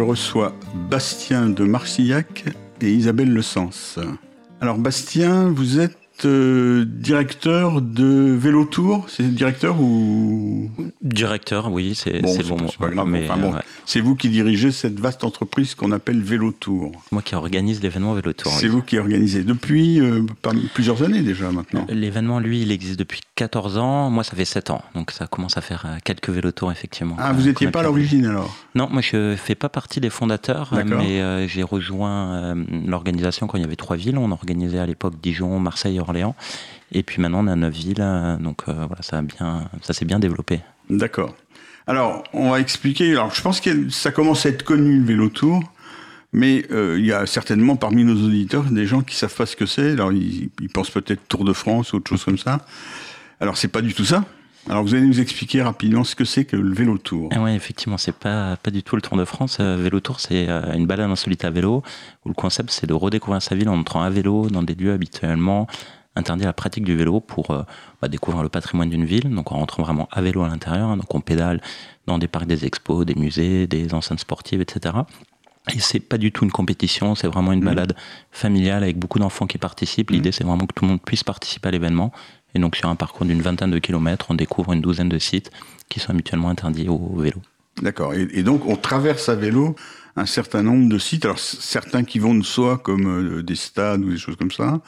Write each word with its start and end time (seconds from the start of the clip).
Je 0.00 0.04
reçois 0.06 0.54
Bastien 0.88 1.50
de 1.50 1.62
Marcillac 1.62 2.46
et 2.80 2.90
Isabelle 2.90 3.34
Le 3.34 3.42
Sens. 3.42 3.98
Alors 4.62 4.78
Bastien, 4.78 5.50
vous 5.50 5.78
êtes 5.78 6.24
euh, 6.24 6.86
directeur 6.86 7.82
de 7.82 8.32
Vélo 8.32 8.64
Tour, 8.64 9.04
c'est 9.10 9.24
directeur 9.24 9.78
ou? 9.78 10.70
Directeur, 11.14 11.70
oui, 11.72 11.94
c'est 11.94 12.22
Bon, 12.22 12.28
c'est 12.28 12.42
c'est 12.42 12.48
bon. 12.48 12.56
pas- 12.56 12.64
c'est 12.70 12.78
pas 12.78 12.88
grave, 12.88 13.06
mais, 13.08 13.24
enfin 13.28 13.40
bon, 13.40 13.52
euh, 13.52 13.56
ouais. 13.56 13.62
c'est 13.86 14.00
vous 14.00 14.14
qui 14.14 14.28
dirigez 14.28 14.70
cette 14.70 14.98
vaste 15.00 15.24
entreprise 15.24 15.74
qu'on 15.74 15.92
appelle 15.92 16.20
Vélo 16.22 16.52
Tour. 16.52 16.92
Moi 17.12 17.22
qui 17.22 17.34
organise 17.34 17.82
l'événement 17.82 18.14
Vélo 18.14 18.32
Tour. 18.32 18.52
C'est 18.52 18.66
oui. 18.66 18.72
vous 18.72 18.82
qui 18.82 18.98
organisez 18.98 19.42
depuis 19.42 20.00
euh, 20.00 20.22
plusieurs 20.74 21.02
années 21.02 21.22
déjà 21.22 21.50
maintenant. 21.50 21.86
L'événement, 21.88 22.38
lui, 22.38 22.62
il 22.62 22.70
existe 22.72 22.98
depuis 22.98 23.20
14 23.34 23.78
ans. 23.78 24.10
Moi, 24.10 24.24
ça 24.24 24.36
fait 24.36 24.44
7 24.44 24.70
ans. 24.70 24.82
Donc, 24.94 25.10
ça 25.10 25.26
commence 25.26 25.56
à 25.56 25.60
faire 25.60 25.84
euh, 25.86 25.96
quelques 26.04 26.28
vélo 26.30 26.52
tours, 26.52 26.70
effectivement. 26.72 27.16
Ah, 27.18 27.30
euh, 27.30 27.32
vous 27.32 27.42
n'étiez 27.46 27.66
a 27.66 27.70
pas 27.70 27.80
à 27.80 27.82
l'origine 27.84 28.26
alors? 28.26 28.54
Non, 28.74 28.88
moi, 28.90 29.02
je 29.02 29.34
fais 29.36 29.54
pas 29.54 29.68
partie 29.68 30.00
des 30.00 30.10
fondateurs, 30.10 30.70
euh, 30.74 30.84
mais 30.86 31.20
euh, 31.20 31.46
j'ai 31.48 31.62
rejoint 31.62 32.32
euh, 32.34 32.64
l'organisation 32.86 33.46
quand 33.46 33.58
il 33.58 33.62
y 33.62 33.64
avait 33.64 33.76
trois 33.76 33.96
villes. 33.96 34.18
On 34.18 34.30
organisait 34.30 34.78
à 34.78 34.86
l'époque 34.86 35.14
Dijon, 35.22 35.58
Marseille 35.58 35.96
et 35.96 36.00
Orléans. 36.00 36.34
Et 36.92 37.02
puis 37.02 37.22
maintenant, 37.22 37.44
on 37.44 37.46
a 37.48 37.56
neuf 37.56 37.74
villes. 37.74 37.96
euh, 38.00 38.36
donc, 38.36 38.62
euh, 38.68 38.72
voilà, 38.86 39.02
ça, 39.02 39.18
a 39.18 39.22
bien, 39.22 39.68
ça 39.82 39.92
s'est 39.92 40.04
bien 40.04 40.18
développé. 40.18 40.60
D'accord. 40.90 41.34
Alors, 41.86 42.24
on 42.32 42.50
va 42.50 42.60
expliquer. 42.60 43.12
Alors, 43.12 43.34
je 43.34 43.40
pense 43.42 43.60
que 43.60 43.88
ça 43.90 44.10
commence 44.10 44.46
à 44.46 44.50
être 44.50 44.64
connu 44.64 44.98
le 44.98 45.04
vélo 45.04 45.28
tour, 45.28 45.62
mais 46.32 46.64
euh, 46.70 46.96
il 46.98 47.06
y 47.06 47.12
a 47.12 47.26
certainement 47.26 47.76
parmi 47.76 48.04
nos 48.04 48.14
auditeurs 48.26 48.64
des 48.64 48.86
gens 48.86 49.02
qui 49.02 49.16
savent 49.16 49.34
pas 49.34 49.46
ce 49.46 49.56
que 49.56 49.66
c'est. 49.66 49.92
Alors, 49.92 50.12
ils, 50.12 50.50
pensent 50.72 50.90
peut-être 50.90 51.26
Tour 51.28 51.44
de 51.44 51.52
France 51.52 51.92
ou 51.92 51.96
autre 51.96 52.08
chose 52.08 52.24
comme 52.24 52.38
ça. 52.38 52.64
Alors, 53.40 53.56
c'est 53.56 53.68
pas 53.68 53.82
du 53.82 53.94
tout 53.94 54.04
ça. 54.04 54.24
Alors, 54.68 54.82
vous 54.82 54.94
allez 54.94 55.06
nous 55.06 55.20
expliquer 55.20 55.62
rapidement 55.62 56.04
ce 56.04 56.14
que 56.14 56.24
c'est 56.24 56.44
que 56.44 56.54
le 56.54 56.74
vélo 56.74 56.98
tour. 56.98 57.30
Ah 57.34 57.50
effectivement, 57.50 57.96
c'est 57.96 58.14
pas 58.14 58.56
pas 58.56 58.70
du 58.70 58.82
tout 58.82 58.94
le 58.94 59.00
Tour 59.00 59.16
de 59.16 59.24
France. 59.24 59.56
Euh, 59.58 59.76
vélo 59.76 60.00
Tour, 60.00 60.20
c'est 60.20 60.48
euh, 60.50 60.74
une 60.74 60.86
balade 60.86 61.10
insolite 61.10 61.44
à 61.46 61.50
vélo 61.50 61.82
où 62.24 62.28
le 62.28 62.34
concept 62.34 62.70
c'est 62.70 62.86
de 62.86 62.92
redécouvrir 62.92 63.40
sa 63.40 63.54
ville 63.54 63.70
en 63.70 63.78
entrant 63.78 64.02
à 64.02 64.10
vélo 64.10 64.50
dans 64.50 64.62
des 64.62 64.74
lieux 64.74 64.92
habituellement 64.92 65.66
interdits 66.16 66.44
à 66.44 66.46
la 66.48 66.52
pratique 66.52 66.84
du 66.84 66.96
vélo 66.96 67.20
pour 67.20 67.50
euh, 67.50 67.62
bah, 68.02 68.08
découvrir 68.08 68.42
le 68.42 68.48
patrimoine 68.48 68.90
d'une 68.90 69.04
ville. 69.04 69.28
Donc 69.30 69.52
en 69.52 69.56
rentrant 69.58 69.82
vraiment 69.82 70.08
à 70.10 70.20
vélo 70.20 70.42
à 70.42 70.48
l'intérieur, 70.48 70.88
hein. 70.88 70.96
donc 70.96 71.14
on 71.14 71.20
pédale 71.20 71.60
dans 72.06 72.18
des 72.18 72.28
parcs, 72.28 72.46
des 72.46 72.64
expos, 72.64 73.06
des 73.06 73.14
musées, 73.14 73.66
des 73.66 73.94
enceintes 73.94 74.20
sportives, 74.20 74.60
etc. 74.60 74.94
Et 75.74 75.78
c'est 75.78 76.00
pas 76.00 76.18
du 76.18 76.32
tout 76.32 76.44
une 76.44 76.50
compétition, 76.50 77.14
c'est 77.14 77.28
vraiment 77.28 77.52
une 77.52 77.60
Mhm. 77.60 77.66
balade 77.66 77.96
familiale 78.32 78.82
avec 78.82 78.98
beaucoup 78.98 79.18
d'enfants 79.18 79.46
qui 79.46 79.58
participent. 79.58 80.10
L'idée 80.10 80.32
c'est 80.32 80.44
vraiment 80.44 80.66
que 80.66 80.74
tout 80.74 80.84
le 80.84 80.90
monde 80.92 81.02
puisse 81.02 81.22
participer 81.24 81.68
à 81.68 81.70
l'événement. 81.70 82.12
Et 82.54 82.58
donc 82.58 82.74
sur 82.76 82.88
un 82.88 82.96
parcours 82.96 83.26
d'une 83.26 83.42
vingtaine 83.42 83.70
de 83.70 83.78
kilomètres, 83.78 84.26
on 84.30 84.34
découvre 84.34 84.72
une 84.72 84.80
douzaine 84.80 85.08
de 85.08 85.18
sites 85.18 85.50
qui 85.88 86.00
sont 86.00 86.10
habituellement 86.10 86.48
interdits 86.48 86.88
au 86.88 87.14
vélo. 87.16 87.40
D'accord. 87.82 88.14
Et, 88.14 88.26
et 88.32 88.42
donc, 88.42 88.66
on 88.66 88.76
traverse 88.76 89.28
à 89.28 89.36
vélo 89.36 89.76
un 90.16 90.26
certain 90.26 90.62
nombre 90.62 90.88
de 90.88 90.98
sites. 90.98 91.24
Alors, 91.24 91.38
certains 91.38 92.02
qui 92.04 92.18
vont 92.18 92.34
de 92.34 92.42
soi, 92.42 92.78
comme 92.78 93.06
euh, 93.06 93.42
des 93.42 93.54
stades 93.54 94.02
ou 94.02 94.10
des 94.10 94.18
choses 94.18 94.36
comme 94.36 94.50
ça, 94.50 94.80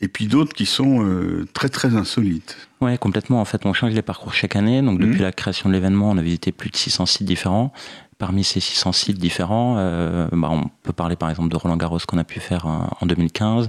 et 0.00 0.08
puis 0.08 0.26
d'autres 0.26 0.52
qui 0.54 0.66
sont 0.66 1.02
euh, 1.04 1.46
très 1.52 1.68
très 1.68 1.94
insolites. 1.96 2.56
Ouais, 2.80 2.98
complètement. 2.98 3.40
En 3.40 3.44
fait, 3.44 3.64
on 3.66 3.72
change 3.72 3.92
les 3.94 4.02
parcours 4.02 4.34
chaque 4.34 4.56
année. 4.56 4.82
Donc, 4.82 4.98
depuis 5.00 5.16
Mhm. 5.16 5.22
la 5.22 5.32
création 5.32 5.68
de 5.68 5.74
l'événement, 5.74 6.10
on 6.10 6.18
a 6.18 6.22
visité 6.22 6.52
plus 6.52 6.70
de 6.70 6.76
600 6.76 7.06
sites 7.06 7.26
différents. 7.26 7.72
Parmi 8.18 8.44
ces 8.44 8.60
600 8.60 8.92
sites 8.92 9.18
différents, 9.18 9.76
euh, 9.78 10.26
bah, 10.32 10.48
on 10.50 10.70
peut 10.82 10.92
parler 10.94 11.16
par 11.16 11.28
exemple 11.28 11.50
de 11.50 11.56
Roland 11.56 11.76
Garros 11.76 11.98
qu'on 12.08 12.16
a 12.16 12.24
pu 12.24 12.40
faire 12.40 12.66
en, 12.66 12.88
en 12.98 13.06
2015, 13.06 13.68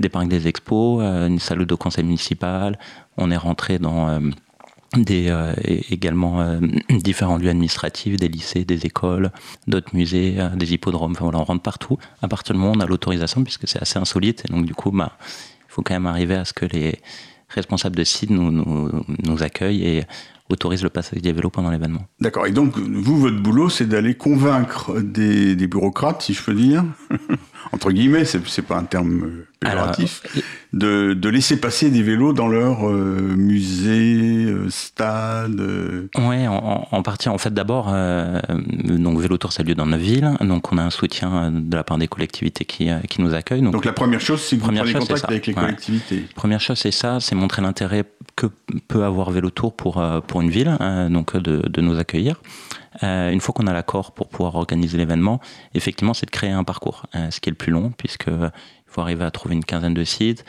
des 0.00 0.08
parcs 0.08 0.26
des 0.26 0.48
expos, 0.48 1.00
euh, 1.00 1.28
une 1.28 1.38
salle 1.38 1.64
de 1.64 1.74
conseil 1.76 2.02
municipal. 2.02 2.76
On 3.16 3.30
est 3.30 3.36
rentré 3.36 3.78
dans 3.78 4.08
euh, 4.08 4.18
des, 4.96 5.26
euh, 5.28 5.52
également 5.90 6.40
euh, 6.40 6.58
différents 6.90 7.36
lieux 7.38 7.50
administratifs, 7.50 8.16
des 8.16 8.26
lycées, 8.28 8.64
des 8.64 8.84
écoles, 8.84 9.30
d'autres 9.68 9.94
musées, 9.94 10.36
euh, 10.38 10.48
des 10.56 10.72
hippodromes. 10.74 11.12
Enfin 11.12 11.24
voilà, 11.26 11.38
on 11.38 11.44
rentre 11.44 11.62
partout. 11.62 11.96
À 12.20 12.26
partir 12.26 12.54
du 12.54 12.60
moment 12.60 12.72
où 12.72 12.76
on 12.76 12.80
a 12.80 12.86
l'autorisation, 12.86 13.44
puisque 13.44 13.68
c'est 13.68 13.80
assez 13.80 13.98
insolite. 14.00 14.42
Et 14.48 14.52
donc, 14.52 14.66
du 14.66 14.74
coup, 14.74 14.90
bah, 14.90 15.12
faut 15.74 15.82
quand 15.82 15.94
même 15.94 16.06
arriver 16.06 16.34
à 16.34 16.44
ce 16.44 16.52
que 16.52 16.66
les 16.66 17.00
responsables 17.48 17.96
de 17.96 18.04
site 18.04 18.30
nous, 18.30 18.50
nous, 18.50 19.42
accueillent 19.42 19.84
et 19.84 20.04
autorisent 20.50 20.82
le 20.82 20.90
passage 20.90 21.20
des 21.20 21.32
vélos 21.32 21.50
pendant 21.50 21.70
l'événement. 21.70 22.02
D'accord. 22.20 22.46
Et 22.46 22.52
donc, 22.52 22.76
vous, 22.76 23.18
votre 23.18 23.40
boulot, 23.40 23.68
c'est 23.68 23.86
d'aller 23.86 24.14
convaincre 24.14 25.00
des, 25.00 25.56
des 25.56 25.66
bureaucrates, 25.66 26.22
si 26.22 26.34
je 26.34 26.42
peux 26.42 26.54
dire, 26.54 26.84
entre 27.72 27.90
guillemets, 27.92 28.24
c'est 28.24 28.46
c'est 28.46 28.62
pas 28.62 28.76
un 28.76 28.84
terme 28.84 29.24
euh, 29.24 29.48
péjoratif, 29.64 30.22
de, 30.72 31.14
de 31.14 31.28
laisser 31.28 31.60
passer 31.60 31.90
des 31.90 32.02
vélos 32.02 32.32
dans 32.32 32.48
leur 32.48 32.88
euh, 32.88 33.34
musée, 33.36 34.44
euh, 34.46 34.68
stade. 34.70 35.60
euh. 35.60 36.08
Ouais, 36.16 36.46
en, 36.46 36.86
en- 36.90 37.02
partie, 37.02 37.28
en 37.28 37.38
fait, 37.38 37.52
d'abord, 37.52 37.88
euh, 37.92 38.40
donc 38.82 39.18
Vélo 39.20 39.36
Tour, 39.38 39.52
ça 39.52 39.62
a 39.62 39.64
lieu 39.66 39.74
dans 39.74 39.86
neuf 39.86 40.00
villes, 40.00 40.30
donc 40.40 40.72
on 40.72 40.78
a 40.78 40.82
un 40.82 40.90
soutien 40.90 41.34
euh, 41.34 41.50
de 41.52 41.76
la 41.76 41.84
part 41.84 41.98
des 41.98 42.08
collectivités 42.08 42.64
qui, 42.64 42.88
qui 43.08 43.20
nous 43.22 43.34
accueillent. 43.34 43.62
Donc, 43.62 43.72
Donc, 43.72 43.84
la 43.84 43.92
première 43.92 44.20
chose, 44.20 44.40
c'est 44.40 44.56
que 44.56 44.60
vous 44.60 44.66
Première 44.66 44.84
prenez 44.84 44.94
chose, 44.94 45.02
c'est 45.02 45.08
contact 45.14 45.26
ça. 45.26 45.28
avec 45.30 45.46
les 45.46 45.54
Ouais. 45.54 45.60
collectivités. 45.60 46.24
Première 46.34 46.60
chose, 46.60 46.78
c'est 46.78 46.90
ça, 46.90 47.20
c'est 47.20 47.34
montrer 47.34 47.62
l'intérêt 47.62 48.04
que 48.36 48.46
peut 48.88 49.04
avoir 49.04 49.30
Vélo 49.30 49.50
Tour 49.50 49.74
pour, 49.76 50.02
pour 50.26 50.40
une 50.40 50.50
ville, 50.50 50.76
donc 51.10 51.36
de, 51.36 51.68
de 51.68 51.80
nous 51.80 51.98
accueillir. 51.98 52.40
Euh, 53.02 53.30
une 53.30 53.40
fois 53.40 53.52
qu'on 53.52 53.66
a 53.66 53.72
l'accord 53.72 54.12
pour 54.12 54.28
pouvoir 54.28 54.54
organiser 54.54 54.96
l'événement, 54.98 55.40
effectivement, 55.74 56.14
c'est 56.14 56.26
de 56.26 56.30
créer 56.30 56.50
un 56.52 56.62
parcours, 56.64 57.06
euh, 57.16 57.28
ce 57.30 57.40
qui 57.40 57.48
est 57.48 57.52
le 57.52 57.56
plus 57.56 57.72
long, 57.72 57.92
puisque 57.96 58.28
faut 58.94 59.00
arriver 59.00 59.24
à 59.24 59.30
trouver 59.30 59.54
une 59.54 59.64
quinzaine 59.64 59.94
de 59.94 60.04
sites. 60.04 60.44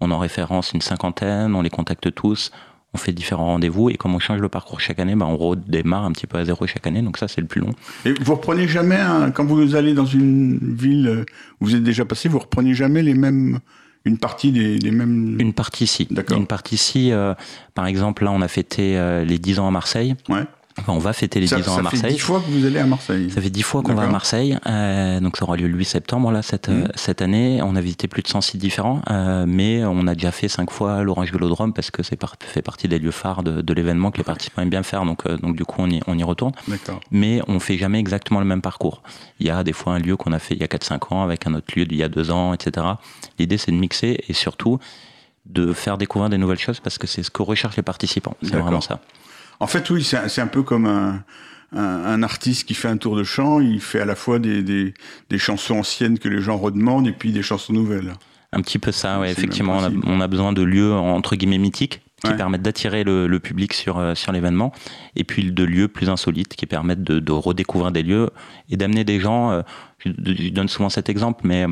On 0.00 0.10
en 0.10 0.18
référence 0.18 0.72
une 0.72 0.80
cinquantaine, 0.80 1.54
on 1.54 1.60
les 1.60 1.68
contacte 1.68 2.14
tous, 2.14 2.50
on 2.94 2.98
fait 2.98 3.12
différents 3.12 3.46
rendez-vous, 3.46 3.90
et 3.90 3.94
comme 3.96 4.14
on 4.14 4.18
change 4.18 4.40
le 4.40 4.48
parcours 4.48 4.80
chaque 4.80 4.98
année, 4.98 5.14
bah, 5.14 5.26
on 5.28 5.36
redémarre 5.36 6.04
un 6.06 6.12
petit 6.12 6.26
peu 6.26 6.38
à 6.38 6.44
zéro 6.44 6.66
chaque 6.66 6.86
année, 6.86 7.02
donc 7.02 7.18
ça, 7.18 7.28
c'est 7.28 7.42
le 7.42 7.46
plus 7.46 7.60
long. 7.60 7.70
Et 8.06 8.12
vous 8.14 8.34
reprenez 8.34 8.66
jamais, 8.66 8.96
un- 8.96 9.30
quand 9.30 9.44
vous 9.44 9.74
allez 9.74 9.92
dans 9.92 10.06
une 10.06 10.58
ville 10.74 11.06
euh, 11.08 11.24
où 11.60 11.66
vous 11.66 11.74
êtes 11.76 11.82
déjà 11.82 12.06
passé, 12.06 12.28
vous 12.30 12.38
reprenez 12.38 12.72
jamais 12.72 13.02
les 13.02 13.12
mêmes, 13.14 13.58
une 14.06 14.16
partie 14.16 14.50
des, 14.52 14.78
des 14.78 14.90
mêmes. 14.90 15.36
Une 15.38 15.52
partie 15.52 15.84
ici. 15.84 16.08
D'accord. 16.10 16.38
Une 16.38 16.46
partie 16.46 16.76
ici, 16.76 17.12
euh, 17.12 17.34
par 17.74 17.86
exemple, 17.86 18.24
là, 18.24 18.32
on 18.32 18.40
a 18.40 18.48
fêté 18.48 18.96
euh, 18.96 19.22
les 19.24 19.38
10 19.38 19.58
ans 19.58 19.68
à 19.68 19.70
Marseille. 19.70 20.16
Ouais. 20.30 20.44
Enfin, 20.80 20.92
on 20.92 20.98
va 20.98 21.12
fêter 21.12 21.40
les 21.40 21.46
ça 21.46 21.56
10 21.56 21.62
ans 21.62 21.64
ça 21.66 21.72
à 21.72 21.76
fait 21.76 21.82
Marseille. 21.82 22.12
dix 22.12 22.18
fois 22.18 22.40
que 22.40 22.50
vous 22.50 22.64
allez 22.66 22.78
à 22.78 22.86
Marseille. 22.86 23.30
Ça 23.30 23.40
fait 23.40 23.50
dix 23.50 23.62
fois 23.62 23.82
qu'on 23.82 23.94
va 23.94 24.02
à. 24.04 24.06
Marseille, 24.08 24.58
euh, 24.66 25.20
donc 25.20 25.36
ça 25.36 25.44
aura 25.44 25.56
lieu 25.56 25.68
le 25.68 25.76
8 25.76 25.84
septembre 25.84 26.30
là 26.32 26.42
cette 26.42 26.68
euh, 26.68 26.82
Mhm. 26.84 26.88
cette 26.94 27.22
année. 27.22 27.60
On 27.62 27.76
a 27.76 27.80
visité 27.80 28.08
plus 28.08 28.22
de 28.22 28.28
100 28.28 28.40
sites 28.40 28.60
différents, 28.60 29.02
euh, 29.10 29.44
mais 29.46 29.84
on 29.84 30.06
a 30.06 30.14
déjà 30.14 30.32
fait 30.32 30.48
cinq 30.48 30.70
fois 30.70 31.02
l'Orange 31.02 31.32
Vélodrome 31.32 31.72
parce 31.72 31.90
que 31.90 32.02
c'est 32.02 32.16
par- 32.16 32.36
fait 32.40 32.62
partie 32.62 32.88
des 32.88 32.98
lieux 32.98 33.10
phares 33.10 33.42
de, 33.42 33.60
de 33.62 33.74
l'événement 33.74 34.10
que 34.10 34.18
les 34.18 34.24
participants 34.24 34.62
aiment 34.62 34.70
bien 34.70 34.82
faire. 34.82 35.04
Donc 35.04 35.26
euh, 35.26 35.36
donc 35.36 35.56
du 35.56 35.64
coup 35.64 35.76
on 35.78 35.88
y 35.90 36.00
on 36.06 36.16
y 36.18 36.22
retourne, 36.24 36.52
mais 37.10 37.40
on 37.48 37.60
fait 37.60 37.76
jamais 37.78 37.98
exactement 38.00 38.40
le 38.40 38.46
même 38.46 38.62
parcours. 38.62 39.02
Il 39.38 39.46
y 39.46 39.50
a 39.50 39.62
des 39.64 39.72
fois 39.72 39.94
un 39.94 39.98
lieu 39.98 40.16
qu'on 40.16 40.32
a 40.32 40.38
fait 40.38 40.54
il 40.54 40.60
y 40.60 40.64
a 40.64 40.68
4-5 40.68 41.12
ans 41.14 41.22
avec 41.22 41.46
un 41.46 41.54
autre 41.54 41.66
lieu 41.76 41.84
d'il 41.84 41.98
y 41.98 42.02
a 42.02 42.08
deux 42.08 42.30
ans, 42.30 42.52
etc. 42.54 42.86
L'idée 43.38 43.58
c'est 43.58 43.70
de 43.72 43.76
mixer 43.76 44.24
et 44.28 44.32
surtout 44.32 44.78
de 45.46 45.72
faire 45.72 45.98
découvrir 45.98 46.30
des 46.30 46.38
nouvelles 46.38 46.58
choses 46.58 46.80
parce 46.80 46.98
que 46.98 47.06
c'est 47.06 47.22
ce 47.22 47.30
que 47.30 47.42
recherchent 47.42 47.76
les 47.76 47.82
participants. 47.82 48.36
C'est 48.42 48.56
vraiment 48.56 48.80
ça. 48.80 49.00
En 49.60 49.66
fait, 49.66 49.88
oui, 49.90 50.02
c'est 50.02 50.40
un, 50.40 50.46
peu 50.46 50.62
comme 50.62 50.86
un, 50.86 51.22
un, 51.76 51.82
un 51.82 52.22
artiste 52.22 52.66
qui 52.66 52.74
fait 52.74 52.88
un 52.88 52.96
tour 52.96 53.16
de 53.16 53.24
chant. 53.24 53.60
Il 53.60 53.80
fait 53.80 54.00
à 54.00 54.06
la 54.06 54.14
fois 54.14 54.38
des, 54.38 54.62
des, 54.62 54.94
des 55.28 55.38
chansons 55.38 55.78
anciennes 55.78 56.18
que 56.18 56.28
les 56.28 56.40
gens 56.40 56.56
redemandent 56.56 57.06
et 57.06 57.12
puis 57.12 57.32
des 57.32 57.42
chansons 57.42 57.72
nouvelles. 57.72 58.14
Un 58.52 58.62
petit 58.62 58.78
peu 58.78 58.90
ça, 58.90 59.20
ouais, 59.20 59.26
le 59.26 59.32
effectivement. 59.32 59.76
On 59.76 59.84
a, 59.84 59.90
on 60.06 60.20
a 60.20 60.26
besoin 60.26 60.52
de 60.52 60.62
lieux 60.62 60.92
entre 60.92 61.36
guillemets 61.36 61.58
mythiques 61.58 62.00
qui 62.22 62.30
Ouais. 62.30 62.36
permettent 62.36 62.62
d'attirer 62.62 63.02
le, 63.04 63.26
le 63.26 63.40
public 63.40 63.72
sur, 63.72 63.98
euh, 63.98 64.14
sur 64.14 64.30
l'événement, 64.32 64.72
et 65.16 65.24
puis 65.24 65.50
de 65.52 65.64
lieux 65.64 65.88
plus 65.88 66.08
insolites 66.10 66.54
qui 66.54 66.66
permettent 66.66 67.02
de, 67.02 67.18
de 67.18 67.32
redécouvrir 67.32 67.92
des 67.92 68.02
lieux 68.02 68.30
et 68.70 68.76
d'amener 68.76 69.04
des 69.04 69.20
gens. 69.20 69.50
euh, 69.52 69.62
je, 69.98 70.10
je 70.24 70.48
donne 70.50 70.68
souvent 70.68 70.88
cet 70.88 71.08
exemple, 71.10 71.42
mais 71.44 71.66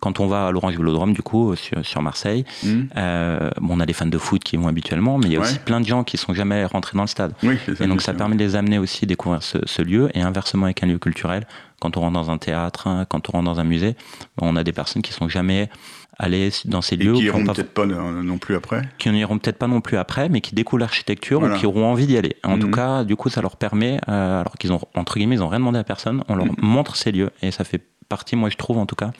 quand 0.00 0.20
on 0.20 0.26
va 0.26 0.46
à 0.48 0.50
l'Orange 0.50 0.76
Vélodrome, 0.76 1.12
du 1.14 1.22
coup, 1.22 1.54
sur, 1.56 1.84
sur 1.84 2.02
Marseille, 2.02 2.44
Hmm 2.62 2.82
euh, 2.96 3.50
bon, 3.60 3.76
on 3.76 3.80
a 3.80 3.86
les 3.86 3.92
fans 3.94 4.06
de 4.06 4.18
foot 4.18 4.42
qui 4.44 4.56
vont 4.56 4.68
habituellement, 4.68 5.16
mais 5.18 5.26
il 5.26 5.32
y 5.32 5.36
a 5.36 5.40
Ouais. 5.40 5.46
aussi 5.46 5.58
plein 5.58 5.80
de 5.80 5.86
gens 5.86 6.02
qui 6.04 6.16
sont 6.18 6.34
jamais 6.34 6.64
rentrés 6.66 6.96
dans 6.96 7.02
le 7.04 7.08
stade. 7.08 7.32
Oui, 7.42 7.56
ça. 7.66 7.84
Et 7.84 7.86
donc 7.86 8.00
ça 8.02 8.12
permet 8.14 8.36
de 8.36 8.44
les 8.44 8.54
amener 8.56 8.78
aussi 8.78 9.04
à 9.04 9.06
découvrir 9.06 9.42
ce, 9.42 9.58
ce 9.64 9.80
lieu 9.82 10.10
et 10.14 10.20
inversement 10.22 10.64
avec 10.66 10.82
un 10.82 10.86
lieu 10.86 10.98
culturel. 10.98 11.46
Quand 11.80 11.96
on 11.96 12.00
rentre 12.00 12.12
dans 12.14 12.30
un 12.30 12.36
théâtre, 12.38 12.86
hein, 12.86 13.06
quand 13.08 13.28
on 13.30 13.32
rentre 13.32 13.44
dans 13.46 13.60
un 13.60 13.64
musée, 13.64 13.96
on 14.42 14.56
a 14.56 14.64
des 14.64 14.72
personnes 14.72 15.00
qui 15.02 15.12
sont 15.14 15.28
jamais 15.30 15.70
allées 16.18 16.50
dans 16.66 16.82
ces 16.82 16.94
Et 16.96 16.98
lieux, 16.98 17.12
qui 17.14 17.18
ou 17.18 17.20
qui 17.22 17.30
ont 17.30 17.36
iront 17.38 17.44
pas- 17.46 17.54
peut-être 17.54 17.72
pas 17.74 17.82
euh, 17.82 18.22
non 18.22 18.38
plus 18.38 18.54
après. 18.56 18.82
qui 18.98 19.08
n'iront 19.10 19.38
peut-être 19.38 19.58
pas 19.58 19.66
non 19.68 19.80
plus 19.80 19.96
après, 19.96 20.28
mais 20.28 20.40
qui 20.40 20.54
découvrent 20.54 20.80
l'architecture 20.80 21.40
Voilà. 21.40 21.56
ou 21.56 21.58
qui 21.58 21.66
auront 21.66 21.86
envie 21.86 22.06
d'y 22.06 22.16
aller. 22.16 22.36
En 22.44 22.56
Mhm. 22.56 22.60
tout 22.60 22.70
cas, 22.70 23.04
du 23.04 23.16
coup, 23.16 23.28
ça 23.30 23.40
leur 23.42 23.56
permet, 23.56 24.00
euh, 24.08 24.40
alors 24.40 24.54
qu'ils 24.58 24.72
ont 24.72 24.80
entre 24.94 25.16
guillemets, 25.18 25.36
ils 25.36 25.42
ont 25.42 25.48
rien 25.48 25.60
demandé 25.60 25.78
à 25.78 25.84
personne, 25.84 26.22
on 26.28 26.34
leur 26.34 26.46
Mhm. 26.46 26.56
montre 26.62 26.96
ces 26.96 27.12
lieux 27.12 27.30
et 27.42 27.50
ça 27.50 27.64
fait 27.64 27.82
partie, 28.08 28.36
moi 28.36 28.50
je 28.50 28.56
trouve 28.56 28.76
en 28.78 28.86
tout 28.86 28.96
cas, 28.96 29.12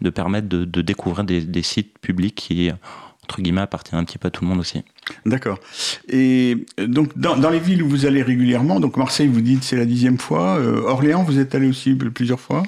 de 0.00 0.10
permettre 0.10 0.48
de, 0.48 0.64
de 0.64 0.80
découvrir 0.82 1.24
des, 1.24 1.40
des 1.42 1.62
sites 1.62 1.98
publics 1.98 2.34
qui 2.34 2.70
entre 3.24 3.42
guillemets 3.42 3.60
appartiennent 3.60 4.00
un 4.00 4.04
petit 4.04 4.16
peu 4.16 4.28
à 4.28 4.30
tout 4.30 4.42
le 4.42 4.48
monde 4.48 4.58
aussi. 4.60 4.82
D'accord. 5.26 5.58
Et 6.08 6.64
euh, 6.80 6.86
donc, 6.86 7.16
dans, 7.18 7.36
dans 7.36 7.50
les 7.50 7.58
villes 7.58 7.82
où 7.82 7.88
vous 7.88 8.06
allez 8.06 8.22
régulièrement, 8.22 8.80
donc 8.80 8.96
Marseille, 8.96 9.28
vous 9.28 9.42
dites 9.42 9.64
c'est 9.64 9.76
la 9.76 9.84
dixième 9.84 10.16
fois. 10.18 10.56
euh, 10.58 10.80
Orléans, 10.82 11.24
vous 11.24 11.38
êtes 11.38 11.54
allé 11.54 11.68
aussi 11.68 11.94
plusieurs 11.94 12.40
fois? 12.40 12.62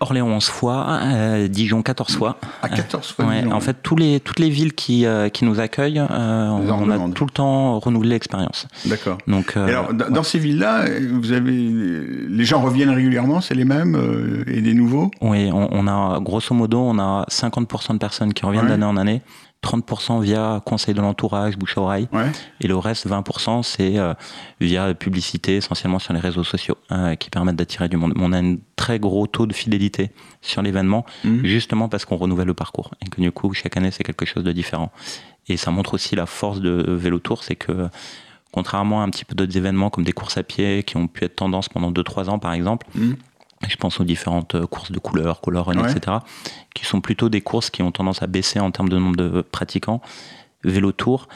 Orléans 0.00 0.28
11 0.28 0.44
fois, 0.44 0.86
euh, 1.02 1.48
Dijon 1.48 1.82
14 1.82 2.16
fois. 2.16 2.38
À 2.62 2.68
14 2.68 3.12
fois 3.12 3.24
ouais, 3.24 3.44
En 3.50 3.60
fait, 3.60 3.78
tous 3.82 3.96
les, 3.96 4.20
toutes 4.20 4.38
les 4.38 4.50
villes 4.50 4.74
qui, 4.74 5.06
euh, 5.06 5.30
qui 5.30 5.46
nous 5.46 5.58
accueillent, 5.58 6.00
euh, 6.00 6.48
on, 6.48 6.90
a 6.90 7.10
tout 7.14 7.24
le 7.24 7.30
temps 7.30 7.78
renouvelé 7.78 8.10
l'expérience. 8.10 8.66
D'accord. 8.84 9.16
Donc, 9.26 9.56
alors, 9.56 9.94
dans 9.94 10.22
ces 10.22 10.38
villes-là, 10.38 10.84
vous 11.10 11.32
avez 11.32 11.52
les 11.52 12.44
gens 12.44 12.60
reviennent 12.60 12.90
régulièrement, 12.90 13.40
c'est 13.40 13.54
les 13.54 13.64
mêmes 13.64 14.44
et 14.46 14.60
des 14.60 14.74
nouveaux? 14.74 15.10
Oui, 15.22 15.50
on, 15.52 15.68
on, 15.72 15.86
a 15.88 16.20
grosso 16.20 16.54
modo, 16.54 16.78
on 16.78 16.98
a 16.98 17.24
50% 17.30 17.94
de 17.94 17.98
personnes 17.98 18.34
qui 18.34 18.44
reviennent 18.44 18.68
d'année 18.68 18.84
en 18.84 18.96
année. 18.96 19.22
30% 19.66 20.22
via 20.22 20.62
conseil 20.64 20.94
de 20.94 21.00
l'entourage, 21.00 21.56
bouche 21.56 21.76
à 21.76 21.80
oreille, 21.80 22.08
et 22.60 22.68
le 22.68 22.76
reste 22.76 23.08
20% 23.08 23.62
c'est 23.62 23.98
euh, 23.98 24.14
via 24.60 24.94
publicité, 24.94 25.56
essentiellement 25.56 25.98
sur 25.98 26.12
les 26.14 26.20
réseaux 26.20 26.44
sociaux, 26.44 26.76
euh, 26.92 27.16
qui 27.16 27.30
permettent 27.30 27.56
d'attirer 27.56 27.88
du 27.88 27.96
monde. 27.96 28.14
On 28.16 28.32
a 28.32 28.38
un 28.38 28.56
très 28.76 28.98
gros 29.00 29.26
taux 29.26 29.46
de 29.46 29.52
fidélité 29.52 30.10
sur 30.40 30.62
l'événement, 30.62 31.04
mhm. 31.24 31.44
justement 31.44 31.88
parce 31.88 32.04
qu'on 32.04 32.16
renouvelle 32.16 32.46
le 32.46 32.54
parcours, 32.54 32.92
et 33.04 33.08
que 33.08 33.20
du 33.20 33.32
coup 33.32 33.52
chaque 33.54 33.76
année 33.76 33.90
c'est 33.90 34.04
quelque 34.04 34.24
chose 34.24 34.44
de 34.44 34.52
différent. 34.52 34.92
Et 35.48 35.56
ça 35.56 35.70
montre 35.70 35.94
aussi 35.94 36.16
la 36.16 36.26
force 36.26 36.60
de 36.60 36.84
Vélo 36.88 37.18
Tour, 37.18 37.42
c'est 37.42 37.56
que 37.56 37.88
contrairement 38.52 39.02
à 39.02 39.04
un 39.04 39.10
petit 39.10 39.24
peu 39.24 39.34
d'autres 39.34 39.56
événements 39.56 39.90
comme 39.90 40.04
des 40.04 40.12
courses 40.12 40.38
à 40.38 40.42
pied 40.42 40.82
qui 40.84 40.96
ont 40.96 41.08
pu 41.08 41.24
être 41.24 41.36
tendance 41.36 41.68
pendant 41.68 41.90
2-3 41.90 42.28
ans 42.28 42.38
par 42.38 42.52
exemple, 42.52 42.86
mhm 42.94 43.16
je 43.68 43.76
pense 43.76 44.00
aux 44.00 44.04
différentes 44.04 44.54
euh, 44.54 44.66
courses 44.66 44.92
de 44.92 44.98
couleurs, 44.98 45.40
color 45.40 45.66
run, 45.66 45.84
etc., 45.88 46.18
qui 46.74 46.84
sont 46.84 47.00
plutôt 47.00 47.28
des 47.28 47.40
courses 47.40 47.70
qui 47.70 47.82
ont 47.82 47.92
tendance 47.92 48.22
à 48.22 48.26
baisser 48.26 48.60
en 48.60 48.70
termes 48.70 48.88
de 48.88 48.98
nombre 48.98 49.16
de 49.16 49.42
pratiquants. 49.42 50.00
Vélo 50.64 50.92
Tour, 50.92 51.28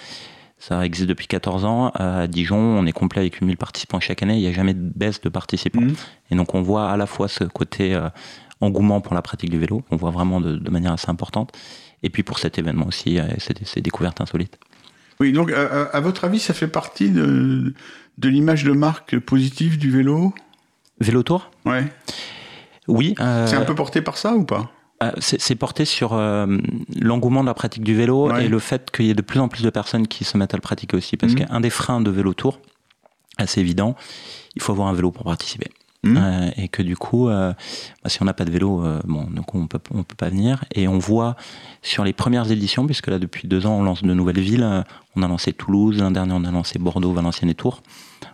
ça 0.58 0.84
existe 0.84 1.08
depuis 1.08 1.26
14 1.26 1.64
ans. 1.64 1.90
À 1.94 2.26
Dijon, 2.26 2.58
on 2.58 2.86
est 2.86 2.92
complet 2.92 3.20
avec 3.20 3.40
1000 3.40 3.56
participants 3.56 4.00
chaque 4.00 4.22
année. 4.22 4.36
Il 4.36 4.40
n'y 4.40 4.48
a 4.48 4.52
jamais 4.52 4.74
de 4.74 4.80
baisse 4.94 5.20
de 5.20 5.28
participants. 5.28 5.80
Mhm. 5.80 5.94
Et 6.30 6.34
donc, 6.36 6.54
on 6.54 6.62
voit 6.62 6.90
à 6.90 6.96
la 6.96 7.06
fois 7.06 7.28
ce 7.28 7.44
côté 7.44 7.94
euh, 7.94 8.08
engouement 8.60 9.00
pour 9.00 9.14
la 9.14 9.22
pratique 9.22 9.50
du 9.50 9.58
vélo, 9.58 9.82
on 9.90 9.96
voit 9.96 10.10
vraiment 10.10 10.40
de, 10.40 10.70
manière 10.70 10.92
assez 10.92 11.08
importante. 11.08 11.52
Et 12.02 12.10
puis 12.10 12.22
pour 12.22 12.38
cet 12.38 12.58
événement 12.58 12.86
aussi, 12.86 13.18
euh, 13.18 13.24
c'est 13.38 13.74
des 13.74 13.82
découvertes 13.82 14.20
insolites. 14.20 14.58
Oui, 15.18 15.32
donc 15.32 15.52
à, 15.52 16.00
votre 16.00 16.24
avis, 16.24 16.38
ça 16.38 16.54
fait 16.54 16.68
partie 16.68 17.10
de, 17.10 17.74
de 18.16 18.28
l'image 18.28 18.64
de 18.64 18.72
marque 18.72 19.18
positive 19.18 19.76
du 19.76 19.90
vélo? 19.90 20.32
Vélo 21.00 21.22
Tour 21.22 21.50
Ouais. 21.64 21.84
Oui. 22.88 23.14
Euh, 23.20 23.46
c'est 23.46 23.56
un 23.56 23.64
peu 23.64 23.74
porté 23.74 24.02
par 24.02 24.16
ça 24.16 24.34
ou 24.34 24.44
pas? 24.44 24.70
euh, 25.02 25.12
c'est 25.18 25.54
porté 25.54 25.86
sur 25.86 26.12
euh, 26.12 26.58
l'engouement 27.00 27.40
de 27.40 27.46
la 27.46 27.54
pratique 27.54 27.82
du 27.82 27.94
vélo 27.94 28.36
et 28.36 28.48
le 28.48 28.58
fait 28.58 28.90
qu'il 28.90 29.06
y 29.06 29.10
ait 29.10 29.14
de 29.14 29.22
plus 29.22 29.40
en 29.40 29.48
plus 29.48 29.62
de 29.62 29.70
personnes 29.70 30.06
qui 30.06 30.24
se 30.24 30.36
mettent 30.36 30.52
à 30.52 30.58
le 30.58 30.62
pratiquer 30.62 30.94
aussi. 30.94 31.16
Parce 31.16 31.32
mhm. 31.32 31.46
qu'un 31.46 31.60
des 31.60 31.70
freins 31.70 32.02
de 32.02 32.10
vélo 32.10 32.34
tour, 32.34 32.60
assez 33.38 33.60
évident, 33.60 33.96
il 34.56 34.62
faut 34.62 34.72
avoir 34.72 34.88
un 34.88 34.92
vélo 34.92 35.10
pour 35.10 35.24
participer. 35.24 35.68
Mhm. 36.02 36.52
et 36.56 36.68
que 36.68 36.82
du 36.82 36.96
coup, 36.96 37.26
bah, 37.28 37.54
si 38.06 38.22
on 38.22 38.24
n'a 38.24 38.32
pas 38.32 38.46
de 38.46 38.50
vélo, 38.50 38.82
bon, 39.04 39.24
donc 39.24 39.54
on 39.54 39.66
peut, 39.66 39.78
on 39.90 40.02
peut 40.02 40.14
pas 40.16 40.30
venir. 40.30 40.64
Et 40.74 40.88
on 40.88 40.98
voit 40.98 41.36
sur 41.82 42.04
les 42.04 42.14
premières 42.14 42.50
éditions, 42.50 42.86
puisque 42.86 43.08
là 43.08 43.18
depuis 43.18 43.48
deux 43.48 43.66
ans 43.66 43.74
on 43.78 43.82
lance 43.82 44.02
de 44.02 44.14
nouvelles 44.14 44.40
villes, 44.40 44.84
on 45.14 45.22
a 45.22 45.28
lancé 45.28 45.52
Toulouse, 45.52 45.98
l'an 45.98 46.10
dernier 46.10 46.32
on 46.34 46.44
a 46.44 46.50
lancé 46.50 46.78
Bordeaux, 46.78 47.12
Valenciennes 47.12 47.50
et 47.50 47.54
Tours 47.54 47.82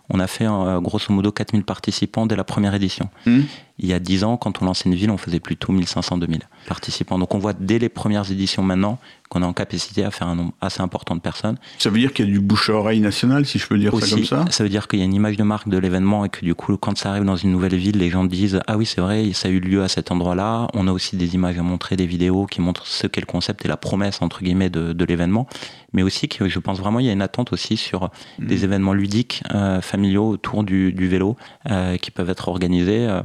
on 0.09 0.19
a 0.19 0.27
fait 0.27 0.47
euh, 0.47 0.79
grosso 0.79 1.11
modo 1.13 1.31
4000 1.31 1.63
participants 1.63 2.25
dès 2.25 2.35
la 2.35 2.43
première 2.43 2.73
édition. 2.73 3.09
Hmm. 3.25 3.41
Il 3.79 3.87
y 3.87 3.93
a 3.93 3.99
10 3.99 4.23
ans, 4.23 4.37
quand 4.37 4.61
on 4.61 4.65
lançait 4.65 4.89
une 4.89 4.95
ville, 4.95 5.11
on 5.11 5.17
faisait 5.17 5.39
plutôt 5.39 5.71
1500-2000 5.71 6.41
participants. 6.67 7.19
Donc 7.19 7.35
on 7.35 7.37
voit 7.37 7.53
dès 7.53 7.79
les 7.79 7.89
premières 7.89 8.31
éditions 8.31 8.63
maintenant 8.63 8.99
qu'on 9.29 9.41
est 9.41 9.45
en 9.45 9.53
capacité 9.53 10.03
à 10.03 10.11
faire 10.11 10.27
un 10.27 10.35
nombre 10.35 10.53
assez 10.61 10.81
important 10.81 11.15
de 11.15 11.19
personnes. 11.19 11.57
Ça 11.79 11.89
veut 11.89 11.99
dire 11.99 12.13
qu'il 12.13 12.25
y 12.25 12.29
a 12.29 12.31
du 12.31 12.39
bouche-à-oreille 12.39 12.99
national, 12.99 13.45
si 13.45 13.59
je 13.59 13.67
peux 13.67 13.77
dire 13.77 13.93
ça 13.99 14.15
comme 14.15 14.25
ça? 14.25 14.45
Ça 14.49 14.63
veut 14.63 14.69
dire 14.69 14.87
qu'il 14.87 14.99
y 14.99 15.01
a 15.01 15.05
une 15.05 15.13
image 15.13 15.37
de 15.37 15.43
marque 15.43 15.69
de 15.69 15.77
l'événement 15.77 16.25
et 16.25 16.29
que 16.29 16.43
du 16.43 16.55
coup, 16.55 16.75
quand 16.77 16.97
ça 16.97 17.11
arrive 17.11 17.25
dans 17.25 17.35
une 17.35 17.51
nouvelle 17.51 17.75
ville, 17.75 17.97
les 17.97 18.09
gens 18.09 18.23
disent 18.23 18.61
Ah 18.67 18.77
oui, 18.77 18.85
c'est 18.85 19.01
vrai, 19.01 19.31
ça 19.33 19.49
a 19.49 19.51
eu 19.51 19.59
lieu 19.59 19.83
à 19.83 19.87
cet 19.87 20.11
endroit-là. 20.11 20.67
On 20.73 20.87
a 20.87 20.91
aussi 20.91 21.17
des 21.17 21.35
images 21.35 21.57
à 21.57 21.63
montrer, 21.63 21.95
des 21.95 22.07
vidéos 22.07 22.45
qui 22.45 22.61
montrent 22.61 22.87
ce 22.87 23.07
qu'est 23.07 23.21
le 23.21 23.25
concept 23.25 23.65
et 23.65 23.67
la 23.67 23.77
promesse, 23.77 24.21
entre 24.21 24.41
guillemets, 24.41 24.69
de, 24.69 25.05
l'événement. 25.07 25.47
Mais 25.93 26.03
aussi 26.03 26.27
que 26.27 26.49
je 26.49 26.59
pense 26.59 26.79
vraiment 26.79 26.99
il 26.99 27.05
y 27.05 27.09
a 27.09 27.13
une 27.13 27.21
attente 27.21 27.53
aussi 27.53 27.77
sur 27.77 28.09
hmm. 28.39 28.45
des 28.45 28.65
événements 28.65 28.93
ludiques, 28.93 29.41
euh, 29.53 29.79
familiaux 29.79 30.27
autour 30.27 30.63
du, 30.63 30.91
vélo 31.07 31.37
euh, 31.69 31.97
qui 31.97 32.11
peuvent 32.11 32.29
être 32.29 32.49
organisés. 32.49 33.07
Euh, 33.07 33.21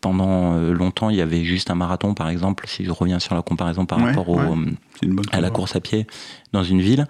pendant 0.00 0.54
euh, 0.54 0.72
longtemps, 0.72 1.10
il 1.10 1.16
y 1.16 1.20
avait 1.20 1.44
juste 1.44 1.70
un 1.70 1.74
marathon, 1.74 2.14
par 2.14 2.28
exemple, 2.28 2.64
si 2.68 2.84
je 2.84 2.92
reviens 2.92 3.18
sur 3.18 3.34
la 3.34 3.42
comparaison 3.42 3.86
par 3.86 3.98
rapport 3.98 4.28
au, 4.28 4.38
à 5.32 5.40
la 5.40 5.50
course 5.50 5.74
à 5.74 5.80
pied 5.80 6.06
dans 6.52 6.62
une 6.62 6.80
ville. 6.80 7.08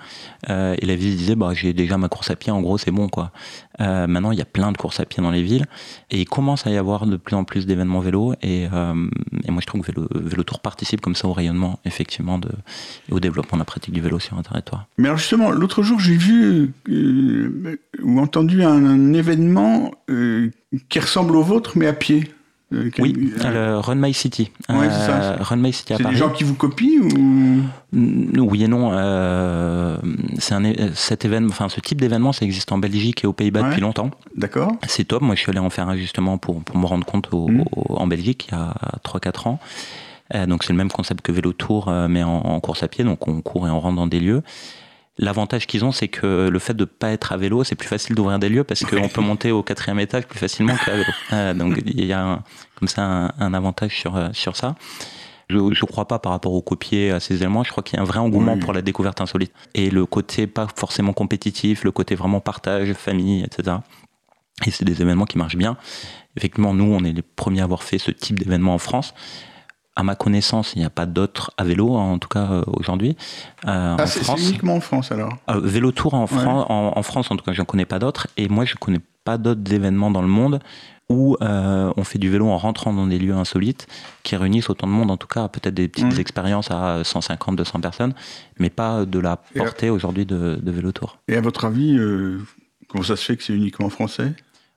Euh, 0.49 0.75
et 0.79 0.87
la 0.87 0.97
ville 0.97 1.15
disait, 1.15 1.35
bah, 1.35 1.51
j'ai 1.53 1.75
déjà 1.75 1.99
ma 1.99 2.09
course 2.09 2.31
à 2.31 2.37
pied, 2.37 2.51
en 2.51 2.63
gros, 2.63 2.79
c'est 2.79 2.91
bon. 2.91 3.09
quoi. 3.09 3.33
Euh, 3.81 4.07
maintenant, 4.07 4.31
il 4.31 4.39
y 4.39 4.43
a 4.43 4.47
plein 4.47 4.73
de 4.73 4.79
courses 4.79 4.99
à 5.01 5.05
pied 5.05 5.23
dans 5.23 5.31
les 5.31 5.43
villes. 5.43 5.67
Et 6.11 6.21
il 6.21 6.25
commence 6.25 6.67
à 6.67 6.71
y 6.71 6.79
avoir 6.79 7.07
de 7.07 7.17
plus 7.19 7.37
en 7.37 7.45
plus 7.45 7.67
d'événements 7.67 8.01
vélo. 8.01 8.35
Et, 8.41 8.63
et, 8.63 8.69
moi, 8.69 9.61
je 9.61 9.67
trouve 9.67 9.83
que 9.83 9.93
Vélo, 9.93 10.09
vélo, 10.15 10.43
Tour 10.43 10.61
participe 10.61 11.03
comme 11.03 11.15
ça 11.15 11.29
au 11.29 11.35
rayonnement, 11.35 11.79
effectivement, 11.85 12.39
de, 12.39 12.49
et 13.11 13.13
au 13.13 13.21
développement 13.21 13.59
de 13.59 13.61
la 13.61 13.67
pratique 13.67 13.93
du 13.93 14.01
vélo 14.01 14.19
sur 14.19 14.39
un 14.39 14.43
territoire. 14.43 14.87
Mais 14.97 15.09
alors, 15.09 15.19
justement, 15.19 15.51
l'autre 15.51 15.83
jour, 15.83 16.01
j'ai 16.01 16.17
vu 16.17 16.73
ou 18.03 18.21
entendu 18.21 18.65
un, 18.65 18.87
un 18.87 19.13
événement 19.13 19.91
qui 20.89 20.99
ressemble 20.99 21.37
au 21.37 21.43
vôtre, 21.43 21.73
mais 21.77 21.87
à 21.87 21.93
pied. 21.93 22.31
Euh, 22.75 22.91
oui, 22.99 23.33
le 23.43 23.79
Run 23.79 23.95
My 23.97 24.13
City. 24.13 24.51
Ouais, 24.69 24.89
c'est 24.91 25.07
ça. 25.07 25.23
Euh, 25.23 25.37
Run 25.41 25.57
My 25.57 25.73
City 25.73 25.95
C'est 25.97 26.07
des 26.07 26.17
gens 26.17 26.31
qui 26.31 26.45
vous 26.45 26.55
copient 26.55 27.03
ou 27.03 27.63
Oui 27.93 28.65
et 28.65 28.69
non. 28.69 28.91
Euh, 28.93 29.97
c'est 30.39 30.55
un, 30.55 30.63
cet 30.95 31.25
événement, 31.25 31.51
enfin 31.51 31.69
ce 31.69 31.81
type 31.81 32.01
d'événement, 32.01 32.33
ça 32.33 32.45
existe 32.45 32.73
en 32.73 32.79
Belgique 32.79 33.25
et 33.25 33.27
aux 33.27 33.33
Pays-Bas 33.33 33.63
depuis 33.63 33.81
longtemps. 33.81 34.11
D'accord. 34.37 34.73
C'est 34.87 35.05
top. 35.05 35.23
Moi, 35.23 35.35
je 35.35 35.41
suis 35.41 35.51
allé 35.51 35.61
en 35.61 35.71
faire 35.71 35.89
un 35.89 35.97
justement 35.97 36.39
pour, 36.39 36.63
pour 36.63 36.77
me 36.77 36.87
rendre 36.87 37.07
compte 37.07 37.33
mmh. 37.33 37.65
en 37.91 38.07
Belgique 38.07 38.49
il 38.51 38.55
y 38.55 38.59
a 38.59 38.75
3-4 39.05 39.49
ans. 39.49 39.59
donc 40.47 40.65
c'est 40.65 40.73
le 40.73 40.77
même 40.77 40.91
concept 40.91 41.23
que 41.23 41.33
Vélo 41.33 41.53
Tour, 41.53 41.91
mais 42.09 42.23
en, 42.23 42.37
en, 42.37 42.61
course 42.61 42.83
à 42.83 42.89
pied. 42.89 43.05
Donc 43.05 43.29
on 43.29 43.41
court 43.41 43.69
et 43.69 43.71
on 43.71 43.81
rentre 43.81 43.97
dans 43.97 44.07
des 44.07 44.21
lieux. 44.21 44.43
L'avantage 45.17 45.69
qu'ils 45.69 45.85
ont, 45.85 45.93
c'est 45.93 46.09
que 46.09 46.49
le 46.49 46.59
fait 46.59 46.75
de 46.75 46.83
ne 46.83 46.87
pas 46.87 47.11
être 47.11 47.33
à 47.33 47.37
vélo, 47.37 47.63
c'est 47.63 47.77
plus 47.77 47.87
facile 47.87 48.17
d'ouvrir 48.17 48.41
des 48.41 48.49
lieux 48.49 48.65
parce 48.65 48.85
qu'on 48.85 49.09
peut 49.09 49.21
monter 49.21 49.53
au 49.53 49.63
quatrième 49.63 50.01
étage 50.01 50.27
plus 50.27 50.39
facilement 50.39 50.75
qu'à 50.77 50.93
vélo. 50.93 51.05
Euh, 51.33 51.55
donc 51.55 51.81
il 51.87 52.05
y 52.05 52.13
a 52.13 52.43
comme 52.75 52.89
ça 52.89 53.33
un, 53.39 53.55
avantage 53.55 53.97
sur, 53.97 54.17
euh, 54.17 54.29
sur 54.33 54.57
ça. 54.57 54.75
Je 55.49 55.57
ne 55.57 55.87
crois 55.87 56.07
pas 56.07 56.19
par 56.19 56.33
rapport 56.33 56.53
au 56.53 56.63
copier 56.63 57.11
à 57.11 57.21
ces 57.21 57.37
éléments. 57.37 57.65
Je 57.65 57.71
crois 57.71 57.83
qu'il 57.83 57.97
y 57.97 57.99
a 57.99 58.03
un 58.03 58.07
vrai 58.07 58.19
engouement 58.19 58.59
pour 58.59 58.73
la 58.73 58.83
découverte 58.83 59.21
insolite. 59.21 59.53
Et 59.75 59.91
le 59.91 60.07
côté 60.07 60.47
pas 60.47 60.67
forcément 60.75 61.13
compétitif, 61.13 61.85
le 61.85 61.93
côté 61.93 62.15
vraiment 62.15 62.41
partage, 62.41 62.93
famille, 62.95 63.45
etc. 63.45 63.79
Et 64.67 64.71
c'est 64.71 64.85
des 64.85 65.03
événements 65.03 65.27
qui 65.27 65.39
marchent 65.39 65.57
bien. 65.57 65.77
Effectivement, 66.37 66.75
nous, 66.75 66.85
on 66.85 67.05
est 67.05 67.13
les 67.13 67.23
premiers 67.23 67.61
à 67.61 67.65
avoir 67.65 67.83
fait 67.83 67.99
ce 67.99 68.11
type 68.11 68.39
d'événement 68.39 68.75
en 68.75 68.79
France 68.79 69.15
à 69.97 70.03
ma 70.03 70.17
connaissance, 70.17 70.73
il 70.75 70.81
n'y 70.81 70.85
a 70.85 70.91
pas 70.91 71.07
d'autres 71.07 71.53
à 71.57 71.65
vélo, 71.65 71.95
en 71.95 72.19
tout 72.19 72.29
cas 72.29 72.51
euh, 72.51 72.63
aujourd'hui. 72.67 73.17
Euh, 73.67 73.97
ah, 73.99 74.07
c'est 74.07 74.27
uniquement 74.39 74.77
en 74.77 74.81
France 74.81 75.13
alors 75.13 75.37
euh, 75.51 75.61
Vélo 75.63 75.93
Tour 75.93 76.15
en, 76.15 76.27
France, 76.27 76.67
en, 76.69 77.03
France, 77.03 77.31
en 77.31 77.37
tout 77.37 77.45
cas, 77.45 77.53
je 77.53 77.61
ne 77.61 77.67
connais 77.67 77.85
pas 77.85 77.99
d'autres. 77.99 78.27
Et 78.37 78.49
moi, 78.49 78.65
je 78.65 78.75
ne 78.75 78.79
connais 78.79 79.01
pas 79.25 79.39
d'autres 79.39 79.73
événements 79.73 80.11
dans 80.11 80.23
le 80.23 80.29
monde 80.29 80.61
où 81.11 81.37
on 81.41 82.05
fait 82.05 82.19
du 82.19 82.31
vélo 82.31 82.49
en 82.49 82.57
rentrant 82.57 82.93
dans 82.93 83.07
des 83.07 83.19
lieux 83.19 83.35
insolites 83.35 83.87
qui 84.23 84.37
réunissent 84.37 84.71
autant 84.71 84.87
de 84.87 84.93
monde, 84.93 85.11
en 85.11 85.17
tout 85.17 85.29
cas, 85.29 85.49
peut-être 85.49 85.75
des 85.75 85.87
petites 85.87 86.19
expériences 86.19 86.71
à 86.71 87.05
150, 87.05 87.57
200 87.57 87.81
personnes, 87.81 88.15
mais 88.59 88.71
pas 88.71 89.05
de 89.05 89.19
la 89.19 89.37
portée 89.37 89.91
aujourd'hui 89.91 90.25
de, 90.25 90.59
de, 90.61 90.71
Vélo 90.71 90.93
Tour. 90.93 91.19
Et 91.29 91.37
à 91.37 91.41
votre 91.43 91.67
avis, 91.67 91.99
comment 92.89 93.05
ça 93.05 93.17
se 93.17 93.25
fait 93.25 93.37
que 93.37 93.45
c'est 93.45 93.55
uniquement 93.55 93.91
français? 93.91 94.33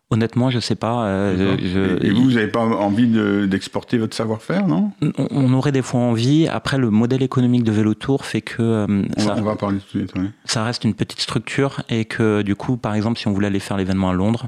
Honnêtement, 0.10 0.50
je 0.50 0.60
sais 0.60 0.76
pas. 0.76 1.06
Euh, 1.06 1.58
et, 2.02 2.12
vous, 2.12 2.24
vous 2.24 2.32
n'avez 2.32 2.48
pas 2.48 2.62
envie 2.62 3.08
d'exporter 3.48 3.98
votre 3.98 4.16
savoir-faire, 4.16 4.66
non? 4.66 4.92
On, 5.18 5.54
aurait 5.54 5.74
des 5.74 5.82
fois 5.82 6.00
envie. 6.00 6.48
Après, 6.48 6.78
le 6.78 6.90
modèle 6.90 7.24
économique 7.24 7.64
de 7.64 7.74
Vélo 7.74 7.94
Tour 7.94 8.26
fait 8.26 8.42
que 8.42 8.62
euh, 8.62 9.04
ça, 9.18 9.36
on 9.38 9.42
va 9.42 9.58
parler 9.58 9.80
tout 9.80 9.98
de 9.98 10.08
suite, 10.08 10.14
ça 10.46 10.64
reste 10.64 10.86
une 10.86 10.94
petite 10.94 11.20
structure 11.20 11.82
et 11.90 12.06
que 12.06 12.42
du 12.42 12.56
coup, 12.56 12.78
par 12.78 12.96
exemple, 12.96 13.20
si 13.20 13.28
on 13.28 13.34
voulait 13.34 13.48
aller 13.48 13.60
faire 13.60 13.76
l'événement 13.76 14.10
à 14.10 14.14
Londres, 14.14 14.48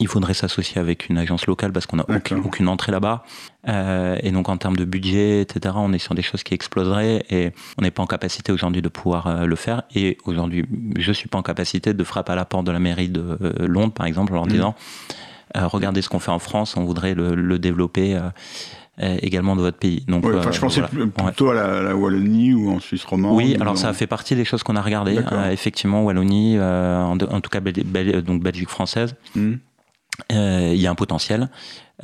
il 0.00 0.06
faudrait 0.06 0.34
s'associer 0.34 0.80
avec 0.80 1.08
une 1.08 1.18
agence 1.18 1.46
locale 1.46 1.72
parce 1.72 1.86
qu'on 1.86 1.96
n'a 1.96 2.06
aucune, 2.44 2.68
entrée 2.68 2.92
là-bas. 2.92 3.24
Euh, 3.68 4.16
et 4.22 4.30
donc 4.30 4.48
en 4.48 4.56
termes 4.56 4.76
de 4.76 4.84
budget, 4.84 5.40
etc., 5.40 5.74
on 5.76 5.92
est 5.92 5.98
sur 5.98 6.14
des 6.14 6.22
choses 6.22 6.44
qui 6.44 6.54
exploseraient 6.54 7.24
et 7.30 7.50
on 7.78 7.82
n'est 7.82 7.90
pas 7.90 8.02
en 8.02 8.06
capacité 8.06 8.52
aujourd'hui 8.52 8.80
de 8.80 8.88
pouvoir 8.88 9.26
euh, 9.26 9.46
le 9.46 9.56
faire. 9.56 9.82
Et 9.96 10.16
aujourd'hui, 10.24 10.64
je 10.96 11.08
ne 11.08 11.14
suis 11.14 11.28
pas 11.28 11.38
en 11.38 11.42
capacité 11.42 11.94
de 11.94 12.04
frapper 12.04 12.32
à 12.32 12.36
la 12.36 12.44
porte 12.44 12.64
de 12.64 12.70
la 12.70 12.78
mairie 12.78 13.08
de 13.08 13.38
euh, 13.42 13.66
Londres, 13.66 13.92
par 13.92 14.06
exemple, 14.06 14.32
en 14.32 14.36
leur 14.36 14.46
mmh. 14.46 14.50
disant 14.50 14.74
regardez 15.54 16.02
ce 16.02 16.10
qu'on 16.10 16.18
fait 16.18 16.30
en 16.30 16.38
France, 16.38 16.76
on 16.76 16.84
voudrait 16.84 17.14
le, 17.14 17.58
développer. 17.58 18.20
également 18.98 19.56
de 19.56 19.62
votre 19.62 19.78
pays. 19.78 20.04
Donc, 20.06 20.26
je 20.26 20.60
pensais 20.60 20.82
plutôt 20.82 21.48
à 21.48 21.54
la, 21.54 21.96
Wallonie 21.96 22.52
ou 22.52 22.70
en 22.70 22.80
Suisse 22.80 23.04
romande. 23.04 23.34
Oui, 23.34 23.56
alors 23.58 23.78
ça 23.78 23.94
fait 23.94 24.06
partie 24.06 24.36
des 24.36 24.44
choses 24.44 24.62
qu'on 24.62 24.76
a 24.76 24.82
regardées. 24.82 25.18
effectivement, 25.50 26.04
Wallonie, 26.04 26.60
en, 26.60 27.16
tout 27.16 27.50
cas 27.50 27.60
donc 27.60 28.42
Belgique 28.42 28.68
française. 28.68 29.16
Mmh. 29.34 29.54
Euh, 30.32 30.72
il 30.74 30.80
y 30.80 30.86
a 30.86 30.90
un 30.90 30.94
potentiel. 30.94 31.48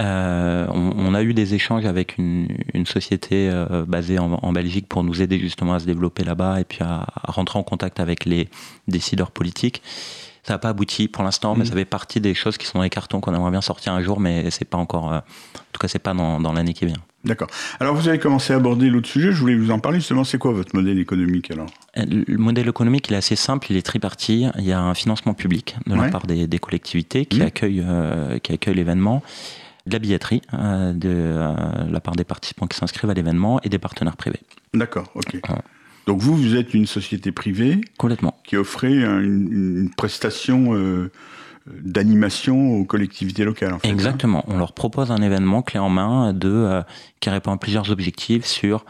Euh, 0.01 0.67
on, 0.73 1.15
a 1.15 1.23
eu 1.23 1.35
des 1.35 1.55
échanges 1.55 1.85
avec 1.85 2.19
une, 2.19 2.49
société 2.85 3.49
euh, 3.49 3.85
basée 3.87 4.19
en, 4.19 4.53
Belgique 4.53 4.89
pour 4.89 5.05
nous 5.05 5.23
aider 5.23 5.39
justement 5.39 5.75
à 5.75 5.79
se 5.79 5.87
développer 5.87 6.25
là-bas 6.25 6.61
et 6.61 6.65
puis 6.65 6.81
à, 6.83 7.07
rentrer 7.25 7.59
en 7.59 7.63
contact 7.63 8.01
avec 8.01 8.25
les 8.25 8.49
décideurs 8.89 9.31
politiques. 9.31 9.83
Ça 10.43 10.55
n'a 10.55 10.59
pas 10.59 10.71
abouti 10.71 11.09
pour 11.09 11.23
l'instant, 11.23 11.55
mais 11.55 11.65
mm. 11.65 11.69
ça 11.69 11.75
fait 11.75 11.85
partie 11.85 12.21
des 12.21 12.35
choses 12.35 12.59
qui 12.59 12.67
sont 12.67 12.79
dans 12.79 12.83
les 12.83 12.91
cartons 12.91 13.21
qu'on 13.21 13.35
aimerait 13.35 13.53
bien 13.53 13.61
sortir 13.61 13.93
un 13.93 14.03
jour, 14.03 14.21
mais 14.21 14.51
c'est 14.51 14.65
pas 14.65 14.79
encore. 14.79 15.05
en 15.05 15.23
tout 15.73 15.79
cas, 15.81 15.89
c'est 15.89 15.99
pas 15.99 16.13
dans, 16.13 16.41
dans 16.41 16.53
l'année 16.53 16.75
qui 16.75 16.87
vient. 16.87 17.03
D'accord. 17.25 17.49
Alors 17.81 17.95
vous 17.95 18.09
avez 18.09 18.19
commencé 18.19 18.53
à 18.53 18.57
aborder 18.57 18.91
l'autre 18.91 19.09
sujet, 19.09 19.33
je 19.33 19.41
voulais 19.41 19.57
vous 19.57 19.71
en 19.71 19.79
parler 19.79 19.99
justement, 19.99 20.25
c'est 20.25 20.37
quoi 20.39 20.53
votre 20.53 20.77
modèle 20.77 20.99
économique 20.99 21.51
alors? 21.51 21.69
Le 21.97 22.37
modèle 22.37 22.69
économique 22.69 23.09
il 23.09 23.15
est 23.15 23.19
assez 23.19 23.37
simple, 23.37 23.69
il 23.71 23.77
est 23.77 23.83
tripartite, 23.83 24.49
il 24.59 24.65
y 24.65 24.73
a 24.73 24.81
un 24.81 24.95
financement 24.95 25.33
public 25.33 25.77
de 25.87 25.95
la 25.95 26.09
part 26.09 26.27
des, 26.27 26.59
collectivités 26.59 27.25
qui, 27.25 27.41
mmh. 27.41 27.43
accueillent, 27.43 27.85
euh, 27.87 28.39
qui 28.39 28.53
accueillent 28.53 28.75
l'événement, 28.75 29.23
de 29.87 29.93
la 29.93 29.99
billetterie 29.99 30.43
euh, 30.55 30.93
de 30.93 31.11
euh, 31.11 31.55
la 31.91 32.01
part 32.01 32.17
des 32.17 32.25
participants 32.25 32.67
qui 32.67 32.77
s'inscrivent 32.77 33.11
à 33.11 33.15
l'événement 33.15 33.61
et 33.63 33.69
des 33.69 33.79
partenaires 33.79 34.17
privés. 34.17 34.41
D'accord, 34.73 35.11
ok. 35.15 35.41
Donc 36.07 36.21
vous, 36.21 36.37
vous 36.37 36.57
êtes 36.57 36.75
une 36.75 36.87
société 36.87 37.33
privée 37.33 37.81
Complètement. 37.97 38.37
qui 38.45 38.57
offrait 38.57 38.93
une, 38.93 39.91
prestation 39.97 40.75
d'animation 41.67 42.77
aux 42.77 42.85
collectivités 42.85 43.45
locales. 43.45 43.75
En 43.75 43.79
fait, 43.79 43.89
hein. 43.89 43.93
Exactement. 43.93 44.45
On 44.47 44.59
leur 44.59 44.73
propose 44.73 45.11
un 45.11 45.23
événement 45.23 45.63
clé 45.63 45.81
en 45.81 45.89
main 45.89 46.33
de, 46.33 46.49
euh, 46.49 46.83
qui 47.21 47.31
répond 47.31 47.53
à 47.53 47.57
plusieurs 47.57 47.91
objectifs 47.91 48.45
sur 48.45 48.85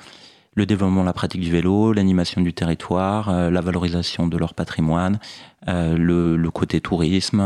le 0.57 0.67
développement 0.67 1.01
de 1.01 1.07
la 1.07 1.13
pratique 1.13 1.41
du 1.41 1.51
vélo, 1.51 1.93
l'animation 1.93 2.41
du 2.41 2.53
territoire, 2.53 3.29
euh, 3.29 3.51
la 3.51 3.61
valorisation 3.61 4.29
de 4.29 4.39
leur 4.39 4.55
patrimoine, 4.55 5.19
euh, 5.67 5.97
le, 5.97 6.51
côté 6.51 6.81
tourisme, 6.81 7.43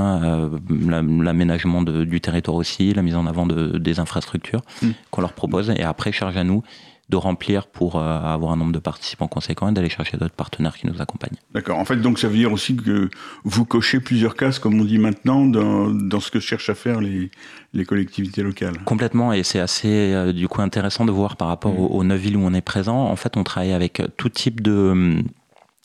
l'aménagement 0.68 1.82
du 1.82 2.20
territoire 2.20 2.56
aussi, 2.56 2.92
la 2.92 3.02
mise 3.02 3.16
en 3.16 3.26
avant 3.26 3.47
de, 3.47 3.78
des 3.78 4.00
infrastructures 4.00 4.61
hmm. 4.82 4.90
qu'on 5.11 5.20
leur 5.23 5.32
propose. 5.32 5.70
Et 5.70 5.82
après, 5.82 6.12
charge 6.12 6.37
à 6.37 6.44
nous 6.44 6.62
de 7.09 7.17
remplir 7.17 7.67
pour 7.69 7.97
euh, 7.97 8.21
avoir 8.21 8.53
un 8.53 8.57
nombre 8.57 8.73
de 8.73 8.79
participants 8.79 9.29
conséquent 9.29 9.69
et 9.69 9.73
d'aller 9.73 9.88
chercher 9.88 10.19
d'autres 10.19 10.35
partenaires 10.35 10.77
qui 10.77 10.87
nous 10.87 11.00
accompagnent. 11.00 11.38
D'accord. 11.55 11.79
En 11.79 11.85
fait, 11.85 11.97
donc 11.97 12.19
ça 12.19 12.29
veut 12.29 12.37
dire 12.37 12.53
aussi 12.53 12.77
que 12.77 13.09
vous 13.45 13.65
cochez 13.65 14.00
plusieurs 14.00 14.37
cases, 14.37 14.59
comme 14.59 14.79
on 14.81 14.85
dit 14.85 14.99
maintenant, 14.99 15.47
dans, 15.47 15.88
dans 15.88 16.21
ce 16.21 16.31
que 16.31 16.41
cherchent 16.41 16.69
à 16.69 16.75
faire 16.75 17.00
les, 17.00 17.31
les 17.73 17.85
collectivités 17.87 18.43
locales. 18.43 18.77
Complètement, 18.85 19.33
et 19.33 19.43
c'est 19.43 19.61
assez 19.61 20.12
euh, 20.12 20.33
du 20.33 20.49
coup 20.49 20.61
intéressant 20.61 21.07
de 21.07 21.12
voir 21.12 21.37
par 21.37 21.49
rapport 21.49 21.73
mmh. 21.73 21.81
aux, 21.81 21.87
aux 21.87 22.05
neuf 22.05 22.21
villes 22.21 22.37
où 22.37 22.43
on 22.43 22.53
est 22.53 22.61
présent. 22.61 22.99
En 22.99 23.17
fait, 23.17 23.37
on 23.37 23.45
travaille 23.45 23.73
avec 23.73 24.03
tout 24.17 24.29
type 24.29 24.61
de 24.61 25.23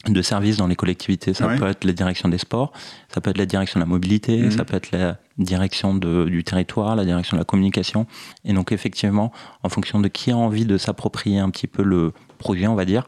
de 0.07 0.21
services 0.21 0.57
dans 0.57 0.67
les 0.67 0.75
collectivités. 0.75 1.33
Ça 1.33 1.47
peut 1.47 1.67
être 1.67 1.85
la 1.85 1.93
direction 1.93 2.27
des 2.27 2.37
sports, 2.37 2.73
ça 3.13 3.21
peut 3.21 3.29
être 3.29 3.37
la 3.37 3.45
direction 3.45 3.79
de 3.79 3.85
la 3.85 3.89
mobilité, 3.89 4.41
mmh. 4.41 4.51
ça 4.51 4.65
peut 4.65 4.75
être 4.75 4.91
la 4.91 5.17
direction 5.37 5.95
de, 5.95 6.25
du 6.25 6.43
territoire, 6.43 6.95
la 6.95 7.05
direction 7.05 7.37
de 7.37 7.41
la 7.41 7.45
communication. 7.45 8.05
Et 8.43 8.53
donc 8.53 8.71
effectivement, 8.71 9.31
en 9.63 9.69
fonction 9.69 10.01
de 10.01 10.07
qui 10.09 10.31
a 10.31 10.37
envie 10.37 10.65
de 10.65 10.77
s'approprier 10.77 11.39
un 11.39 11.49
petit 11.49 11.67
peu 11.67 11.83
le 11.83 12.11
projet, 12.37 12.67
on 12.67 12.75
va 12.75 12.83
dire, 12.83 13.07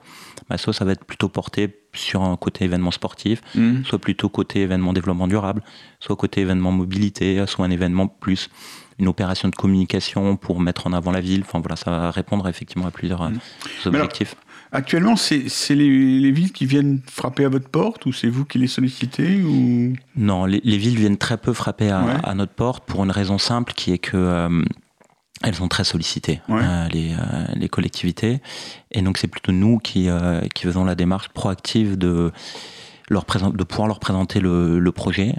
bah, 0.50 0.58
soit 0.58 0.72
ça 0.72 0.86
va 0.86 0.94
être 0.94 1.04
plutôt 1.04 1.28
porté 1.28 1.82
sur 1.94 2.22
un 2.24 2.38
côté 2.38 2.64
événement 2.64 2.92
sportif, 2.92 3.42
mmh. 3.56 3.84
soit 3.84 4.00
plutôt 4.00 4.30
côté 4.30 4.62
événement 4.62 4.94
développement 4.94 5.28
durable, 5.28 5.64
soit 6.00 6.16
côté 6.16 6.42
événement 6.42 6.72
mobilité, 6.72 7.46
soit 7.46 7.66
un 7.66 7.72
événement 7.72 8.08
plus 8.08 8.50
une 8.98 9.10
opération 9.10 9.50
de 9.50 9.56
communication 9.56 10.38
pour 10.38 10.62
mettre 10.62 10.88
en 10.88 10.94
avant 10.94 11.12
la 11.12 11.20
ville. 11.20 11.42
Enfin 11.42 11.60
voilà, 11.60 11.76
ça 11.76 11.92
va 11.92 12.12
répondre 12.12 12.48
effectivement 12.48 12.88
à 12.88 12.92
plusieurs 12.92 13.30
mmh. 13.30 13.40
objectifs. 13.88 14.36
Actuellement, 14.76 15.16
c'est 15.16 15.48
les, 15.70 16.32
villes 16.32 16.52
qui 16.52 16.66
viennent 16.66 17.00
frapper 17.10 17.46
à 17.46 17.50
votre 17.50 17.70
porte 17.70 18.06
ou 18.08 18.12
c'est 18.12 18.28
vous 18.28 18.44
qui 18.44 18.58
les 18.58 18.68
sollicitez 18.68 19.42
ou... 19.42 19.94
Non, 20.18 20.44
les, 20.44 20.60
villes 20.60 20.98
viennent 20.98 21.18
très 21.18 21.38
peu 21.38 21.54
frapper 21.54 21.92
à, 21.92 22.34
notre 22.36 22.52
porte 22.52 22.84
pour 22.84 23.02
une 23.06 23.12
raison 23.12 23.38
simple 23.38 23.72
qui 23.74 23.94
est 23.94 24.00
que 24.00 24.18
euh, 24.18 24.66
elles 25.44 25.56
sont 25.56 25.70
très 25.70 25.86
sollicitées, 25.86 26.42
euh, 26.50 26.90
euh, 26.94 27.46
les, 27.56 27.70
collectivités. 27.70 28.42
Et 28.92 29.02
donc 29.02 29.18
c'est 29.18 29.30
plutôt 29.30 29.54
nous 29.54 29.78
qui, 29.78 30.10
qui 30.54 30.64
faisons 30.64 30.84
la 30.84 30.96
démarche 30.96 31.30
proactive 31.30 31.98
de 31.98 32.34
leur 33.10 33.24
de 33.24 33.64
pouvoir 33.64 33.88
leur 33.88 34.02
présenter 34.02 34.42
le, 34.42 34.92
projet. 34.92 35.36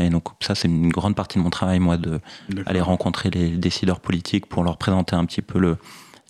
et 0.00 0.10
donc 0.10 0.28
ça, 0.38 0.54
c'est 0.54 0.68
une 0.68 0.90
grande 0.90 1.16
partie 1.16 1.38
de 1.38 1.42
mon 1.42 1.50
travail, 1.50 1.80
moi, 1.80 1.96
d'aller 1.96 2.80
rencontrer 2.80 3.30
les 3.30 3.48
décideurs 3.48 3.98
politiques 3.98 4.46
pour 4.46 4.62
leur 4.62 4.76
présenter 4.76 5.16
un 5.16 5.24
petit 5.24 5.42
peu 5.42 5.58
le, 5.58 5.76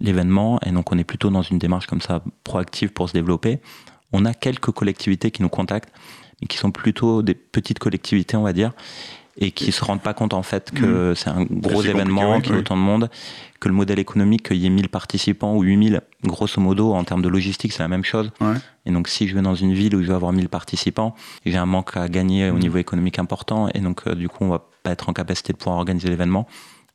l'événement. 0.01 0.59
Et 0.65 0.71
donc, 0.71 0.93
on 0.93 0.99
est 0.99 1.05
plutôt 1.05 1.31
dans 1.31 1.43
une 1.43 1.59
démarche 1.59 1.87
comme 1.87 2.01
ça 2.01 2.23
proactive 2.45 2.91
pour 2.93 3.09
se 3.09 3.15
développer. 3.15 3.61
On 4.13 4.25
a 4.25 4.35
quelques 4.35 4.71
collectivités 4.71 5.31
qui 5.31 5.43
nous 5.43 5.49
contactent, 5.49 5.93
mais 6.41 6.47
qui 6.47 6.59
sont 6.59 6.71
plutôt 6.71 7.23
des 7.23 7.35
petites 7.35 7.79
collectivités, 7.79 8.37
on 8.37 8.43
va 8.43 8.53
dire, 8.53 8.73
et 9.39 9.51
qui 9.51 9.71
se 9.73 9.85
rendent 9.85 10.01
pas 10.01 10.15
compte 10.15 10.33
en 10.33 10.43
fait 10.43 10.71
que 10.71 11.13
mmh. 11.13 11.15
c'est 11.15 11.29
un 11.29 11.45
gros 11.45 11.83
événement, 11.83 12.41
qu'il 12.41 12.53
y 12.53 12.57
a 12.57 12.59
autant 12.59 12.77
de 12.77 12.83
monde, 12.83 13.11
que 13.61 13.69
le 13.69 13.75
modèle 13.75 13.99
économique, 13.99 14.49
qu'il 14.49 14.57
y 14.57 14.67
ait 14.67 14.71
1000 14.71 14.89
participants 14.89 15.55
ou 15.55 15.63
8000, 15.63 16.01
grosso 16.25 16.61
modo, 16.61 16.95
en 16.95 17.05
termes 17.05 17.23
de 17.23 17.29
logistique, 17.29 17.73
c'est 17.73 17.83
la 17.83 17.89
même 17.89 18.05
chose. 18.05 18.31
Et 18.87 18.91
donc, 18.91 19.09
si 19.09 19.29
je 19.29 19.35
vais 19.35 19.43
dans 19.43 19.55
une 19.55 19.75
ville 19.75 19.95
où 19.95 20.03
je 20.03 20.09
vais 20.09 20.15
avoir 20.15 20.33
1000 20.33 20.49
participants, 20.49 21.15
j'ai 21.45 21.57
un 21.57 21.67
manque 21.67 21.97
à 21.97 22.09
gagner 22.09 22.51
au 22.51 22.55
mmh. 22.55 22.59
niveau 22.59 22.79
économique 22.79 23.19
important, 23.19 23.69
et 23.75 23.81
donc, 23.81 24.03
euh, 24.07 24.15
du 24.15 24.29
coup, 24.29 24.45
on 24.45 24.49
va 24.49 24.67
pas 24.83 24.93
être 24.93 25.09
en 25.09 25.13
capacité 25.13 25.53
de 25.53 25.59
pouvoir 25.59 25.77
organiser 25.79 26.09
l'événement. 26.09 26.47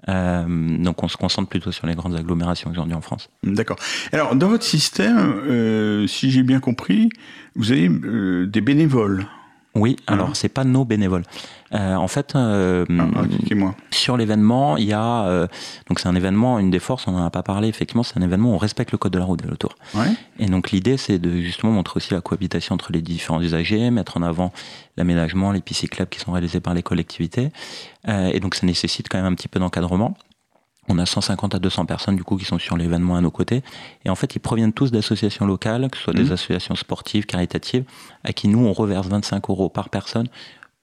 Euh, 0.10 0.46
donc 0.78 1.04
on 1.04 1.08
se 1.08 1.18
concentre 1.18 1.50
plutôt 1.50 1.72
sur 1.72 1.88
les 1.88 1.96
grandes 1.96 2.16
agglomérations 2.16 2.72
aujourd'hui 2.72 2.94
en 2.94 3.02
France. 3.02 3.30
D'accord. 3.44 3.78
Alors 4.12 4.36
dans 4.36 4.48
votre 4.48 4.64
système, 4.64 5.18
euh, 5.18 6.08
si 6.08 6.32
j'ai 6.32 6.44
bien 6.44 6.60
compris, 6.60 7.10
vous 7.56 7.72
avez 7.72 7.90
euh, 7.90 8.48
des 8.48 8.62
bénévoles. 8.62 9.26
Oui, 9.74 9.96
alors 10.06 10.30
hein 10.30 10.34
c'est 10.34 10.50
pas 10.50 10.66
nos 10.66 10.84
bénévoles. 10.84 11.24
Euh, 11.74 11.96
en 11.96 12.10
fait, 12.10 12.36
euh, 12.36 12.86
ah, 13.00 13.22
sur 13.92 14.18
l'événement, 14.18 14.76
il 14.76 14.86
y 14.86 14.94
a 14.94 15.24
euh, 15.24 15.48
donc 15.88 16.02
c'est 16.02 16.10
un 16.10 16.16
événement, 16.16 16.60
une 16.60 16.70
des 16.70 16.80
forces, 16.80 17.08
on 17.08 17.14
n'en 17.14 17.26
a 17.26 17.30
pas 17.30 17.44
parlé. 17.44 17.70
Effectivement, 17.70 18.04
c'est 18.04 18.18
un 18.18 18.22
événement 18.22 18.52
où 18.52 18.54
on 18.54 18.58
respecte 18.58 18.92
le 18.92 18.98
code 18.98 19.14
de 19.14 19.20
la 19.20 19.24
route 19.24 19.42
de 19.42 19.48
l'autour. 19.48 19.76
Ouais. 19.94 20.08
Et 20.40 20.48
donc 20.48 20.72
l'idée, 20.72 20.98
c'est 20.98 21.20
de 21.20 21.40
justement 21.40 21.72
montrer 21.72 21.98
aussi 21.98 22.14
la 22.14 22.20
cohabitation 22.20 22.76
entre 22.76 22.92
les 22.92 23.02
différents 23.02 23.42
usagers, 23.42 23.92
mettre 23.92 24.18
en 24.18 24.24
avant 24.24 24.52
l'aménagement, 24.98 25.54
les 25.54 25.62
pistes 25.62 25.82
cyclables 25.82 26.10
qui 26.10 26.20
sont 26.20 26.34
réalisés 26.34 26.60
par 26.60 26.74
les 26.74 26.84
collectivités. 26.84 27.52
et 28.08 28.40
donc 28.42 28.56
ça 28.56 28.66
nécessite 28.66 29.08
quand 29.10 29.20
même 29.20 29.32
un 29.32 29.36
petit 29.36 29.48
peu 29.48 29.60
d'encadrement. 29.60 30.16
On 30.90 30.98
a 30.98 31.06
150 31.06 31.56
à 31.56 31.60
200 31.60 31.86
personnes 31.86 32.16
du 32.16 32.24
coup 32.24 32.38
qui 32.38 32.46
sont 32.46 32.60
sur 32.60 32.76
l'événement 32.76 33.16
à 33.16 33.22
nos 33.22 33.32
côtés. 33.32 33.62
Et 34.04 34.10
en 34.10 34.16
fait, 34.16 34.36
ils 34.36 34.40
proviennent 34.40 34.74
tous 34.74 34.92
d'associations 34.92 35.46
locales, 35.46 35.90
que 35.90 35.98
ce 35.98 36.04
soit 36.04 36.14
des 36.14 36.24
mmh. 36.24 36.32
associations 36.34 36.76
sportives, 36.76 37.26
caritatives, 37.26 37.84
à 38.24 38.34
qui 38.34 38.48
nous, 38.48 38.66
on 38.66 38.74
reverse 38.74 39.08
25 39.08 39.50
euros 39.50 39.70
par 39.70 39.90
personne 39.90 40.28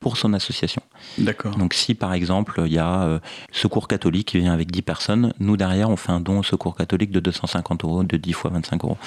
pour 0.00 0.16
son 0.16 0.32
association. 0.32 0.82
D'accord. 1.18 1.56
Donc 1.56 1.74
si 1.74 1.94
par 1.94 2.12
exemple 2.12 2.62
il 2.66 2.72
y 2.72 2.78
a 2.78 3.02
euh, 3.02 3.18
Secours 3.50 3.88
catholique 3.88 4.28
qui 4.28 4.38
vient 4.38 4.52
avec 4.52 4.70
10 4.70 4.82
personnes, 4.82 5.32
nous 5.40 5.56
derrière 5.56 5.90
on 5.90 5.96
fait 5.96 6.12
un 6.12 6.20
don 6.20 6.38
au 6.38 6.42
Secours 6.42 6.76
catholique 6.76 7.10
de 7.10 7.20
250 7.20 7.84
euros, 7.84 8.04
de 8.04 8.16
10 8.16 8.32
fois 8.32 8.50
25 8.52 8.84
euros. 8.84 8.98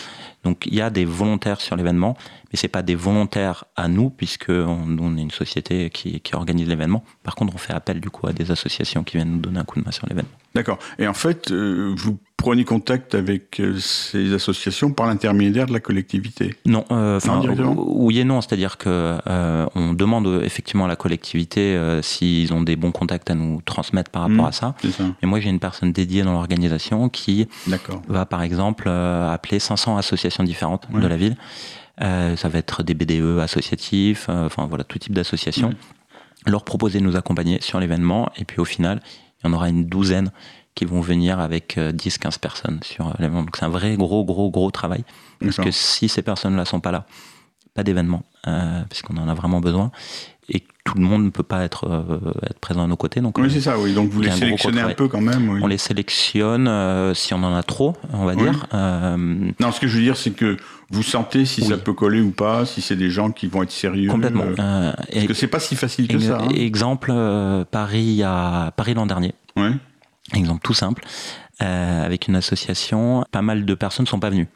Donc 0.43 0.65
il 0.65 0.75
y 0.75 0.81
a 0.81 0.89
des 0.89 1.05
volontaires 1.05 1.61
sur 1.61 1.75
l'événement, 1.77 2.17
mais 2.51 2.57
c'est 2.57 2.67
pas 2.67 2.81
des 2.81 2.95
volontaires 2.95 3.65
à 3.75 3.87
nous 3.87 4.09
puisque 4.09 4.49
on, 4.49 4.97
on 4.99 5.17
est 5.17 5.21
une 5.21 5.31
société 5.31 5.89
qui, 5.89 6.19
qui 6.21 6.35
organise 6.35 6.67
l'événement. 6.67 7.03
Par 7.23 7.35
contre 7.35 7.53
on 7.55 7.57
fait 7.57 7.73
appel 7.73 7.99
du 7.99 8.09
coup 8.09 8.27
à 8.27 8.33
des 8.33 8.51
associations 8.51 9.03
qui 9.03 9.17
viennent 9.17 9.31
nous 9.31 9.39
donner 9.39 9.59
un 9.59 9.63
coup 9.63 9.79
de 9.79 9.85
main 9.85 9.91
sur 9.91 10.07
l'événement. 10.07 10.31
D'accord. 10.53 10.79
Et 10.99 11.07
en 11.07 11.13
fait, 11.13 11.51
euh, 11.51 11.93
vous 11.95 12.19
prenez 12.35 12.65
contact 12.65 13.15
avec 13.15 13.61
euh, 13.61 13.77
ces 13.79 14.33
associations 14.33 14.91
par 14.91 15.07
l'intermédiaire 15.07 15.65
de 15.65 15.71
la 15.71 15.79
collectivité? 15.79 16.55
Non, 16.65 16.83
euh, 16.91 17.19
oui 17.77 18.19
et 18.19 18.25
non, 18.25 18.41
c'est-à-dire 18.41 18.77
que 18.77 19.17
on 19.75 19.93
demande 19.93 20.41
effectivement 20.43 20.85
à 20.85 20.87
la 20.87 20.95
collectivité 20.95 21.79
s'ils 22.01 22.53
ont 22.53 22.61
des 22.61 22.75
bons 22.75 22.91
contacts 22.91 23.29
à 23.29 23.35
nous 23.35 23.61
transmettre 23.61 24.11
par 24.11 24.23
rapport 24.23 24.45
mmh, 24.45 24.47
à 24.47 24.51
ça. 24.51 24.75
Et 25.21 25.25
moi 25.25 25.39
j'ai 25.39 25.49
une 25.49 25.59
personne 25.59 25.91
dédiée 25.91 26.23
dans 26.23 26.33
l'organisation 26.33 27.09
qui 27.09 27.47
va 28.07 28.25
par 28.25 28.41
exemple 28.41 28.89
appeler 28.89 29.59
500 29.59 29.97
associations 29.97 30.43
différentes 30.43 30.87
de 30.91 31.07
la 31.07 31.15
ville. 31.15 31.37
Ça 31.99 32.49
va 32.49 32.59
être 32.59 32.83
des 32.83 32.93
BDE 32.93 33.39
associatifs, 33.39 34.29
enfin 34.29 34.65
voilà 34.67 34.83
tout 34.83 34.99
type 34.99 35.13
d'associations. 35.13 35.73
Leur 36.47 36.63
proposer 36.63 36.99
de 36.99 37.03
nous 37.03 37.15
accompagner 37.15 37.61
sur 37.61 37.79
l'événement 37.79 38.31
et 38.35 38.45
puis 38.45 38.59
au 38.59 38.65
final 38.65 39.01
il 39.43 39.47
y 39.47 39.49
en 39.49 39.53
aura 39.53 39.69
une 39.69 39.85
douzaine 39.85 40.31
qui 40.75 40.85
vont 40.85 41.01
venir 41.01 41.39
avec 41.39 41.77
10-15 41.77 42.27
euh, 42.27 42.31
personnes 42.39 42.79
sur 42.83 43.07
euh, 43.07 43.11
l'événement. 43.19 43.43
Donc 43.43 43.57
c'est 43.57 43.65
un 43.65 43.69
vrai 43.69 43.95
gros, 43.97 44.23
gros, 44.23 44.49
gros 44.49 44.71
travail. 44.71 45.03
Parce 45.39 45.57
que 45.57 45.71
si 45.71 46.07
ces 46.07 46.21
personnes-là 46.21 46.65
sont 46.65 46.79
pas 46.79 46.91
là, 46.91 47.05
pas 47.73 47.83
d'événement, 47.83 48.23
euh, 48.47 48.83
puisqu'on 48.89 49.17
en 49.17 49.27
a 49.27 49.33
vraiment 49.33 49.59
besoin. 49.59 49.91
Et 50.49 50.63
tout 50.83 50.97
le 50.97 51.03
monde 51.03 51.23
ne 51.23 51.29
peut 51.29 51.43
pas 51.43 51.63
être, 51.63 51.87
être 52.43 52.59
présent 52.59 52.83
à 52.83 52.87
nos 52.87 52.97
côtés. 52.97 53.21
Donc, 53.21 53.37
oui, 53.37 53.49
c'est 53.49 53.61
ça, 53.61 53.79
oui. 53.79 53.93
Donc 53.93 54.09
vous 54.09 54.21
les 54.21 54.31
sélectionnez 54.31 54.81
un, 54.81 54.93
peu 54.93 55.07
quand 55.07 55.21
même. 55.21 55.61
On 55.61 55.67
les 55.67 55.77
sélectionne 55.77 57.13
si 57.15 57.33
on 57.33 57.43
en 57.43 57.55
a 57.55 57.63
trop, 57.63 57.95
on 58.11 58.25
va 58.25 58.35
dire. 58.35 58.67
non, 58.73 59.71
ce 59.71 59.79
que 59.79 59.87
je 59.87 59.97
veux 59.97 60.03
dire, 60.03 60.17
c'est 60.17 60.31
que 60.31 60.57
vous 60.91 61.03
sentez 61.03 61.45
si 61.45 61.63
ça 61.63 61.77
peut 61.77 61.93
coller 61.93 62.21
ou 62.21 62.31
pas, 62.31 62.65
si 62.65 62.81
c'est 62.81 62.95
des 62.95 63.09
gens 63.09 63.31
qui 63.31 63.47
vont 63.47 63.63
être 63.63 63.71
sérieux. 63.71 64.09
Complètement. 64.09 64.45
parce 64.55 65.25
que 65.27 65.33
c'est 65.33 65.47
pas 65.47 65.59
si 65.59 65.75
facile 65.75 66.07
que 66.07 66.19
ça. 66.19 66.39
Hein. 66.41 66.49
Exemple, 66.49 67.13
Paris, 67.71 68.23
à 68.23 68.73
Paris 68.75 68.93
l'an 68.93 69.05
dernier. 69.05 69.33
Ouais. 69.55 69.71
Exemple 70.33 70.61
tout 70.63 70.73
simple, 70.73 71.03
euh, 71.61 72.05
avec 72.05 72.27
une 72.27 72.35
association, 72.35 73.25
pas 73.31 73.41
mal 73.41 73.65
de 73.65 73.73
personnes 73.73 74.05
ne 74.05 74.09
sont 74.09 74.19
pas 74.19 74.29
venues. 74.29 74.47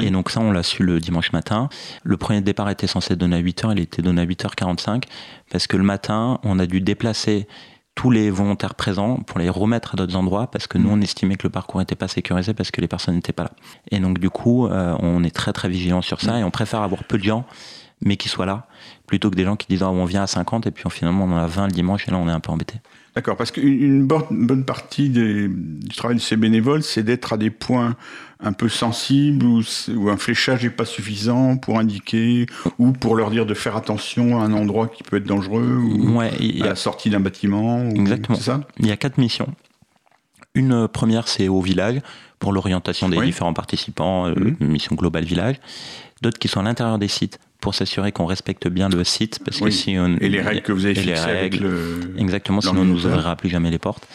Et 0.00 0.10
donc 0.12 0.30
ça, 0.30 0.38
on 0.38 0.52
l'a 0.52 0.62
su 0.62 0.84
le 0.84 1.00
dimanche 1.00 1.32
matin. 1.32 1.68
Le 2.04 2.16
premier 2.16 2.40
départ 2.40 2.70
était 2.70 2.86
censé 2.86 3.14
être 3.14 3.18
donné 3.18 3.36
à 3.36 3.42
8h, 3.42 3.72
il 3.72 3.80
était 3.80 4.02
donné 4.02 4.22
à 4.22 4.24
8h45, 4.24 5.02
parce 5.50 5.66
que 5.66 5.76
le 5.76 5.82
matin, 5.82 6.38
on 6.44 6.60
a 6.60 6.66
dû 6.66 6.80
déplacer 6.80 7.48
tous 7.94 8.10
les 8.10 8.30
volontaires 8.30 8.74
présents 8.74 9.16
pour 9.16 9.38
les 9.38 9.48
remettre 9.48 9.94
à 9.94 9.96
d'autres 9.96 10.16
endroits, 10.16 10.50
parce 10.50 10.66
que 10.66 10.78
nous, 10.78 10.88
mm. 10.88 10.92
on 10.92 11.00
estimait 11.00 11.36
que 11.36 11.46
le 11.46 11.50
parcours 11.50 11.80
n'était 11.80 11.96
pas 11.96 12.08
sécurisé, 12.08 12.54
parce 12.54 12.70
que 12.70 12.80
les 12.80 12.88
personnes 12.88 13.14
n'étaient 13.14 13.32
pas 13.32 13.44
là. 13.44 13.52
Et 13.90 14.00
donc 14.00 14.18
du 14.18 14.30
coup, 14.30 14.66
euh, 14.66 14.96
on 15.00 15.22
est 15.24 15.34
très 15.34 15.52
très 15.52 15.68
vigilant 15.68 16.02
sur 16.02 16.20
ça, 16.20 16.34
mm. 16.34 16.40
et 16.40 16.44
on 16.44 16.50
préfère 16.50 16.82
avoir 16.82 17.04
peu 17.04 17.18
de 17.18 17.24
gens 17.24 17.44
mais 18.02 18.16
qui 18.16 18.28
soient 18.28 18.46
là, 18.46 18.66
plutôt 19.06 19.30
que 19.30 19.36
des 19.36 19.44
gens 19.44 19.56
qui 19.56 19.66
disent 19.68 19.82
ah, 19.82 19.90
on 19.90 20.04
vient 20.04 20.22
à 20.22 20.26
50 20.26 20.66
et 20.66 20.70
puis 20.70 20.84
finalement 20.90 21.24
on 21.24 21.32
en 21.32 21.36
a 21.36 21.46
20 21.46 21.66
le 21.66 21.72
dimanche 21.72 22.08
et 22.08 22.10
là 22.10 22.16
on 22.16 22.28
est 22.28 22.32
un 22.32 22.40
peu 22.40 22.50
embêté. 22.50 22.80
D'accord, 23.20 23.36
parce 23.36 23.50
qu'une 23.50 24.06
bonne 24.06 24.64
partie 24.64 25.10
du 25.10 25.50
travail 25.94 26.16
de 26.16 26.22
ces 26.22 26.36
bénévoles, 26.36 26.82
c'est 26.82 27.02
d'être 27.02 27.34
à 27.34 27.36
des 27.36 27.50
points 27.50 27.94
un 28.42 28.54
peu 28.54 28.70
sensibles 28.70 29.44
où, 29.44 30.08
un 30.08 30.16
fléchage 30.16 30.64
n'est 30.64 30.70
pas 30.70 30.86
suffisant 30.86 31.58
pour 31.58 31.78
indiquer 31.78 32.46
ou 32.78 32.92
pour 32.92 33.16
leur 33.16 33.30
dire 33.30 33.44
de 33.44 33.52
faire 33.52 33.76
attention 33.76 34.40
à 34.40 34.44
un 34.44 34.54
endroit 34.54 34.88
qui 34.88 35.02
peut 35.02 35.18
être 35.18 35.26
dangereux 35.26 35.76
ou 35.76 36.18
à 36.18 36.30
la 36.66 36.76
sortie 36.76 37.10
d'un 37.10 37.20
bâtiment. 37.20 37.90
Exactement. 37.90 38.38
Ça? 38.38 38.62
Il 38.78 38.86
y 38.86 38.90
a 38.90 38.96
quatre 38.96 39.18
missions. 39.18 39.48
Une 40.54 40.88
première, 40.88 41.28
c'est 41.28 41.48
au 41.48 41.60
village 41.60 42.00
pour 42.38 42.54
l'orientation 42.54 43.10
des 43.10 43.20
différents 43.20 43.52
participants, 43.52 44.28
euh, 44.28 44.34
mmh. 44.34 44.56
une 44.60 44.68
mission 44.68 44.96
globale 44.96 45.24
village. 45.24 45.56
D'autres 46.22 46.38
qui 46.38 46.48
sont 46.48 46.60
à 46.60 46.62
l'intérieur 46.62 46.98
des 46.98 47.08
sites 47.08 47.38
pour 47.60 47.74
s'assurer 47.74 48.12
qu'on 48.12 48.26
respecte 48.26 48.68
bien 48.68 48.88
le 48.88 49.04
site. 49.04 49.40
Parce 49.44 49.60
que 49.60 49.70
si 49.70 49.96
on, 49.98 50.16
et 50.16 50.28
les 50.28 50.40
règles 50.40 50.62
que 50.62 50.72
vous 50.72 50.86
avez 50.86 50.94
fixées 50.94 51.30
avec 51.30 51.58
le... 51.58 52.14
Exactement, 52.18 52.60
sinon 52.60 52.82
on 52.82 52.84
ne 52.84 52.90
nous 52.90 53.06
ouvrira 53.06 53.36
plus 53.36 53.48
jamais 53.48 53.70
les 53.70 53.78
portes. 53.78 54.06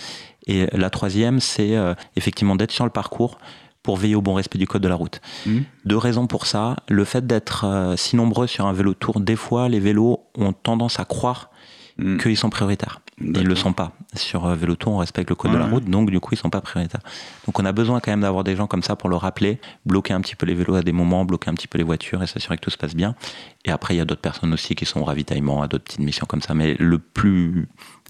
Et 0.48 0.68
la 0.74 0.90
troisième, 0.90 1.40
c'est 1.40 1.76
euh, 1.76 1.96
effectivement 2.16 2.56
d'être 2.56 2.72
sur 2.72 2.86
le 2.86 2.92
parcours 2.92 3.40
pour 3.82 3.98
veiller 3.98 4.16
au 4.16 4.22
bon 4.22 4.34
respect 4.34 4.58
du 4.58 4.68
code 4.68 4.82
de 4.82 4.88
la 4.88 4.96
route. 4.96 5.22
Mmh. 5.46 5.60
Deux 5.86 5.98
raisons 5.98 6.28
pour 6.28 6.48
ça. 6.48 6.76
Le 6.90 7.04
fait 7.06 7.26
d'être 7.26 7.66
euh, 7.66 7.96
si 7.96 8.16
nombreux 8.16 8.48
sur 8.48 8.66
un 8.66 8.74
vélo 8.74 8.94
tour, 8.94 9.20
des 9.20 9.36
fois, 9.36 9.70
les 9.70 9.80
vélos 9.80 10.22
ont 10.36 10.54
tendance 10.54 11.00
à 11.00 11.06
croire 11.06 11.52
mmh. 11.98 12.18
qu'ils 12.18 12.38
sont 12.38 12.50
prioritaires. 12.50 13.02
Ils 13.22 13.32
ne 13.32 13.44
le 13.44 13.56
sont 13.56 13.72
pas. 13.72 13.94
Sur 14.14 14.46
euh, 14.46 14.56
Vélotour, 14.56 14.94
on 14.94 14.98
respecte 14.98 15.30
le 15.30 15.36
code 15.36 15.52
de 15.52 15.58
la 15.58 15.68
route, 15.68 15.86
donc 15.86 16.12
du 16.12 16.20
coup, 16.20 16.34
ils 16.34 16.38
ne 16.38 16.42
sont 16.42 16.50
pas 16.50 16.62
prioritaires. 16.62 17.02
Donc 17.46 17.58
on 17.60 17.66
a 17.66 17.72
besoin 17.72 18.02
quand 18.02 18.12
même 18.12 18.22
d'avoir 18.22 18.44
des 18.44 18.56
gens 18.56 18.68
comme 18.68 18.84
ça 18.84 18.96
pour 18.96 19.10
le 19.10 19.16
rappeler, 19.16 19.60
bloquer 19.86 20.14
un 20.14 20.22
petit 20.22 20.36
peu 20.36 20.46
les 20.46 20.54
vélos 20.54 20.76
à 20.76 20.82
des 20.82 20.92
moments, 20.92 21.24
bloquer 21.24 21.50
un 21.50 21.54
petit 21.54 21.68
peu 21.68 21.78
les 21.78 21.84
voitures 21.84 22.22
et 22.24 22.28
s'assurer 22.28 22.58
que 22.58 22.62
tout 22.62 22.70
se 22.70 22.78
passe 22.78 22.96
bien. 22.96 23.16
Et 23.64 23.72
après, 23.72 23.94
il 23.94 23.98
y 23.98 24.02
a 24.02 24.06
d'autres 24.06 24.22
personnes 24.22 24.54
aussi 24.54 24.76
qui 24.76 24.86
sont 24.86 25.00
au 25.00 25.06
ravitaillement, 25.06 25.62
à 25.62 25.68
d'autres 25.68 25.86
petites 25.86 26.02
missions 26.02 26.26
comme 26.26 26.42
ça. 26.42 26.54
Mais 26.54 26.76
le 26.78 27.00
plus 27.00 27.68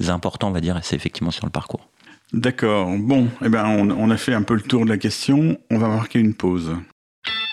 important, 0.08 0.48
on 0.48 0.52
va 0.52 0.62
dire, 0.62 0.80
c'est 0.82 0.96
effectivement 0.96 1.32
sur 1.32 1.46
le 1.46 1.52
parcours. 1.52 1.88
D'accord. 2.34 2.90
Bon, 2.98 3.28
eh 3.44 3.50
ben, 3.50 3.66
on, 3.66 3.92
on 3.92 4.10
a 4.10 4.18
fait 4.18 4.34
un 4.34 4.42
peu 4.42 4.56
le 4.56 4.62
tour 4.62 4.86
de 4.86 4.90
la 4.90 4.98
question. 4.98 5.58
On 5.70 5.78
va 5.78 5.88
marquer 5.88 6.20
une 6.20 6.34
pause. 6.34 6.76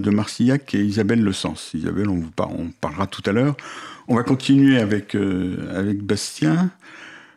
De 0.00 0.10
Marcillac 0.10 0.74
et 0.74 0.82
Isabelle 0.82 1.22
Le 1.22 1.32
Sens. 1.32 1.72
Isabelle, 1.74 2.08
on, 2.08 2.16
vous 2.16 2.30
on 2.38 2.68
parlera 2.80 3.06
tout 3.06 3.22
à 3.26 3.32
l'heure. 3.32 3.56
On 4.08 4.14
va 4.14 4.22
continuer 4.22 4.78
avec, 4.78 5.14
euh, 5.14 5.78
avec 5.78 6.02
Bastien. 6.02 6.70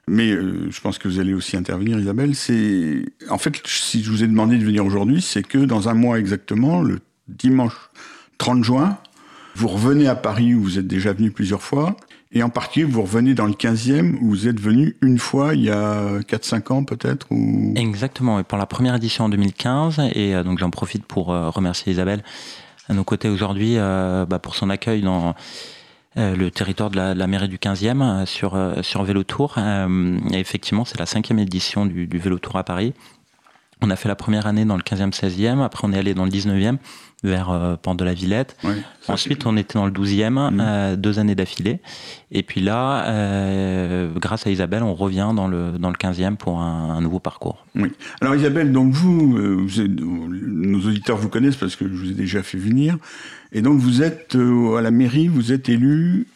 Mais 0.08 0.32
euh, 0.32 0.70
je 0.70 0.82
pense 0.82 0.98
que 0.98 1.08
vous 1.08 1.20
allez 1.20 1.34
aussi 1.34 1.58
intervenir, 1.58 2.00
Isabelle. 2.00 2.36
C'est 2.36 3.06
en 3.30 3.38
fait, 3.38 3.62
si 3.66 4.04
je 4.04 4.12
vous 4.12 4.24
ai 4.24 4.28
demandé 4.28 4.58
de 4.58 4.64
venir 4.64 4.86
aujourd'hui, 4.86 5.22
c'est 5.22 5.44
que 5.44 5.58
dans 5.58 5.90
un 5.90 5.94
mois 5.94 6.20
exactement, 6.20 6.82
le 6.82 7.00
dimanche 7.28 7.74
30 8.38 8.64
juin, 8.64 8.98
vous 9.56 9.68
revenez 9.68 10.08
à 10.08 10.16
Paris 10.16 10.54
où 10.54 10.62
vous 10.62 10.80
êtes 10.80 10.88
déjà 10.88 11.14
venu 11.14 11.32
plusieurs 11.32 11.64
fois, 11.64 11.96
et 12.36 12.44
en 12.44 12.50
particulier, 12.50 12.86
vous 12.86 13.02
revenez 13.02 13.34
dans 13.34 13.46
le 13.46 13.54
15e, 13.54 14.18
où 14.22 14.28
vous 14.28 14.48
êtes 14.50 14.60
venu 14.60 14.98
une 15.02 15.18
fois 15.18 15.56
il 15.56 15.64
y 15.64 15.70
a 15.70 16.20
4-5 16.20 16.74
ans 16.74 16.84
peut-être 16.84 17.28
ou... 17.32 17.74
Exactement, 17.78 18.40
et 18.40 18.44
pour 18.44 18.58
la 18.58 18.66
première 18.66 18.94
édition 18.94 19.24
en 19.24 19.30
2015, 19.30 20.02
et 20.14 20.36
euh, 20.36 20.44
donc 20.44 20.60
j'en 20.60 20.70
profite 20.70 21.06
pour 21.06 21.32
euh, 21.32 21.50
remercier 21.50 21.94
Isabelle 21.94 22.24
à 22.90 22.94
nos 22.94 23.06
côtés 23.06 23.30
aujourd'hui 23.30 23.78
euh, 23.78 24.26
bah, 24.26 24.40
pour 24.40 24.56
son 24.56 24.70
accueil 24.70 25.02
dans 25.02 25.34
le 26.18 26.50
territoire 26.50 26.90
de 26.90 26.98
la, 26.98 27.28
mairie 27.28 27.50
du 27.50 27.58
15e 27.58 28.26
sur, 28.26 28.58
sur 28.84 29.04
Vélo 29.04 29.24
Tour. 29.24 29.58
et 29.58 30.40
effectivement, 30.40 30.86
c'est 30.86 30.98
la 30.98 31.06
cinquième 31.06 31.40
édition 31.40 31.86
du, 31.86 32.08
du 32.08 32.20
Vélo 32.20 32.40
Tour 32.40 32.56
à 32.56 32.64
Paris. 32.64 32.94
On 33.82 33.90
a 33.90 33.96
fait 33.96 34.08
la 34.08 34.16
première 34.16 34.48
année 34.48 34.66
dans 34.66 34.78
le 34.78 34.84
15e, 34.84 35.14
16e, 35.14 35.62
après 35.62 35.88
on 35.88 35.92
est 35.92 35.98
allé 35.98 36.14
dans 36.14 36.26
le 36.26 36.32
19e 36.32 36.78
vers 37.26 37.50
euh, 37.50 37.76
Pente 37.76 37.98
de 37.98 38.06
la 38.06 38.14
Villette. 38.14 38.56
Ensuite, 39.08 39.46
on 39.46 39.58
était 39.58 39.74
dans 39.74 39.86
le 39.86 39.92
12e, 39.92 40.30
mmh. 40.30 40.60
euh, 40.60 40.96
deux 40.96 41.20
années 41.20 41.36
d'affilée. 41.36 41.80
Et 42.32 42.44
puis 42.44 42.62
là, 42.62 43.06
euh, 43.08 44.12
grâce 44.16 44.48
à 44.48 44.52
Isabelle, 44.52 44.84
on 44.84 44.94
revient 44.94 45.32
dans 45.36 45.48
le, 45.48 45.72
dans 45.78 45.90
le 45.90 45.96
15e 45.96 46.36
pour 46.36 46.60
un, 46.60 47.02
nouveau 47.02 47.20
parcours. 47.20 47.66
Oui. 47.76 47.92
Alors 48.22 48.36
Isabelle, 48.36 48.72
donc 48.72 48.94
vous, 48.94 49.38
nos 49.38 50.80
auditeurs 50.80 51.18
vous 51.18 51.30
connaissent 51.30 51.58
parce 51.58 51.76
que 51.76 51.88
je 51.88 51.94
vous 51.94 52.12
ai 52.12 52.14
déjà 52.14 52.42
fait 52.42 52.58
venir. 52.58 52.98
Et 53.58 53.62
donc 53.62 53.80
vous 53.80 54.04
êtes 54.04 54.36
à 54.78 54.82
la 54.82 54.92
mairie, 54.92 55.30
vous 55.30 55.54
êtes 55.54 55.70
élue 55.70 56.28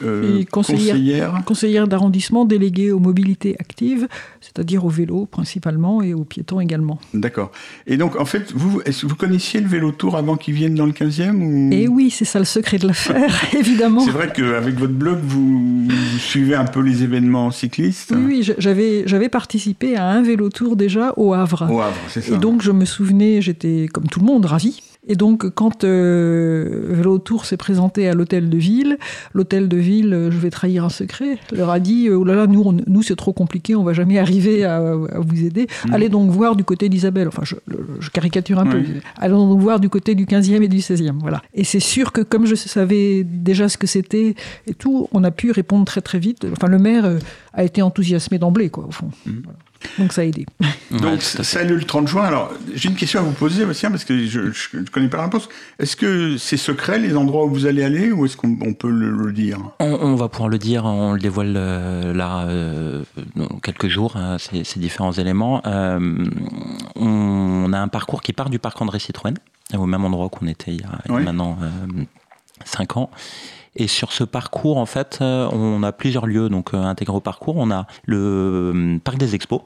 conseillère, 0.51 1.43
conseillère, 1.45 1.87
d'arrondissement 1.89 2.45
déléguée 2.45 2.93
aux 2.93 2.99
mobilités 2.99 3.57
actives, 3.59 4.07
c'est-à-dire 4.39 4.85
au 4.85 4.89
vélo 4.89 5.25
principalement 5.25 6.01
et 6.01 6.13
aux 6.13 6.23
piétons 6.23 6.61
également. 6.61 6.97
D'accord. 7.13 7.51
Et 7.87 7.97
donc 7.97 8.17
en 8.17 8.23
fait, 8.23 8.53
vous, 8.53 8.79
est-ce 8.85 9.05
vous 9.05 9.17
connaissiez 9.17 9.59
le 9.59 9.67
vélo 9.67 9.91
tour 9.91 10.15
avant 10.15 10.37
qu'il 10.37 10.53
vienne 10.53 10.75
dans 10.75 10.85
le 10.85 10.93
15e 10.93 11.35
ou... 11.35 11.73
Et 11.73 11.83
eh 11.83 11.87
oui, 11.89 12.09
c'est 12.09 12.23
ça 12.23 12.39
le 12.39 12.45
secret 12.45 12.77
de 12.77 12.87
l'affaire, 12.87 13.35
évidemment. 13.53 13.99
C'est 13.99 14.11
vrai 14.11 14.31
qu'avec 14.33 14.75
votre 14.75 14.93
blog, 14.93 15.19
vous, 15.21 15.89
suivez 16.19 16.55
un 16.55 16.63
peu 16.63 16.79
les 16.79 17.03
événements 17.03 17.51
cyclistes. 17.51 18.13
Oui, 18.15 18.23
oui 18.45 18.53
j'avais, 18.57 19.03
j'avais 19.07 19.27
participé 19.27 19.97
à 19.97 20.07
un 20.07 20.21
vélo 20.21 20.47
tour 20.47 20.77
déjà 20.77 21.13
au 21.17 21.33
Havre. 21.33 21.67
Au 21.69 21.81
Havre, 21.81 21.97
c'est 22.07 22.21
ça. 22.21 22.35
Et 22.35 22.37
donc 22.37 22.61
je 22.61 22.71
me 22.71 22.85
souvenais, 22.85 23.41
j'étais 23.41 23.89
comme 23.91 24.07
tout 24.07 24.21
le 24.21 24.25
monde 24.25 24.45
ravi 24.45 24.81
et 25.07 25.15
donc, 25.15 25.49
quand 25.49 25.85
euh, 25.85 26.87
Vélo 26.89 27.19
Tour 27.19 27.45
s'est 27.45 27.57
présenté 27.57 28.09
à 28.09 28.13
l'hôtel 28.13 28.49
de 28.49 28.57
ville, 28.57 28.97
l'hôtel 29.33 29.69
de 29.69 29.77
ville, 29.77 30.13
euh, 30.13 30.29
je 30.29 30.37
vais 30.37 30.49
trahir 30.49 30.83
un 30.83 30.89
secret, 30.89 31.37
leur 31.51 31.69
a 31.69 31.79
dit 31.79 32.09
Oh 32.09 32.25
là 32.25 32.35
là, 32.35 32.47
nous, 32.47 32.77
nous 32.85 33.01
c'est 33.01 33.15
trop 33.15 33.31
compliqué, 33.31 33.75
on 33.75 33.83
va 33.83 33.93
jamais 33.93 34.19
arriver 34.19 34.65
à, 34.65 34.95
vous 34.95 35.45
aider. 35.45 35.67
Mmh. 35.87 35.93
Allez 35.93 36.09
donc 36.09 36.29
voir 36.31 36.57
du 36.57 36.65
côté 36.65 36.89
d'Isabelle. 36.89 37.29
Enfin, 37.29 37.43
je, 37.43 37.55
caricature 38.09 38.59
un 38.59 38.65
peu. 38.65 38.83
Allons 39.17 39.49
donc 39.49 39.61
voir 39.61 39.79
du 39.79 39.89
côté 39.89 40.15
du 40.15 40.25
15e 40.25 40.61
et 40.63 40.67
du 40.67 40.79
16e. 40.79 41.17
Voilà. 41.19 41.41
Et 41.53 41.63
c'est 41.63 41.79
sûr 41.79 42.11
que, 42.11 42.21
comme 42.21 42.45
je 42.45 42.55
savais 42.55 43.23
déjà 43.23 43.69
ce 43.69 43.77
que 43.77 43.87
c'était 43.87 44.35
et 44.67 44.73
tout, 44.73 45.07
on 45.13 45.23
a 45.23 45.31
pu 45.31 45.51
répondre 45.51 45.85
très 45.85 46.01
très 46.01 46.19
vite. 46.19 46.45
Enfin, 46.51 46.67
le 46.67 46.77
maire 46.77 47.05
euh, 47.05 47.19
a 47.53 47.63
été 47.63 47.81
enthousiasmé 47.81 48.37
d'emblée, 48.37 48.69
quoi, 48.69 48.85
au 48.85 48.91
fond. 48.91 49.09
Mmh. 49.25 49.31
Donc 49.97 50.13
ça 50.13 50.21
a 50.21 50.23
aidé. 50.25 50.45
Donc 50.91 51.21
ça 51.21 51.59
a 51.59 51.63
lieu 51.63 51.75
le 51.75 51.83
30 51.83 52.07
juin. 52.07 52.23
Alors 52.23 52.51
j'ai 52.73 52.89
une 52.89 52.95
question 52.95 53.19
à 53.19 53.23
vous 53.23 53.31
poser, 53.31 53.65
Bastien, 53.65 53.91
parce 53.91 54.03
que 54.03 54.25
je 54.25 54.39
ne 54.39 54.85
connais 54.85 55.07
pas 55.07 55.17
la 55.17 55.23
réponse. 55.23 55.49
Est-ce 55.79 55.95
que 55.95 56.37
c'est 56.37 56.57
secret 56.57 56.99
les 56.99 57.15
endroits 57.15 57.45
où 57.45 57.49
vous 57.49 57.65
allez 57.65 57.83
aller 57.83 58.11
ou 58.11 58.25
est-ce 58.25 58.37
qu'on 58.37 58.73
peut 58.73 58.89
le, 58.89 59.31
dire? 59.31 59.59
On, 59.79 60.15
va 60.15 60.27
pouvoir 60.27 60.49
le 60.49 60.57
dire, 60.57 60.85
on 60.85 61.13
le 61.13 61.19
dévoile 61.19 61.53
euh, 61.55 62.13
là 62.13 62.45
euh, 62.47 63.03
dans 63.35 63.47
quelques 63.59 63.87
jours, 63.87 64.15
hein, 64.17 64.37
ces, 64.37 64.79
différents 64.79 65.13
éléments. 65.13 65.61
Euh, 65.65 66.25
on, 66.95 67.71
a 67.71 67.79
un 67.79 67.87
parcours 67.87 68.21
qui 68.21 68.33
part 68.33 68.49
du 68.49 68.59
parc 68.59 68.81
André 68.81 68.99
Citroën, 68.99 69.35
au 69.77 69.85
même 69.85 70.03
endroit 70.03 70.29
qu'on 70.29 70.47
était 70.47 70.71
il 70.71 70.81
y 70.81 70.83
a, 70.83 71.19
maintenant 71.19 71.57
5 72.65 72.97
ans. 72.97 73.09
Et 73.75 73.87
sur 73.87 74.11
ce 74.11 74.23
parcours, 74.23 74.77
en 74.77 74.85
fait, 74.85 75.19
euh, 75.21 75.47
on 75.51 75.83
a 75.83 75.91
plusieurs 75.91 76.25
lieux 76.25 76.49
donc 76.49 76.73
euh, 76.73 76.77
intégrés 76.77 77.15
au 77.15 77.21
parcours. 77.21 77.55
On 77.57 77.71
a 77.71 77.85
le 78.05 78.17
euh, 78.17 78.97
parc 79.03 79.17
des 79.17 79.35
expos 79.35 79.61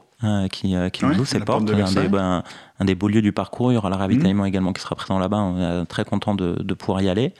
qui, 0.50 0.74
qui 0.92 1.04
nous 1.04 1.18
ouvre 1.18 1.26
ses 1.26 1.40
portes, 1.40 1.68
un 1.68 1.92
des, 1.92 2.08
ben, 2.08 2.42
un 2.80 2.84
des, 2.86 2.94
beaux 2.94 3.08
lieux 3.08 3.20
du 3.20 3.32
parcours. 3.32 3.72
Il 3.72 3.74
y 3.74 3.78
aura 3.78 3.90
le 3.90 3.96
ravitaillement 3.96 4.44
mmh. 4.44 4.46
également 4.46 4.72
qui 4.72 4.80
sera 4.80 4.94
présent 4.94 5.18
là-bas. 5.18 5.36
On 5.36 5.82
est 5.82 5.84
très 5.84 6.06
content 6.06 6.34
de, 6.34 6.62
de 6.62 6.74
pouvoir 6.74 7.02
y 7.02 7.10
aller. 7.10 7.34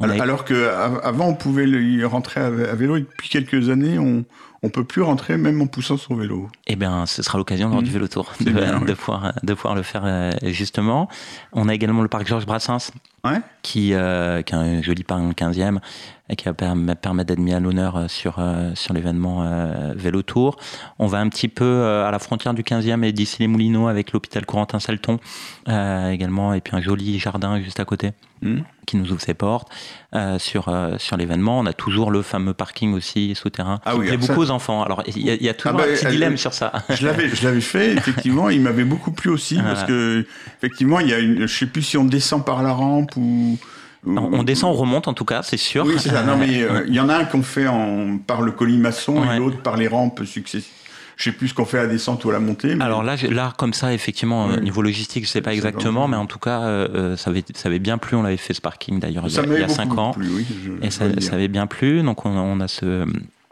alors, 0.00 0.20
alors 0.20 0.44
qu'avant, 0.44 1.28
on 1.28 1.34
pouvait 1.34 1.66
y 1.66 2.04
rentrer 2.04 2.40
à 2.40 2.50
vélo 2.50 2.96
et 2.96 3.00
depuis 3.00 3.30
quelques 3.30 3.70
années, 3.70 3.98
on, 3.98 4.26
on 4.62 4.68
peut 4.68 4.84
plus 4.84 5.00
rentrer 5.00 5.38
même 5.38 5.62
en 5.62 5.66
poussant 5.66 5.96
son 5.96 6.14
vélo. 6.14 6.50
Eh 6.66 6.76
bien, 6.76 7.06
ce 7.06 7.22
sera 7.22 7.38
l'occasion 7.38 7.70
lors 7.70 7.82
du 7.82 7.88
mmh. 7.88 7.94
vélo 7.94 8.08
tour 8.08 8.30
de, 8.40 8.92
pouvoir, 8.92 9.32
de 9.42 9.54
pouvoir 9.54 9.74
le 9.74 9.82
faire 9.82 10.30
justement. 10.42 11.08
On 11.54 11.70
a 11.70 11.74
également 11.74 12.02
le 12.02 12.08
parc 12.08 12.26
Georges 12.26 12.44
Brassens, 12.44 12.90
qui, 13.66 13.94
euh, 13.94 14.42
qui 14.42 14.54
a 14.54 14.58
un 14.58 14.80
joli 14.80 15.02
parc 15.02 15.20
15e 15.36 15.78
et 16.28 16.36
qui 16.36 16.44
va 16.44 16.54
permettre 16.54 17.24
d'être 17.24 17.38
mis 17.38 17.52
à 17.52 17.58
l'honneur 17.58 17.96
euh, 17.96 18.08
sur, 18.08 18.36
euh, 18.38 18.72
sur 18.74 18.94
l'événement 18.94 19.44
Vélo 19.96 20.22
Tour. 20.22 20.56
On 21.00 21.08
va 21.08 21.18
un 21.18 21.28
petit 21.28 21.48
peu 21.48 21.84
à 21.84 22.10
la 22.10 22.18
frontière 22.20 22.54
du 22.54 22.62
15e 22.62 23.02
et 23.02 23.12
d'ici 23.12 23.38
les 23.40 23.48
Moulineaux 23.48 23.88
avec 23.88 24.12
l'hôpital 24.12 24.46
Corentin-Salton 24.46 25.18
également, 25.66 26.54
et 26.54 26.60
puis 26.60 26.76
un 26.76 26.80
joli 26.80 27.18
jardin 27.18 27.60
juste 27.60 27.80
à 27.80 27.84
côté. 27.84 28.12
Mmh. 28.42 28.58
qui 28.86 28.98
nous 28.98 29.12
ouvre 29.12 29.20
ses 29.22 29.32
portes 29.32 29.66
sur, 30.36 30.70
sur 30.98 31.16
l'événement. 31.16 31.58
On 31.58 31.64
a 31.64 31.72
toujours 31.72 32.10
le 32.10 32.20
fameux 32.20 32.52
parking 32.52 32.92
aussi 32.92 33.34
souterrain 33.34 33.80
ah 33.86 33.94
qui 33.94 34.00
plaît 34.00 34.18
beaucoup 34.18 34.42
aux 34.42 34.50
enfants. 34.50 34.82
Alors 34.82 35.02
il 35.06 35.22
y, 35.22 35.48
a 35.48 35.54
toujours 35.54 35.80
ah 35.80 35.84
bah, 35.84 35.90
un 35.90 35.94
petit 35.94 36.06
dilemme 36.08 36.36
sur 36.36 36.52
ça. 36.52 36.70
Je 36.90 37.06
l'avais, 37.06 37.30
je 37.30 37.42
l'avais 37.46 37.62
fait 37.62 37.94
effectivement. 37.94 38.50
il 38.50 38.60
m'avait 38.60 38.84
beaucoup 38.84 39.10
plu 39.10 39.30
aussi 39.30 39.56
parce 39.62 39.84
que 39.84 40.26
effectivement 40.58 41.00
il 41.00 41.08
y 41.08 41.14
a 41.14 41.18
une, 41.18 41.46
je 41.46 41.58
sais 41.58 41.64
plus 41.64 41.80
si 41.80 41.96
on 41.96 42.04
descend 42.04 42.44
par 42.44 42.62
la 42.62 42.72
rampe 42.72 43.15
on 44.06 44.42
descend, 44.42 44.72
on 44.72 44.76
remonte 44.76 45.08
en 45.08 45.14
tout 45.14 45.24
cas, 45.24 45.42
c'est 45.42 45.56
sûr. 45.56 45.84
Oui, 45.84 45.94
c'est 45.98 46.10
ça. 46.10 46.22
Non, 46.22 46.36
mais 46.36 46.62
euh, 46.62 46.84
il 46.86 46.94
y 46.94 47.00
en 47.00 47.08
a 47.08 47.16
un 47.16 47.24
qu'on 47.24 47.42
fait 47.42 47.66
en, 47.66 48.18
par 48.18 48.42
le 48.42 48.52
colimaçon 48.52 49.22
et 49.30 49.38
l'autre 49.38 49.58
par 49.62 49.76
les 49.76 49.88
rampes 49.88 50.24
successives. 50.24 50.72
Je 51.16 51.24
sais 51.24 51.32
plus 51.32 51.48
ce 51.48 51.54
qu'on 51.54 51.64
fait 51.64 51.78
à 51.78 51.84
la 51.84 51.88
descente 51.88 52.22
ou 52.26 52.30
à 52.30 52.34
la 52.34 52.40
montée. 52.40 52.76
Alors 52.78 53.02
là, 53.02 53.16
là, 53.30 53.54
comme 53.56 53.72
ça, 53.72 53.94
effectivement, 53.94 54.46
au 54.46 54.60
niveau 54.60 54.82
logistique, 54.82 55.24
je 55.24 55.30
sais 55.30 55.40
pas 55.40 55.54
exactement, 55.54 56.08
mais 56.08 56.16
en 56.16 56.26
tout 56.26 56.38
cas, 56.38 56.60
euh, 56.60 56.88
euh, 56.94 57.16
ça, 57.16 57.30
avait, 57.30 57.42
ça 57.54 57.70
avait 57.70 57.78
bien 57.78 57.96
plu. 57.96 58.16
On 58.16 58.22
l'avait 58.22 58.36
fait 58.36 58.52
ce 58.52 58.60
parking 58.60 59.00
d'ailleurs 59.00 59.24
il, 59.26 59.58
y 59.58 59.62
a 59.62 59.68
5 59.68 59.96
ans. 59.98 60.14
et 60.82 60.90
ça, 60.90 61.06
avait 61.32 61.48
bien 61.48 61.66
plu. 61.66 62.02
Donc 62.02 62.26
on, 62.26 62.60
a 62.60 62.68
ce, 62.68 63.06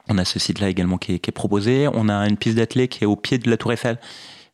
on 0.09 0.19
a 0.19 0.27
ce 0.27 0.39
site-là 0.39 0.69
également 0.69 0.99
qui 0.99 1.15
est, 1.15 1.19
qui 1.21 1.31
est, 1.31 1.33
proposé. 1.33 1.89
On 1.95 2.11
a 2.11 2.29
une 2.29 2.37
piste 2.37 2.57
d'athlée 2.57 2.89
qui 2.89 3.05
est 3.05 3.07
au 3.07 3.17
pied 3.17 3.39
de 3.39 3.49
la 3.49 3.57
Tour 3.57 3.73
Eiffel. 3.73 3.99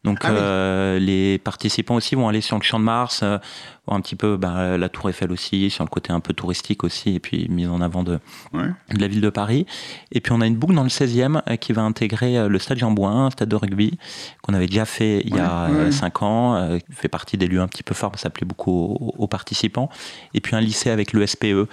Donc 0.05 0.21
ah 0.23 0.31
euh, 0.31 0.99
les 0.99 1.39
participants 1.39 1.97
aussi 1.97 2.15
vont 2.15 2.29
aller 2.29 2.41
sur 2.41 2.57
le 2.57 2.63
Champ 2.63 2.79
de 2.79 2.85
Mars, 2.85 3.21
euh, 3.23 3.39
voir 3.87 3.97
un 3.97 4.01
petit 4.01 4.17
peu 4.17 4.37
bah, 4.37 4.77
la 4.77 4.89
Tour 4.89 5.11
Eiffel 5.11 5.33
aussi, 5.33 5.71
sur 5.71 5.85
le 5.85 5.89
côté 5.89 6.13
un 6.13 6.21
peu 6.21 6.33
touristique 6.33 6.85
aussi, 6.85 7.15
et 7.15 7.21
puis 7.21 7.47
mise 7.49 7.69
en 7.69 7.81
avant 7.81 8.03
de, 8.03 8.19
de 8.53 9.01
la 9.01 9.09
ville 9.09 9.21
de 9.21 9.31
Paris. 9.31 9.67
Et 10.13 10.21
puis 10.21 10.33
on 10.33 10.41
a 10.41 10.47
une 10.47 10.57
boucle 10.57 10.75
dans 10.75 10.83
le 10.83 10.89
16e 10.89 11.43
euh, 11.49 11.57
qui 11.57 11.73
va 11.73 11.83
intégrer 11.83 12.49
le 12.49 12.59
Stade 12.59 12.79
Jean 12.79 12.91
Bouin, 12.91 13.27
un 13.27 13.31
stade 13.31 13.49
de 13.49 13.57
rugby, 13.57 13.99
qu'on 14.43 14.55
avait 14.55 14.67
déjà 14.67 14.85
fait 14.85 15.23
il 15.25 15.35
y 15.35 15.41
a 15.41 15.69
5 15.91 16.23
ans, 16.23 16.79
qui 16.79 16.95
fait 16.95 17.09
partie 17.09 17.37
des 17.37 17.47
lieux 17.47 17.61
un 17.61 17.69
petit 17.69 17.83
peu 17.83 17.95
forts, 17.95 18.13
ça 18.17 18.31
plaît 18.31 18.47
beaucoup 18.47 18.97
aux, 19.19 19.27
participants. 19.27 19.89
Et 20.35 20.41
puis 20.41 20.57
un 20.57 20.61
lycée 20.61 20.91
avec 20.91 21.13
le 21.13 21.27
SPE, 21.27 21.69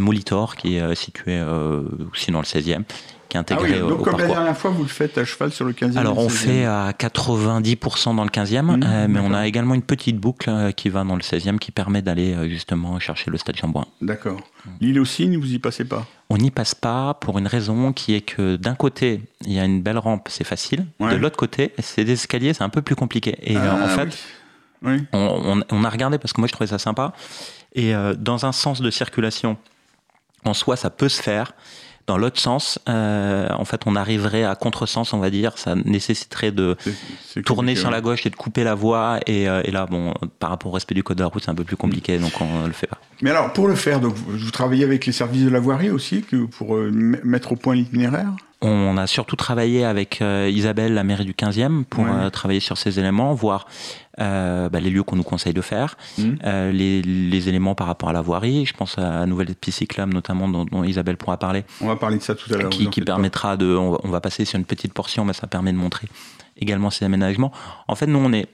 Molitor, 0.00 0.56
qui 0.56 0.76
est 0.76 0.94
situé 0.94 1.42
aussi 2.12 2.30
dans 2.30 2.40
le 2.40 2.46
16e 2.46 2.84
qui 3.28 3.36
est 3.36 3.40
intégré 3.40 3.74
ah 3.78 3.84
oui, 3.84 3.88
donc 3.88 4.02
comme 4.02 4.18
la 4.18 4.26
dernière 4.26 4.56
fois, 4.56 4.70
vous 4.70 4.82
le 4.82 4.88
faites 4.88 5.18
à 5.18 5.24
cheval 5.24 5.52
sur 5.52 5.64
le 5.64 5.72
15e 5.72 5.98
Alors 5.98 6.18
on 6.18 6.28
fait 6.28 6.64
à 6.64 6.92
90% 6.92 8.16
dans 8.16 8.24
le 8.24 8.30
15e, 8.30 8.62
mmh, 8.62 8.82
euh, 8.84 9.06
mais 9.08 9.20
on 9.20 9.34
a 9.34 9.46
également 9.46 9.74
une 9.74 9.82
petite 9.82 10.18
boucle 10.18 10.48
euh, 10.48 10.70
qui 10.72 10.88
va 10.88 11.04
dans 11.04 11.16
le 11.18 11.22
16e 11.22 11.58
qui 11.58 11.70
permet 11.70 12.02
d'aller 12.02 12.34
euh, 12.34 12.48
justement 12.48 12.98
chercher 12.98 13.30
le 13.30 13.38
stade 13.38 13.56
Chambouin. 13.56 13.86
D'accord. 14.00 14.40
L'île 14.80 14.98
aux 15.00 15.04
cygnes, 15.04 15.36
vous 15.36 15.52
y 15.52 15.58
passez 15.58 15.84
pas? 15.84 16.06
On 16.30 16.38
n'y 16.38 16.50
passe 16.50 16.74
pas 16.74 17.14
pour 17.14 17.38
une 17.38 17.46
raison 17.46 17.92
qui 17.92 18.14
est 18.14 18.20
que 18.20 18.56
d'un 18.56 18.74
côté, 18.74 19.22
il 19.44 19.52
y 19.52 19.58
a 19.58 19.64
une 19.64 19.82
belle 19.82 19.98
rampe, 19.98 20.28
c'est 20.30 20.44
facile. 20.44 20.86
De 21.00 21.16
l'autre 21.16 21.36
côté, 21.36 21.72
c'est 21.78 22.04
des 22.04 22.12
escaliers, 22.12 22.54
c'est 22.54 22.64
un 22.64 22.68
peu 22.68 22.82
plus 22.82 22.96
compliqué. 22.96 23.36
Et 23.42 23.56
ah 23.56 23.78
en 23.82 23.88
fait, 23.88 24.18
On, 25.12 25.62
on, 25.70 25.84
a 25.84 25.90
regardé 25.90 26.18
parce 26.18 26.32
que 26.32 26.40
moi 26.40 26.48
je 26.48 26.52
trouvais 26.52 26.68
ça 26.68 26.78
sympa. 26.78 27.12
Et 27.74 27.92
dans 28.18 28.44
un 28.44 28.52
sens 28.52 28.80
de 28.80 28.90
circulation, 28.90 29.56
en 30.44 30.54
soi, 30.54 30.76
ça 30.76 30.90
peut 30.90 31.08
se 31.08 31.22
faire. 31.22 31.52
Dans 32.08 32.16
l'autre 32.16 32.40
sens, 32.40 32.78
euh, 32.88 33.48
en 33.50 33.66
fait, 33.66 33.82
on 33.84 33.94
arriverait 33.94 34.42
à 34.42 34.54
contresens, 34.54 35.12
on 35.12 35.18
va 35.18 35.28
dire. 35.28 35.58
Ça 35.58 35.74
nécessiterait 35.74 36.52
de 36.52 36.74
tourner 37.44 37.76
sur 37.76 37.90
la 37.90 38.00
gauche 38.00 38.24
et 38.24 38.30
de 38.30 38.34
couper 38.34 38.64
la 38.64 38.74
voie. 38.74 39.20
Euh, 39.28 39.62
et, 39.62 39.70
là, 39.70 39.84
bon, 39.84 40.14
par 40.38 40.48
rapport 40.48 40.72
au 40.72 40.74
respect 40.74 40.94
du 40.94 41.02
code 41.02 41.18
de 41.18 41.22
la 41.22 41.28
route, 41.28 41.42
c'est 41.44 41.50
un 41.50 41.54
peu 41.54 41.64
plus 41.64 41.76
compliqué, 41.76 42.16
mm. 42.16 42.22
donc 42.22 42.40
on 42.40 42.62
ne 42.62 42.66
le 42.66 42.72
fait 42.72 42.86
pas. 42.86 42.96
Mais 43.20 43.28
alors, 43.28 43.52
pour 43.52 43.68
le 43.68 43.74
faire, 43.74 44.00
donc, 44.00 44.14
vous 44.14 44.50
travaillez 44.50 44.84
avec 44.84 45.04
les 45.04 45.12
services 45.12 45.44
de 45.44 45.50
la 45.50 45.60
voirie 45.60 45.90
aussi, 45.90 46.24
pour 46.52 46.76
euh, 46.76 46.90
mettre 46.90 47.52
au 47.52 47.56
point 47.56 47.74
l'itinéraire? 47.74 48.32
On 48.60 48.96
a 48.96 49.06
surtout 49.06 49.36
travaillé 49.36 49.84
avec 49.84 50.20
Isabelle, 50.20 50.94
la 50.94 51.04
mairie 51.04 51.24
du 51.24 51.32
15e, 51.32 51.84
pour 51.84 52.06
travailler 52.32 52.60
sur 52.60 52.76
ces 52.76 52.98
éléments, 52.98 53.32
voir 53.34 53.66
euh, 54.20 54.68
bah, 54.68 54.80
les 54.80 54.90
lieux 54.90 55.04
qu'on 55.04 55.14
nous 55.14 55.22
conseille 55.22 55.52
de 55.52 55.60
faire, 55.60 55.96
mmh. 56.16 56.22
euh, 56.44 56.72
les, 56.72 57.48
éléments 57.48 57.76
par 57.76 57.86
rapport 57.86 58.08
à 58.08 58.12
la 58.12 58.20
voirie. 58.20 58.66
Je 58.66 58.74
pense 58.74 58.98
à 58.98 59.20
la 59.20 59.26
nouvelle 59.26 59.54
piste 59.54 59.78
cyclable 59.78 60.12
notamment 60.12 60.48
dont, 60.48 60.82
Isabelle 60.82 61.16
pourra 61.16 61.36
parler. 61.36 61.64
On 61.80 61.86
va 61.86 61.94
parler 61.94 62.18
de 62.18 62.22
ça 62.22 62.34
tout 62.34 62.52
à 62.52 62.56
l'heure. 62.56 62.70
Qui, 62.70 62.88
permettra 62.88 63.56
de, 63.56 63.66
on 63.76 64.08
va, 64.08 64.20
passer 64.20 64.44
sur 64.44 64.58
une 64.58 64.64
petite 64.64 64.92
portion, 64.92 65.24
mais 65.24 65.34
ça 65.34 65.46
permet 65.46 65.72
de 65.72 65.76
montrer 65.76 66.08
également 66.56 66.90
ces 66.90 67.04
aménagements. 67.04 67.52
En 67.86 67.94
fait, 67.94 68.06
nous 68.06 68.18
on 68.18 68.32
est 68.32 68.48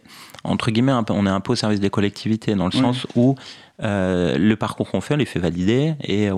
entre 0.47 0.71
guillemets, 0.71 0.93
on 1.09 1.27
est 1.27 1.31
un 1.31 1.41
peu 1.41 1.53
au 1.53 1.57
service 1.57 1.81
des 1.81 1.89
collectivités 1.89 2.55
dans 2.55 2.67
le 2.67 2.73
sens 2.73 3.07
où 3.15 3.35
euh, 3.83 4.37
le 4.37 4.57
parcours 4.57 4.91
qu'on 4.91 5.01
fait, 5.01 5.15
on 5.15 5.17
les 5.17 5.25
fait 5.25 5.39
valider 5.39 5.95
et 6.03 6.29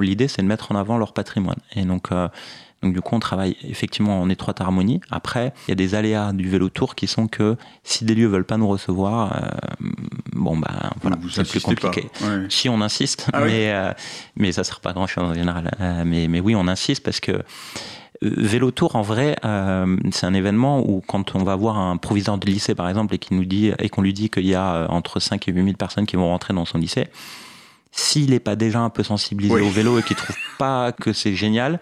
l'idée 0.00 0.26
c'est 0.26 0.42
de 0.42 0.48
mettre 0.48 0.72
en 0.72 0.74
avant 0.74 0.98
leur 0.98 1.12
patrimoine. 1.12 1.60
Et 1.76 1.84
donc 1.84 2.08
donc 2.86 2.94
du 2.94 3.00
coup, 3.00 3.14
on 3.14 3.20
travaille 3.20 3.56
effectivement 3.68 4.20
en 4.20 4.28
étroite 4.28 4.60
harmonie. 4.60 5.00
Après, 5.10 5.52
il 5.66 5.70
y 5.70 5.72
a 5.72 5.76
des 5.76 5.94
aléas 5.94 6.32
du 6.32 6.48
vélo 6.48 6.68
tour 6.68 6.94
qui 6.94 7.06
sont 7.06 7.26
que 7.26 7.56
si 7.84 8.04
des 8.04 8.14
lieux 8.14 8.28
veulent 8.28 8.44
pas 8.44 8.56
nous 8.56 8.68
recevoir, 8.68 9.36
euh, 9.36 9.86
bon, 10.32 10.56
bah 10.56 10.90
voilà, 11.02 11.16
c'est 11.30 11.48
plus 11.48 11.60
compliqué. 11.60 12.08
Si 12.48 12.68
on 12.68 12.80
insiste, 12.80 13.28
ah 13.32 13.44
mais, 13.44 13.72
mais 14.36 14.52
ça 14.52 14.62
ne 14.62 14.64
sert 14.64 14.80
pas 14.80 14.92
grand-chose 14.92 15.24
en 15.24 15.34
général. 15.34 15.70
mais, 16.04 16.28
mais 16.28 16.40
oui, 16.40 16.54
on 16.54 16.68
insiste 16.68 17.02
parce 17.02 17.20
que 17.20 17.42
Vélo 18.22 18.70
Tour, 18.70 18.96
en 18.96 19.02
vrai, 19.02 19.36
c'est 20.12 20.26
un 20.26 20.34
événement 20.34 20.80
où 20.80 21.02
quand 21.06 21.34
on 21.34 21.42
va 21.42 21.56
voir 21.56 21.78
un 21.78 21.96
proviseur 21.96 22.38
de 22.38 22.46
lycée, 22.46 22.74
par 22.74 22.88
exemple, 22.88 23.14
et 23.14 23.18
qu'on 23.18 24.02
lui 24.02 24.12
dit 24.12 24.30
qu'il 24.30 24.46
y 24.46 24.54
a 24.54 24.86
entre 24.90 25.20
5 25.20 25.48
et 25.48 25.52
8 25.52 25.64
000 25.64 25.76
personnes 25.76 26.06
qui 26.06 26.16
vont 26.16 26.28
rentrer 26.28 26.54
dans 26.54 26.64
son 26.64 26.78
lycée, 26.78 27.08
s'il 27.92 28.30
n'est 28.30 28.40
pas 28.40 28.56
déjà 28.56 28.80
un 28.80 28.90
peu 28.90 29.02
sensibilisé 29.02 29.54
au 29.54 29.70
vélo 29.70 29.98
et 29.98 30.02
qu'il 30.02 30.16
trouve 30.16 30.36
pas 30.58 30.92
que 30.92 31.12
c'est 31.12 31.34
génial, 31.34 31.80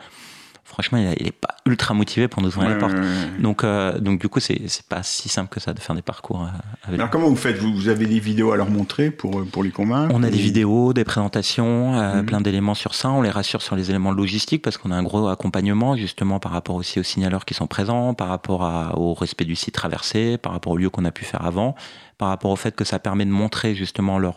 franchement, 0.64 0.98
il 0.98 1.24
n'est 1.24 1.31
pas 1.31 1.57
ultra 1.66 1.94
motivé 1.94 2.27
pour 2.27 2.42
nous 2.42 2.48
ouvrir 2.48 2.70
les 2.70 2.79
portes. 2.79 2.96
Donc, 3.38 3.64
euh, 3.64 3.98
donc, 3.98 4.20
du 4.20 4.29
coup, 4.29 4.40
c'est 4.40 4.61
pas 4.88 5.03
si 5.03 5.29
simple 5.29 5.48
que 5.50 5.61
ça 5.61 5.72
de 5.72 5.81
faire 5.81 5.94
des 5.94 6.03
parcours 6.03 6.42
euh, 6.42 6.48
avec 6.85 6.98
Alors, 6.98 7.11
comment 7.11 7.29
vous 7.29 7.37
faites? 7.37 7.59
Vous, 7.59 7.88
avez 7.88 8.07
des 8.07 8.18
vidéos 8.18 8.50
à 8.53 8.57
leur 8.57 8.70
montrer 8.70 9.11
pour, 9.11 9.40
euh, 9.40 9.44
pour 9.44 9.62
les 9.62 9.70
convaincre 9.70 10.12
On 10.14 10.22
a 10.22 10.31
des 10.31 10.38
vidéos, 10.38 10.92
des 10.92 11.05
présentations, 11.05 11.92
mhm. 11.92 12.27
plein 12.27 12.40
d'éléments 12.40 12.74
sur 12.74 12.94
ça. 12.94 13.11
On 13.11 13.22
les 13.22 13.31
rassure 13.31 13.62
sur 13.62 13.77
les 13.77 13.90
éléments 13.90 14.12
logistiques 14.12 14.62
parce 14.62 14.79
qu'on 14.79 14.90
a 14.90 14.96
un 14.96 15.03
gros 15.03 15.29
accompagnement, 15.29 15.96
justement, 15.96 16.40
par 16.40 16.53
rapport 16.53 16.77
aussi 16.77 16.98
aux 16.98 17.05
signaleurs 17.05 17.44
qui 17.44 17.55
sont 17.55 17.66
présents, 17.66 18.14
par 18.14 18.29
rapport 18.29 18.94
au 18.96 19.14
respect 19.14 19.44
du 19.44 19.57
site 19.57 19.74
traversé, 19.74 20.38
par 20.38 20.53
rapport 20.53 20.72
au 20.72 20.77
lieu 20.77 20.90
qu'on 20.90 21.05
a 21.05 21.11
pu 21.11 21.24
faire 21.24 21.44
avant, 21.44 21.74
par 22.18 22.29
rapport 22.29 22.50
au 22.50 22.57
fait 22.57 22.74
que 22.74 22.85
ça 22.85 22.98
permet 22.98 23.27
de 23.27 23.31
montrer, 23.31 23.74
justement, 23.74 24.18
leur 24.18 24.37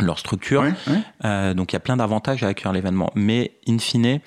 leur 0.00 0.18
structure. 0.20 0.62
donc 1.24 1.72
il 1.72 1.74
y 1.74 1.76
a 1.76 1.80
plein 1.80 1.96
d'avantages 1.96 2.44
à 2.44 2.48
accueillir 2.48 2.72
l'événement. 2.72 3.10
Mais 3.14 3.52
in 3.68 3.78
fine, 3.78 4.20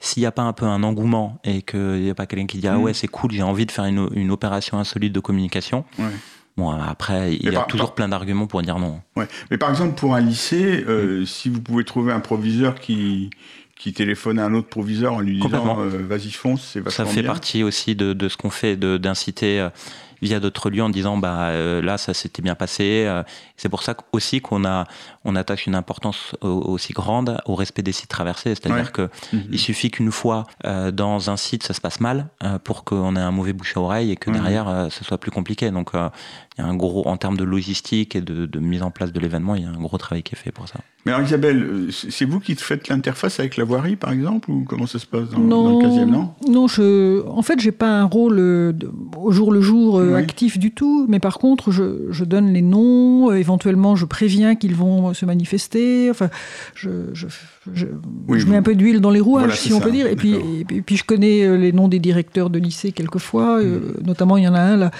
s'il 0.00 0.22
n'y 0.22 0.26
a 0.26 0.32
pas 0.32 0.42
un 0.42 0.52
peu 0.52 0.66
un 0.66 0.82
engouement 0.82 1.38
et 1.44 1.62
qu'il 1.62 2.00
n'y 2.02 2.10
a 2.10 2.14
pas 2.14 2.26
quelqu'un 2.26 2.46
qui 2.46 2.58
dit 2.58 2.66
ah 2.66 2.78
mm. 2.78 2.82
ouais 2.82 2.94
c'est 2.94 3.08
cool 3.08 3.30
j'ai 3.32 3.42
envie 3.42 3.66
de 3.66 3.70
faire 3.70 3.84
une, 3.84 4.08
une, 4.14 4.30
opération 4.30 4.78
insolite 4.78 5.12
de 5.12 5.20
communication 5.20 5.84
bon 6.56 6.70
après 6.70 7.34
il 7.34 7.52
y 7.52 7.56
a 7.56 7.62
toujours 7.64 7.94
plein 7.94 8.08
d'arguments 8.08 8.46
pour 8.46 8.62
dire 8.62 8.78
non 8.78 9.00
ouais. 9.16 9.28
mais 9.50 9.58
par 9.58 9.70
exemple 9.70 9.94
pour 9.94 10.14
un 10.14 10.20
lycée 10.20 10.84
euh, 10.88 11.22
mm. 11.22 11.26
si 11.26 11.48
vous 11.50 11.60
pouvez 11.60 11.84
trouver 11.84 12.12
un 12.12 12.20
proviseur 12.20 12.80
qui 12.80 13.30
qui 13.76 13.94
téléphone 13.94 14.38
à 14.38 14.44
un 14.44 14.54
autre 14.54 14.68
proviseur 14.68 15.14
en 15.14 15.20
lui 15.20 15.40
disant 15.40 15.80
euh, 15.80 16.04
vas-y 16.06 16.30
fonce 16.30 16.62
c'est 16.72 16.90
ça 16.90 17.04
fait 17.04 17.22
partie 17.22 17.62
aussi 17.62 17.94
de, 17.94 18.12
de 18.12 18.28
ce 18.28 18.36
qu'on 18.36 18.50
fait 18.50 18.76
d'inciter 18.76 19.60
euh, 19.60 19.70
via 20.22 20.40
d'autres 20.40 20.70
lieux 20.70 20.82
en 20.82 20.90
disant 20.90 21.16
bah 21.16 21.48
euh, 21.48 21.82
là 21.82 21.98
ça 21.98 22.14
s'était 22.14 22.42
bien 22.42 22.54
passé. 22.54 23.04
Euh. 23.06 23.22
c'est 23.56 23.68
pour 23.68 23.82
ça 23.82 23.94
aussi 24.12 24.40
qu'on 24.40 24.64
a 24.64 24.86
on 25.24 25.36
attache 25.36 25.66
une 25.66 25.74
importance 25.74 26.34
aussi 26.40 26.92
grande 26.92 27.38
au 27.46 27.54
respect 27.54 27.82
des 27.82 27.92
sites 27.92 28.10
traversés. 28.10 28.54
C'est-à-dire 28.54 28.92
que 28.92 29.08
mhm. 29.32 29.44
il 29.52 29.58
suffit 29.58 29.90
qu'une 29.90 30.12
fois 30.12 30.46
euh, 30.64 30.90
dans 30.90 31.30
un 31.30 31.36
site 31.36 31.62
ça 31.62 31.74
se 31.74 31.80
passe 31.80 32.00
mal 32.00 32.28
pour 32.64 32.84
qu'on 32.84 33.16
ait 33.16 33.20
un 33.20 33.30
mauvais 33.30 33.52
bouche 33.52 33.76
à 33.76 33.80
oreille 33.80 34.10
et 34.10 34.16
que 34.16 34.30
derrière 34.30 34.88
ce 34.90 35.04
soit 35.04 35.18
plus 35.18 35.30
compliqué. 35.30 35.70
Donc 35.70 35.92
il 36.60 36.64
y 36.64 36.68
a 36.68 36.70
un 36.70 36.76
gros 36.76 37.06
en 37.06 37.16
termes 37.16 37.36
de 37.36 37.44
logistique 37.44 38.14
et 38.14 38.20
de, 38.20 38.46
de 38.46 38.58
mise 38.60 38.82
en 38.82 38.90
place 38.90 39.12
de 39.12 39.20
l'événement, 39.20 39.54
il 39.54 39.62
y 39.62 39.66
a 39.66 39.70
un 39.70 39.80
gros 39.80 39.98
travail 39.98 40.22
qui 40.22 40.34
est 40.34 40.38
fait 40.38 40.52
pour 40.52 40.68
ça. 40.68 40.80
Mais 41.06 41.12
alors 41.12 41.26
Isabelle, 41.26 41.62
euh, 41.62 41.90
c'est 41.90 42.26
vous 42.26 42.40
qui 42.40 42.54
faites 42.56 42.88
l'interface 42.88 43.40
avec 43.40 43.56
la 43.56 43.64
voirie, 43.64 43.96
par 43.96 44.12
exemple, 44.12 44.50
ou 44.50 44.64
comment 44.68 44.86
ça 44.86 44.98
se 44.98 45.06
passe 45.06 45.30
dans, 45.30 45.40
le 45.40 45.82
15e, 45.82 46.04
non? 46.04 46.34
Non, 46.46 46.68
je, 46.68 47.26
en 47.26 47.40
fait, 47.40 47.58
j'ai 47.58 47.72
pas 47.72 47.88
un 47.88 48.04
rôle 48.04 48.38
euh, 48.38 48.72
au 49.16 49.32
jour 49.32 49.50
le 49.50 49.62
jour 49.62 49.98
euh, 49.98 50.14
actif 50.16 50.58
du 50.58 50.72
tout, 50.72 51.06
mais 51.08 51.18
par 51.18 51.38
contre, 51.38 51.70
je, 51.70 52.10
je 52.10 52.24
donne 52.24 52.52
les 52.52 52.60
noms, 52.60 53.32
éventuellement, 53.32 53.96
je 53.96 54.04
préviens 54.04 54.56
qu'ils 54.56 54.74
vont 54.74 55.14
se 55.14 55.24
manifester, 55.24 56.10
enfin, 56.10 56.28
je, 56.74 56.90
je, 57.14 57.28
je, 57.72 57.86
mets 58.46 58.58
un 58.58 58.62
peu 58.62 58.74
d'huile 58.74 59.00
dans 59.00 59.10
les 59.10 59.20
rouages, 59.20 59.58
si 59.58 59.72
on 59.72 59.80
peut 59.80 59.92
dire, 59.92 60.06
et 60.06 60.16
puis, 60.16 60.34
et 60.70 60.82
puis, 60.82 60.98
je 60.98 61.04
connais 61.04 61.56
les 61.56 61.72
noms 61.72 61.88
des 61.88 61.98
directeurs 61.98 62.50
de 62.50 62.58
lycée 62.58 62.92
quelquefois, 62.92 63.62
mm. 63.62 64.02
notamment 64.04 64.36
il 64.36 64.44
y 64.44 64.48
en 64.48 64.54
a 64.54 64.60
un 64.60 64.76
là 64.76 64.90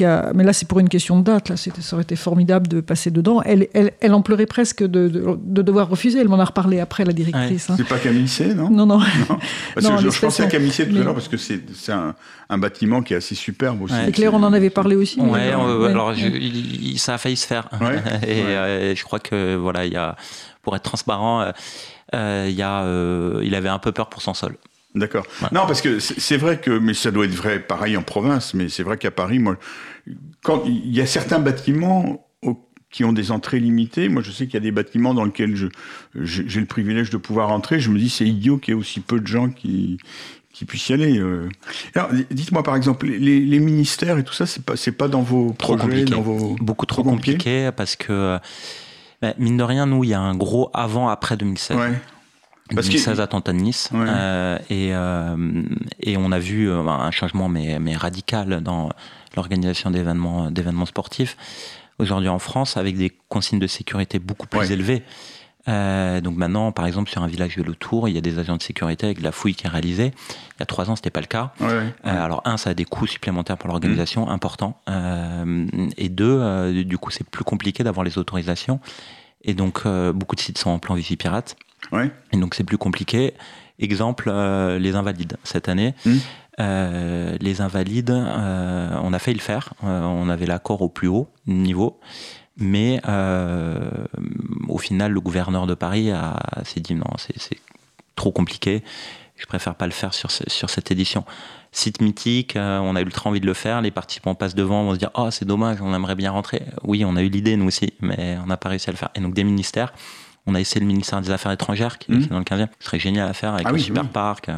mais 0.00 0.44
là 0.44 0.52
c'est 0.52 0.66
pour 0.66 0.80
une 0.80 0.88
question 0.88 1.18
de 1.18 1.24
date, 1.24 1.48
là 1.48 1.56
ça 1.56 1.70
aurait 1.92 2.02
été 2.02 2.16
formidable 2.16 2.68
de 2.68 2.80
passer 2.80 3.10
dedans. 3.10 3.42
Elle, 3.42 3.68
elle, 3.74 3.92
elle 4.00 4.14
en 4.14 4.22
pleurait 4.22 4.46
presque 4.46 4.82
de, 4.82 5.08
de, 5.08 5.62
devoir 5.62 5.88
refuser, 5.88 6.20
elle 6.20 6.28
m'en 6.28 6.38
a 6.38 6.44
reparlé 6.44 6.80
après, 6.80 7.04
la 7.04 7.12
directrice. 7.12 7.70
Hein. 7.70 7.74
C'est 7.76 7.86
pas 7.86 7.98
Camille 7.98 8.28
C, 8.28 8.54
non 8.54 8.70
Non, 8.70 8.86
non. 8.86 8.98
Parce 9.74 10.02
que 10.02 10.10
je, 10.10 10.20
pensais 10.20 10.42
à 10.42 10.46
Camille 10.46 10.72
C 10.72 10.88
tout 10.88 10.96
à 10.96 11.00
l'heure 11.00 11.14
parce 11.14 11.28
que 11.28 11.36
c'est 11.36 11.62
un, 11.90 12.14
un, 12.48 12.58
bâtiment 12.58 13.02
qui 13.02 13.14
est 13.14 13.16
assez 13.16 13.34
superbe 13.34 13.82
aussi. 13.82 13.94
Et 14.06 14.12
Claire, 14.12 14.34
on 14.34 14.42
en 14.42 14.52
avait 14.52 14.70
parlé 14.70 14.96
aussi. 14.96 15.20
Ouais, 15.20 15.50
alors 15.50 16.14
ça 16.96 17.14
a 17.14 17.18
failli 17.18 17.36
se 17.36 17.46
faire. 17.46 17.68
et 18.26 18.42
euh, 18.42 18.94
je 18.94 19.04
crois 19.04 19.18
que 19.18 19.56
voilà, 19.56 19.84
il 19.86 19.92
y 19.92 19.96
a, 19.96 20.16
pour 20.62 20.74
être 20.76 20.82
transparent, 20.82 21.42
euh, 21.42 21.52
euh, 22.14 22.46
il, 22.48 22.54
y 22.54 22.62
a, 22.62 22.84
il 23.42 23.54
avait 23.54 23.68
un 23.68 23.78
peu 23.78 23.92
peur 23.92 24.08
pour 24.08 24.22
son 24.22 24.34
sol. 24.34 24.56
D'accord. 24.94 25.26
Non, 25.50 25.66
parce 25.66 25.80
que 25.80 25.98
c'est 25.98 26.36
vrai 26.36 26.60
que, 26.60 26.70
mais 26.70 26.94
ça 26.94 27.10
doit 27.10 27.24
être 27.24 27.34
vrai 27.34 27.58
pareil 27.58 27.96
en 27.96 28.02
province, 28.02 28.54
mais 28.54 28.68
c'est 28.68 28.84
vrai 28.84 28.96
qu'à 28.96 29.10
Paris, 29.10 29.40
moi, 29.40 29.56
quand 30.42 30.62
il 30.66 30.94
y 30.94 31.00
a 31.00 31.06
certains 31.06 31.40
bâtiments 31.40 32.24
qui 32.90 33.02
ont 33.02 33.12
des 33.12 33.32
entrées 33.32 33.58
limitées, 33.58 34.08
moi 34.08 34.22
je 34.22 34.30
sais 34.30 34.44
qu'il 34.44 34.54
y 34.54 34.58
a 34.58 34.60
des 34.60 34.70
bâtiments 34.70 35.14
dans 35.14 35.24
lesquels 35.24 35.56
j'ai 36.14 36.60
le 36.60 36.66
privilège 36.66 37.10
de 37.10 37.16
pouvoir 37.16 37.50
entrer, 37.50 37.80
je 37.80 37.90
me 37.90 37.98
dis 37.98 38.08
c'est 38.08 38.24
idiot 38.24 38.56
qu'il 38.56 38.72
y 38.72 38.76
ait 38.76 38.78
aussi 38.78 39.00
peu 39.00 39.18
de 39.18 39.26
gens 39.26 39.50
qui, 39.50 39.98
qui 40.52 40.64
puissent 40.64 40.90
y 40.90 40.92
aller. 40.92 41.18
Euh. 41.18 41.48
Alors, 41.96 42.10
dites-moi 42.30 42.62
par 42.62 42.76
exemple, 42.76 43.06
les, 43.06 43.58
ministères 43.58 44.16
et 44.18 44.22
tout 44.22 44.32
ça, 44.32 44.46
c'est 44.46 44.92
pas, 44.92 45.08
dans 45.08 45.22
vos 45.22 45.52
projets, 45.52 46.04
dans 46.04 46.22
vos 46.22 46.54
beaucoup 46.60 46.86
trop, 46.86 47.02
compliqué 47.02 47.70
parce 47.76 47.96
que 47.96 48.38
bah, 49.20 49.34
mine 49.38 49.56
de 49.56 49.64
rien, 49.64 49.86
nous, 49.86 50.04
il 50.04 50.10
y 50.10 50.14
a 50.14 50.20
un 50.20 50.36
gros 50.36 50.70
avant-après 50.72 51.36
2016. 51.36 51.76
Ouais. 51.76 52.00
2016 52.72 53.20
attentat 53.20 53.52
de 53.52 53.58
Nice 53.58 53.90
euh, 53.94 54.58
et, 54.70 54.94
euh, 54.94 55.62
et 56.00 56.16
on 56.16 56.32
a 56.32 56.38
vu 56.38 56.70
euh, 56.70 56.80
un 56.80 57.10
changement 57.10 57.48
mais, 57.48 57.78
mais 57.78 57.94
radical 57.94 58.62
dans 58.62 58.90
l'organisation 59.36 59.90
d'événements 59.90 60.50
d'événements 60.50 60.86
sportifs 60.86 61.36
aujourd'hui 61.98 62.28
en 62.28 62.38
France 62.38 62.76
avec 62.76 62.96
des 62.96 63.12
consignes 63.28 63.58
de 63.58 63.66
sécurité 63.66 64.18
beaucoup 64.18 64.46
plus 64.46 64.72
élevées. 64.72 65.02
donc 65.66 66.36
maintenant, 66.36 66.72
par 66.72 66.86
exemple, 66.86 67.08
sur 67.10 67.22
un 67.22 67.28
village 67.28 67.56
vélo 67.56 67.74
tour, 67.74 68.08
il 68.08 68.14
y 68.14 68.18
a 68.18 68.20
des 68.20 68.38
agents 68.38 68.56
de 68.56 68.62
sécurité 68.62 69.06
avec 69.06 69.18
de 69.18 69.22
la 69.22 69.30
fouille 69.30 69.54
qui 69.54 69.66
est 69.66 69.70
réalisée. 69.70 70.12
Il 70.56 70.60
y 70.60 70.62
a 70.62 70.66
trois 70.66 70.90
ans, 70.90 70.96
c'était 70.96 71.10
pas 71.10 71.20
le 71.20 71.26
cas. 71.26 71.52
alors 72.02 72.42
un, 72.44 72.56
ça 72.56 72.70
a 72.70 72.74
des 72.74 72.84
coûts 72.84 73.06
supplémentaires 73.06 73.56
pour 73.58 73.68
l'organisation, 73.68 74.26
mmh. 74.26 74.30
importants. 74.30 74.80
et 75.96 76.08
deux, 76.08 76.84
du 76.84 76.98
coup, 76.98 77.10
c'est 77.10 77.28
plus 77.28 77.44
compliqué 77.44 77.84
d'avoir 77.84 78.02
les 78.02 78.18
autorisations. 78.18 78.80
Et 79.42 79.54
donc, 79.54 79.86
beaucoup 80.14 80.34
de 80.34 80.40
sites 80.40 80.58
sont 80.58 80.70
en 80.70 80.80
plan 80.80 80.96
Wi-Fi 80.96 81.16
pirate. 81.16 81.56
Et 82.32 82.36
donc 82.36 82.54
c'est 82.54 82.64
plus 82.64 82.78
compliqué. 82.78 83.34
Exemple, 83.78 84.28
euh, 84.28 84.78
les 84.78 84.94
invalides. 84.94 85.36
Cette 85.42 85.68
année, 85.68 85.94
hmm. 86.06 86.16
euh, 86.60 87.36
les 87.40 87.60
invalides, 87.60 88.10
euh, 88.10 88.98
on 89.02 89.12
a 89.12 89.18
failli 89.18 89.36
le 89.36 89.42
faire. 89.42 89.74
on 89.82 90.28
avait 90.28 90.46
l'accord 90.46 90.82
au 90.82 90.88
plus 90.88 91.08
haut 91.08 91.28
niveau. 91.46 91.98
Mais 92.56 93.00
au 94.68 94.78
final, 94.78 95.10
le 95.10 95.20
gouverneur 95.20 95.66
de 95.66 95.74
Paris 95.74 96.12
s'est 96.62 96.80
dit 96.80 96.94
non, 96.94 97.10
c'est 97.16 97.58
trop 98.14 98.30
compliqué. 98.30 98.84
Je 99.36 99.46
préfère 99.46 99.74
pas 99.74 99.86
le 99.86 99.92
faire 99.92 100.14
sur, 100.14 100.30
sur 100.30 100.70
cette 100.70 100.92
édition. 100.92 101.24
Site 101.72 102.00
mythique, 102.00 102.52
on 102.54 102.94
a 102.94 103.00
eu 103.00 103.04
ultra 103.04 103.28
envie 103.28 103.40
de 103.40 103.46
le 103.46 103.54
faire. 103.54 103.80
Les 103.80 103.90
participants 103.90 104.36
passent 104.36 104.54
devant, 104.54 104.84
vont 104.84 104.94
se 104.94 105.00
dire 105.00 105.10
Oh, 105.16 105.32
c'est 105.32 105.44
dommage, 105.44 105.82
on 105.82 105.92
aimerait 105.92 106.14
bien 106.14 106.30
rentrer. 106.30 106.62
Oui, 106.84 107.04
on 107.04 107.16
a 107.16 107.22
eu 107.22 107.28
l'idée, 107.28 107.56
nous 107.56 107.66
aussi, 107.66 107.94
mais 108.00 108.38
on 108.40 108.46
n'a 108.46 108.56
pas 108.56 108.68
réussi 108.68 108.88
à 108.88 108.92
le 108.92 108.98
faire. 108.98 109.10
Et 109.16 109.20
donc, 109.20 109.34
des 109.34 109.42
ministères, 109.42 109.92
on 110.46 110.54
a 110.54 110.60
essayé 110.60 110.80
le 110.80 110.86
ministère 110.86 111.20
des 111.20 111.30
Affaires 111.30 111.52
étrangères, 111.52 111.98
qui, 111.98 112.12
est 112.12 112.14
mmh. 112.16 112.26
dans 112.26 112.38
le 112.38 112.44
15e. 112.44 112.68
Ce 112.78 112.86
serait 112.86 112.98
génial 112.98 113.28
à 113.28 113.32
faire 113.32 113.54
avec 113.54 113.66
ah 113.66 113.72
le 113.72 113.78
super 113.78 114.06
parc. 114.08 114.50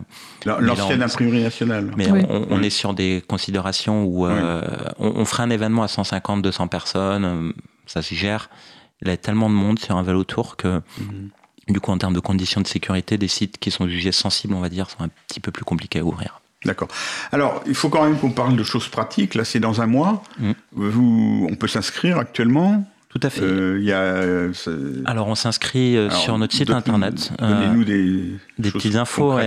L'ancienne 0.44 1.02
imprimerie 1.02 1.42
nationale. 1.42 1.92
Mais 1.96 2.08
on, 2.28 2.62
est 2.62 2.70
sur 2.70 2.92
des 2.92 3.22
considérations 3.26 4.04
où 4.04 4.26
euh, 4.26 4.62
on, 4.98 5.24
ferait 5.24 5.44
un 5.44 5.50
événement 5.50 5.84
à 5.84 5.88
150, 5.88 6.42
200 6.42 6.68
personnes, 6.68 7.24
euh, 7.24 7.52
ça 7.86 8.02
se 8.02 8.14
gère. 8.14 8.50
Il 9.02 9.08
y 9.08 9.10
a 9.10 9.16
tellement 9.16 9.48
de 9.48 9.54
monde 9.54 9.78
sur 9.78 9.96
un 9.96 10.02
vélo 10.02 10.24
tour 10.24 10.56
que, 10.56 10.78
mmh. 10.78 11.30
du 11.68 11.80
coup, 11.80 11.92
en 11.92 11.98
termes 11.98 12.14
de 12.14 12.20
conditions 12.20 12.60
de 12.60 12.66
sécurité, 12.66 13.16
des 13.16 13.28
sites 13.28 13.58
qui 13.58 13.70
sont 13.70 13.86
jugés 13.86 14.12
sensibles, 14.12 14.54
on 14.54 14.60
va 14.60 14.68
dire, 14.68 14.90
sont 14.90 15.04
un 15.04 15.10
petit 15.28 15.38
peu 15.38 15.52
plus 15.52 15.64
compliqués 15.64 16.00
à 16.00 16.04
ouvrir. 16.04 16.40
D'accord. 16.64 16.88
Alors, 17.30 17.62
il 17.66 17.74
faut 17.76 17.90
quand 17.90 18.02
même 18.02 18.18
qu'on 18.18 18.30
parle 18.30 18.56
de 18.56 18.64
choses 18.64 18.88
pratiques. 18.88 19.36
Là, 19.36 19.44
c'est 19.44 19.60
dans 19.60 19.80
un 19.80 19.86
mois. 19.86 20.24
Mmh. 20.40 20.52
Vous, 20.72 21.46
on 21.48 21.54
peut 21.54 21.68
s'inscrire 21.68 22.18
actuellement? 22.18 22.84
Tout 23.18 23.26
à 23.26 23.30
fait. 23.30 23.42
Euh, 23.42 23.80
y 23.80 23.92
a, 23.92 24.00
euh, 24.00 24.52
Alors, 25.06 25.28
on 25.28 25.34
s'inscrit 25.34 25.96
euh, 25.96 26.10
sur 26.10 26.36
notre 26.38 26.54
site 26.54 26.70
internet. 26.70 27.32
Donnez-nous 27.38 27.84
des, 27.84 28.36
des 28.58 28.70
petites 28.70 28.96
infos. 28.96 29.38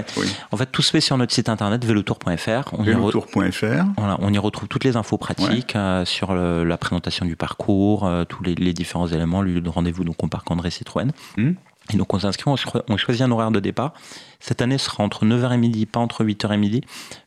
En 0.51 0.57
fait, 0.57 0.65
tout 0.71 0.81
se 0.81 0.91
fait 0.91 1.01
sur 1.01 1.17
notre 1.17 1.33
site 1.33 1.49
internet 1.49 1.85
velotour.fr. 1.85 2.75
Velotour.fr. 2.79 3.85
Voilà, 3.97 4.17
on 4.19 4.33
y 4.33 4.37
retrouve 4.37 4.67
toutes 4.67 4.83
les 4.83 4.97
infos 4.97 5.17
pratiques 5.17 5.77
sur 6.05 6.33
la 6.33 6.77
présentation 6.77 7.25
du 7.25 7.35
parcours, 7.35 8.09
tous 8.27 8.43
les, 8.43 8.73
différents 8.73 9.07
éléments, 9.07 9.41
le 9.41 9.53
lieu 9.53 9.61
de 9.61 9.69
rendez-vous 9.69 10.03
donc 10.03 10.23
au 10.23 10.27
parc 10.27 10.49
André 10.49 10.71
Citroën. 10.71 11.11
Hmm. 11.37 11.51
Et 11.91 11.97
donc 11.97 12.13
on 12.13 12.19
s'inscrit, 12.19 12.51
on, 12.87 12.97
choisit 12.97 13.23
un 13.23 13.31
horaire 13.31 13.51
de 13.51 13.59
départ. 13.59 13.93
Cette 14.39 14.61
année 14.61 14.77
ce 14.77 14.85
sera 14.85 15.03
entre 15.03 15.25
9h 15.25 15.53
et 15.53 15.57
midi, 15.57 15.85
pas 15.85 15.99
entre 15.99 16.23
8h 16.23 16.53
et 16.53 16.57
midi, 16.57 16.81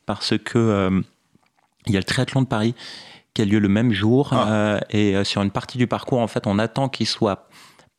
parce 0.07 0.35
que 0.39 1.03
il 1.87 1.93
y 1.93 1.97
a 1.97 2.01
le 2.01 2.05
triathlon 2.05 2.43
de 2.43 2.47
Paris 2.47 2.75
qui 3.35 3.43
a 3.43 3.45
lieu 3.45 3.59
le 3.59 3.69
même 3.69 3.93
jour. 3.93 4.31
Ah. 4.33 4.49
Euh, 4.49 4.81
et 4.91 5.17
euh, 5.17 5.25
sur 5.25 5.43
une 5.43 5.51
partie 5.51 5.79
du 5.79 5.87
parcours, 5.87 6.21
en 6.21 6.27
fait, 6.27 6.47
on 6.47 6.59
attend 6.59 6.89
qu'ils 6.89 7.07
soient 7.07 7.49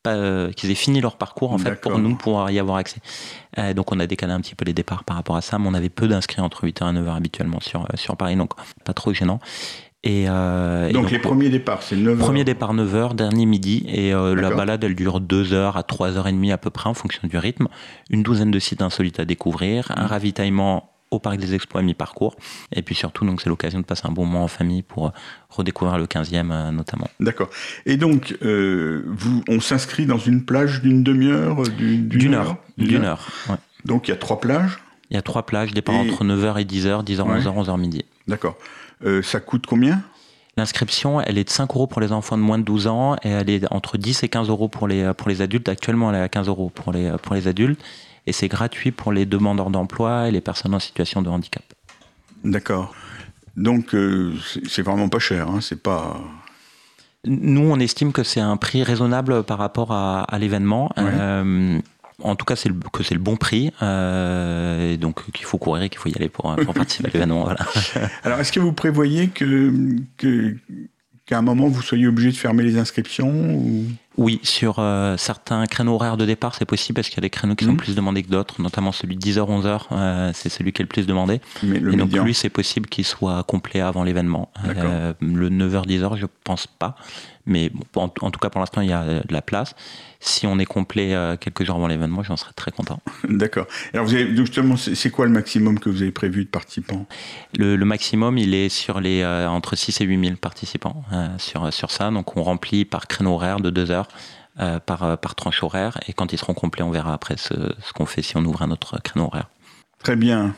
euh, 0.06 0.52
qu'ils 0.52 0.70
aient 0.70 0.76
fini 0.76 1.00
leur 1.00 1.16
parcours 1.16 1.54
en 1.54 1.58
fait 1.58 1.80
pour 1.80 1.98
nous 1.98 2.18
pouvoir 2.18 2.52
y 2.52 2.60
avoir 2.60 2.76
accès. 2.76 3.00
donc 3.74 3.94
on 3.94 4.02
a 4.02 4.06
décalé 4.06 4.34
un 4.34 4.42
petit 4.42 4.54
peu 4.54 4.66
les 4.66 4.74
départs 4.74 5.06
par 5.06 5.16
rapport 5.16 5.38
à 5.38 5.42
ça, 5.42 5.58
mais 5.60 5.68
on 5.70 5.74
avait 5.74 5.88
peu 5.88 6.10
d'inscrits 6.10 6.42
entre 6.42 6.66
8h 6.66 6.94
et 6.94 7.00
9h 7.00 7.16
habituellement 7.16 7.62
sur, 7.62 7.88
sur 7.96 8.18
Paris, 8.18 8.36
donc 8.36 8.52
pas 8.84 8.94
trop 8.94 9.14
gênant. 9.14 9.40
Et, 10.04 10.26
euh, 10.28 10.92
donc, 10.92 11.12
les 11.12 11.20
premiers 11.20 11.50
départs, 11.50 11.82
c'est 11.82 11.96
9h 11.96 12.18
Premier 12.18 12.44
départ 12.44 12.74
9h, 12.76 13.16
dernier 13.16 13.46
midi. 13.46 13.86
Et 13.88 14.14
euh, 14.14 14.36
la 14.36 14.50
balade, 14.50 14.84
elle 14.84 14.96
dure 14.96 15.22
2h 15.22 15.74
à 15.74 15.82
3h30 15.82 16.52
à 16.52 16.58
peu 16.58 16.70
près 16.70 16.90
en 16.90 16.94
fonction 16.94 17.26
du 17.26 17.38
rythme. 17.38 17.70
Une 18.10 18.22
douzaine 18.22 18.52
de 18.52 18.60
sites 18.60 18.82
insolites 18.82 19.22
à 19.22 19.26
découvrir. 19.26 19.92
Un 19.96 20.04
mmh. 20.04 20.08
ravitaillement 20.08 20.93
au 21.14 21.20
Parc 21.20 21.38
des 21.38 21.54
Expos 21.56 21.80
à 21.80 21.84
mi-parcours. 21.84 22.36
Et 22.72 22.82
puis 22.82 22.96
surtout, 22.96 23.26
donc 23.26 23.42
c'est 23.42 23.50
l'occasion 23.50 23.80
de 23.80 23.86
passer 23.86 24.04
un 24.06 24.12
bon 24.12 24.26
moment 24.26 24.44
en 24.44 24.48
famille 24.48 24.82
pour 24.82 25.12
redécouvrir 25.50 25.98
le 25.98 26.06
15e 26.06 26.72
notamment. 26.72 27.08
D'accord. 27.20 27.50
Et 27.86 27.98
donc, 27.98 28.36
vous, 28.42 29.44
on 29.48 29.60
s'inscrit 29.60 30.06
dans 30.06 30.18
une 30.18 30.44
plage 30.44 30.82
d'une 30.82 31.04
demi-heure 31.04 31.64
D'une 31.64 32.34
heure. 32.34 32.58
D'une 32.78 33.06
heure, 33.06 33.28
Donc 33.86 34.08
il 34.08 34.12
y 34.12 34.14
a 34.14 34.18
trois 34.18 34.40
plages 34.40 34.80
Il 35.10 35.16
y 35.16 35.18
a 35.18 35.22
trois 35.22 35.46
plages, 35.46 35.74
départ 35.74 35.96
entre 35.96 36.24
9h 36.24 36.60
et 36.60 36.66
10h, 36.66 37.06
10h, 37.06 37.18
11h, 37.18 37.66
11h 37.66 37.80
midi. 37.80 38.06
D'accord. 38.28 38.58
Euh, 39.06 39.22
ça 39.22 39.40
coûte 39.40 39.66
combien? 39.68 40.02
L'inscription, 40.56 41.20
elle 41.20 41.38
est 41.38 41.44
de 41.44 41.50
5 41.50 41.72
euros 41.72 41.88
pour 41.88 42.00
les 42.00 42.12
enfants 42.12 42.38
de 42.38 42.44
moins 42.44 42.60
de 42.60 42.64
12 42.64 42.88
ans 42.88 43.16
et 43.24 43.30
elle 43.30 43.50
est 43.50 43.66
entre 43.72 43.98
10 43.98 44.24
et 44.24 44.30
15 44.30 44.50
euros 44.50 44.68
pour 44.68 44.88
les, 44.88 45.12
pour 45.18 45.30
les 45.30 45.42
adultes. 45.42 45.68
Actuellement, 45.68 46.12
elle 46.12 46.18
est 46.18 46.24
à 46.24 46.30
15 46.30 46.48
euros 46.48 46.72
pour 46.74 46.92
les, 46.94 47.12
pour 47.22 47.34
les 47.34 47.48
adultes 47.48 47.82
et 48.28 48.32
c'est 48.32 48.48
gratuit 48.48 48.92
pour 48.92 49.12
les 49.12 49.26
demandeurs 49.26 49.70
d'emploi 49.70 50.28
et 50.28 50.32
les 50.32 50.42
personnes 50.42 50.74
en 50.74 50.80
situation 50.80 51.22
de 51.22 51.30
handicap. 51.30 51.64
D'accord. 52.44 52.94
Donc, 53.56 53.94
euh, 53.94 54.34
c'est 54.68 54.82
vraiment 54.82 55.10
pas 55.10 55.20
cher, 55.20 55.48
hein, 55.48 55.60
c'est 55.62 55.82
pas. 55.82 56.20
Nous, 57.26 57.62
on 57.62 57.80
estime 57.80 58.12
que 58.12 58.24
c'est 58.24 58.40
un 58.40 58.58
prix 58.58 58.84
raisonnable 58.84 59.44
par 59.44 59.58
rapport 59.58 59.92
à, 59.92 60.26
l'événement. 60.40 60.92
Euh, 60.98 61.80
en 62.22 62.36
tout 62.36 62.46
cas, 62.46 62.56
c'est 62.56 62.70
que 62.92 63.04
c'est 63.04 63.14
le 63.14 63.22
bon 63.22 63.38
prix, 63.38 63.72
euh, 63.82 64.94
et 64.94 64.98
donc 64.98 65.32
qu'il 65.32 65.46
faut 65.46 65.58
courir 65.58 65.84
et 65.84 65.90
qu'il 65.90 66.00
faut 66.00 66.10
y 66.10 66.16
aller 66.16 66.30
pour, 66.30 66.54
participer 66.74 67.10
à 67.10 67.12
l'événement. 67.14 67.44
Voilà. 67.44 67.66
Alors, 68.24 68.40
est-ce 68.40 68.52
que 68.52 68.60
vous 68.60 68.74
prévoyez 68.74 69.30
que, 69.30 69.74
qu'à 71.26 71.38
un 71.38 71.42
moment 71.42 71.68
vous 71.68 71.82
soyez 71.82 72.08
obligé 72.08 72.32
de 72.32 72.36
fermer 72.36 72.64
les 72.64 72.78
inscriptions 72.78 73.34
Oui, 74.18 74.40
sur 74.44 74.80
euh, 74.80 75.16
certains 75.18 75.66
créneaux 75.66 75.96
horaires 75.96 76.18
de 76.18 76.26
départ, 76.26 76.56
c'est 76.56 76.66
possible 76.66 76.96
parce 76.96 77.10
qu'il 77.10 77.18
y 77.18 77.20
a 77.20 77.22
des 77.22 77.30
créneaux 77.30 77.56
qui 77.56 77.66
sont 77.66 77.74
mmh. 77.74 77.78
plus 77.78 77.96
demandés 77.96 78.24
que 78.24 78.30
d'autres, 78.30 78.62
notamment 78.62 78.92
celui 78.92 79.16
de 79.16 79.22
10h, 79.22 79.40
11h, 79.40 79.82
euh, 79.92 80.32
c'est 80.34 80.50
celui 80.50 80.74
qui 80.74 80.82
est 80.82 80.84
le 80.84 80.90
plus 80.90 81.08
demandé. 81.08 81.40
Mais 81.64 81.80
le 81.80 81.94
et 81.94 81.96
donc, 81.96 82.12
lui, 82.12 82.34
c'est 82.34 82.50
possible 82.50 82.90
qu'il 82.90 83.06
soit 83.06 83.44
complet 83.44 83.80
avant 83.80 84.04
l'événement. 84.04 84.52
le 84.64 85.50
9h, 85.50 85.88
10h, 85.88 86.18
je 86.18 86.26
pense 86.44 86.68
pas. 86.68 86.96
Mais 87.46 87.72
en, 87.96 88.08
tout 88.08 88.40
cas, 88.40 88.50
pour 88.50 88.60
l'instant, 88.60 88.82
il 88.82 88.90
y 88.90 88.94
a 88.94 89.22
de 89.22 89.34
la 89.34 89.42
place. 89.42 89.76
Si 90.20 90.48
on 90.48 90.60
est 90.60 90.66
complet 90.66 91.14
euh, 91.14 91.36
quelques 91.36 91.66
jours 91.66 91.76
avant 91.76 91.88
l'événement, 91.88 92.24
j'en 92.24 92.38
serais 92.38 92.54
très 92.54 92.72
content. 92.72 93.02
D'accord. 93.30 93.68
Alors, 93.94 94.06
vous 94.06 94.14
avez, 94.14 94.36
justement, 94.36 94.78
c'est 94.78 95.10
quoi 95.10 95.26
le 95.26 95.32
maximum 95.32 95.80
que 95.80 95.90
vous 95.90 96.02
avez 96.02 96.12
prévu 96.12 96.46
de 96.46 96.50
participants? 96.50 97.06
Le, 97.58 97.76
maximum, 97.84 98.38
il 98.38 98.54
est 98.54 98.70
sur 98.70 99.02
les, 99.02 99.22
euh, 99.22 99.48
entre 99.50 99.76
6 99.76 100.00
et 100.00 100.06
8 100.06 100.26
000 100.26 100.38
participants 100.38 101.04
euh, 101.12 101.28
sur, 101.38 101.74
sur 101.74 101.92
ça. 101.92 102.12
Donc, 102.12 102.38
on 102.38 102.44
remplit 102.44 102.86
par 102.86 103.08
créneau 103.08 103.34
horaire 103.34 103.60
de 103.60 103.70
2 103.70 103.92
heures. 103.92 104.08
par, 104.86 105.18
par 105.18 105.34
tranche 105.34 105.64
horaire 105.64 105.98
et 106.08 106.14
quand 106.14 106.32
ils 106.32 106.38
seront 106.38 106.54
complets 106.54 106.84
on 106.84 106.92
verra 106.92 107.12
après 107.16 107.38
ce, 107.38 107.56
ce 107.82 107.92
qu'on 107.92 108.06
fait 108.06 108.22
si 108.22 108.38
on 108.38 108.46
ouvre 108.46 108.62
un 108.62 108.70
autre 108.70 109.02
créneau 109.02 109.26
horaire. 109.26 109.50
Très 109.98 110.16
bien. 110.16 110.54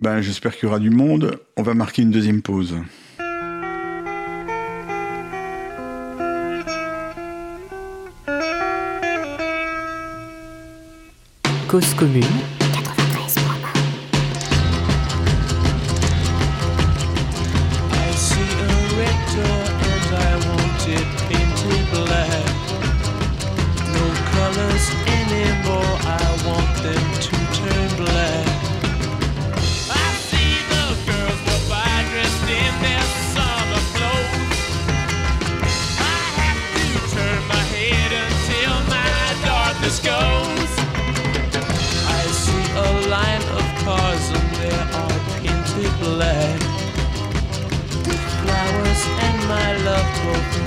Ben, 0.00 0.20
J'espère 0.20 0.56
qu'il 0.56 0.64
y 0.64 0.66
aura 0.66 0.80
du 0.80 0.90
monde. 0.90 1.38
On 1.56 1.62
va 1.62 1.74
marquer 1.74 2.02
une 2.02 2.10
deuxième 2.10 2.42
pause. 2.42 2.74
Cause 11.74 11.92
commune 11.94 12.63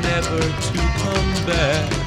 never 0.10 0.40
to 0.40 0.78
come 1.04 1.46
back. 1.46 2.07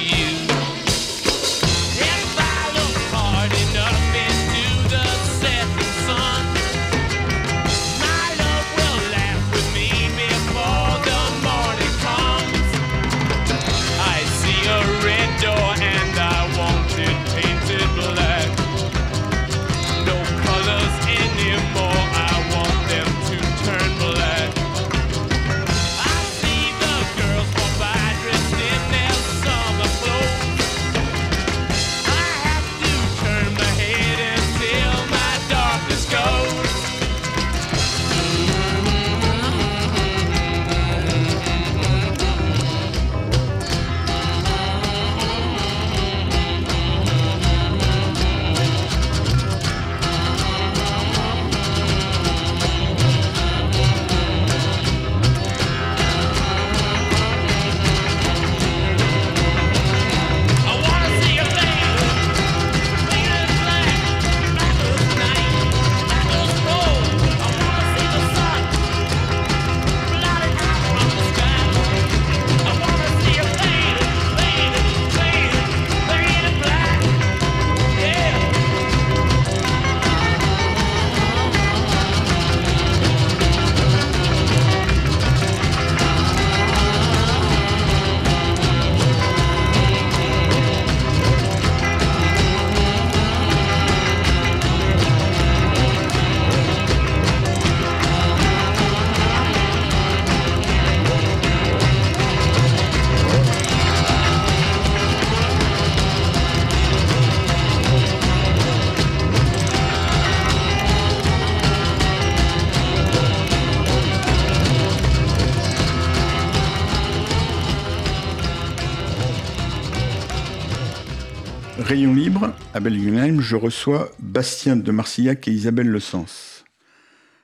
À 122.73 122.79
Belgenheim, 122.79 123.41
je 123.41 123.55
reçois 123.55 124.11
Bastien 124.19 124.77
de 124.77 124.91
Marcillac 124.91 125.47
et 125.47 125.51
Isabelle 125.51 125.87
Le 125.87 125.99
Sens. 125.99 126.63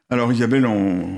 Alors 0.10 0.32
Isabelle, 0.32 0.66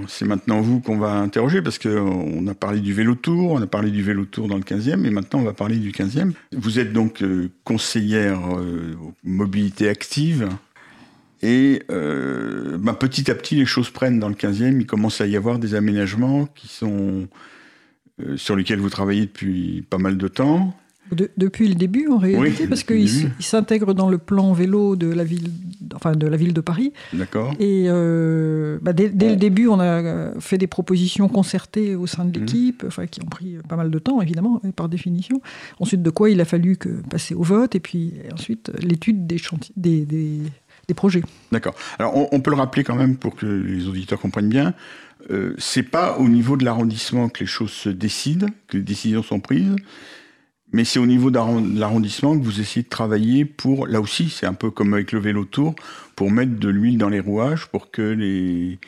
c'est 0.07 0.25
maintenant 0.25 0.61
vous 0.61 0.79
qu'on 0.79 0.97
va 0.97 1.13
interroger 1.13 1.61
parce 1.61 1.77
qu'on 1.77 2.47
a 2.47 2.53
parlé 2.55 2.79
du 2.79 2.91
vélo 2.91 3.13
tour, 3.13 3.51
on 3.51 3.61
a 3.61 3.67
parlé 3.67 3.91
du 3.91 4.01
vélo 4.01 4.25
tour 4.25 4.47
dans 4.47 4.55
le 4.55 4.63
15e 4.63 5.05
et 5.05 5.11
maintenant 5.11 5.39
on 5.39 5.43
va 5.43 5.53
parler 5.53 5.77
du 5.77 5.91
15e. 5.91 6.31
Vous 6.53 6.79
êtes 6.79 6.91
donc 6.91 7.21
euh, 7.21 7.51
conseillère 7.63 8.57
euh, 8.57 8.95
mobilité 9.23 9.89
active 9.89 10.49
et 11.43 11.83
euh, 11.91 12.79
ben, 12.79 12.95
petit 12.95 13.29
à 13.29 13.35
petit 13.35 13.55
les 13.55 13.65
choses 13.65 13.91
prennent 13.91 14.19
dans 14.19 14.29
le 14.29 14.35
15e, 14.35 14.79
il 14.79 14.87
commence 14.87 15.21
à 15.21 15.27
y 15.27 15.37
avoir 15.37 15.59
des 15.59 15.75
aménagements 15.75 16.47
qui 16.47 16.67
sont 16.67 17.27
sur 18.35 18.55
lesquels 18.57 18.79
vous 18.79 18.89
travaillez 18.89 19.21
depuis 19.21 19.83
pas 19.89 19.97
mal 19.97 20.17
de 20.17 20.27
temps. 20.27 20.75
De- 21.11 21.31
depuis 21.37 21.67
le 21.67 21.75
début, 21.75 22.07
en 22.07 22.17
réalité, 22.17 22.63
Oui, 22.63 22.67
parce 22.67 22.83
qu'il 22.83 23.09
s'intègre 23.39 23.93
dans 23.93 24.09
le 24.09 24.17
plan 24.17 24.53
vélo 24.53 24.95
de 24.95 25.07
la 25.07 25.23
ville, 25.23 25.49
enfin 25.95 26.11
de 26.13 26.27
la 26.27 26.37
ville 26.37 26.53
de 26.53 26.61
Paris. 26.61 26.93
D'accord 27.13 27.53
Et 27.59 27.85
euh, 27.87 28.77
bah, 28.81 28.93
dès, 28.93 29.09
le 29.09 29.35
début, 29.35 29.67
on 29.67 29.79
a 29.79 29.83
euh, 29.85 30.33
fait 30.39 30.57
des 30.57 30.67
propositions 30.67 31.27
concertées 31.27 31.95
au 31.95 32.07
sein 32.07 32.25
de 32.25 32.29
Mhm. 32.39 32.45
l'équipe, 32.45 32.83
enfin, 32.87 33.07
qui 33.07 33.21
ont 33.21 33.25
pris 33.29 33.57
pas 33.67 33.75
mal 33.75 33.89
de 33.91 33.99
temps, 33.99 34.21
évidemment, 34.21 34.61
et 34.67 34.71
par 34.71 34.89
définition. 34.89 35.41
Ensuite, 35.79 36.01
de 36.03 36.09
quoi 36.09 36.29
il 36.29 36.39
a 36.41 36.45
fallu 36.45 36.77
que 36.77 36.89
passer 37.09 37.33
au 37.33 37.43
vote, 37.43 37.75
et 37.75 37.79
puis 37.79 38.13
ensuite 38.33 38.71
l'étude 38.81 39.25
des, 39.27 39.37
chantiers, 39.37 39.73
des, 39.77 40.05
des, 40.05 40.37
des 40.87 40.93
projets. 40.93 41.23
D'accord. 41.51 41.75
Alors, 41.97 42.15
on, 42.15 42.27
on 42.31 42.39
peut 42.41 42.51
le 42.51 42.57
rappeler 42.57 42.83
quand 42.83 42.95
même 42.95 43.15
pour 43.17 43.35
que 43.35 43.45
les 43.45 43.87
auditeurs 43.87 44.19
comprennent 44.19 44.49
bien. 44.49 44.73
Euh, 45.31 45.53
c'est 45.57 45.83
pas 45.83 46.17
au 46.17 46.29
niveau 46.29 46.55
de 46.55 46.63
l'arrondissement 46.63 47.27
que 47.29 47.41
les 47.41 47.45
choses 47.45 47.71
se 47.71 47.89
décident, 47.89 48.47
que 48.67 48.77
les 48.77 48.83
décisions 48.83 49.21
sont 49.21 49.39
prises, 49.41 49.75
mais 50.71 50.83
c'est 50.83 50.99
au 50.99 51.05
niveau 51.05 51.31
de 51.31 51.39
l'arrondissement 51.79 52.37
que 52.37 52.43
vous 52.43 52.61
essayez 52.61 52.83
de 52.83 52.89
travailler 52.89 53.45
pour, 53.45 53.87
là 53.87 53.99
aussi, 54.01 54.29
c'est 54.29 54.45
un 54.45 54.53
peu 54.53 54.69
comme 54.71 54.93
avec 54.93 55.11
le 55.11 55.19
vélo 55.19 55.45
tour, 55.45 55.75
pour 56.15 56.31
mettre 56.31 56.57
de 56.59 56.69
l'huile 56.69 56.97
dans 56.97 57.09
les 57.09 57.19
rouages 57.19 57.67
pour 57.67 57.91
que 57.91 58.01
les, 58.01 58.79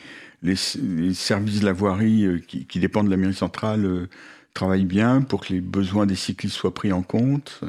les, 0.42 0.54
les 0.82 1.14
services 1.14 1.60
de 1.60 1.66
la 1.66 1.72
voirie 1.72 2.24
euh, 2.24 2.38
qui, 2.46 2.66
qui 2.66 2.78
dépendent 2.78 3.06
de 3.06 3.10
la 3.10 3.16
mairie 3.16 3.34
centrale 3.34 3.84
euh, 3.84 4.06
travaillent 4.54 4.84
bien, 4.84 5.22
pour 5.22 5.46
que 5.46 5.52
les 5.52 5.60
besoins 5.60 6.06
des 6.06 6.14
cyclistes 6.14 6.56
soient 6.56 6.74
pris 6.74 6.92
en 6.92 7.02
compte. 7.02 7.60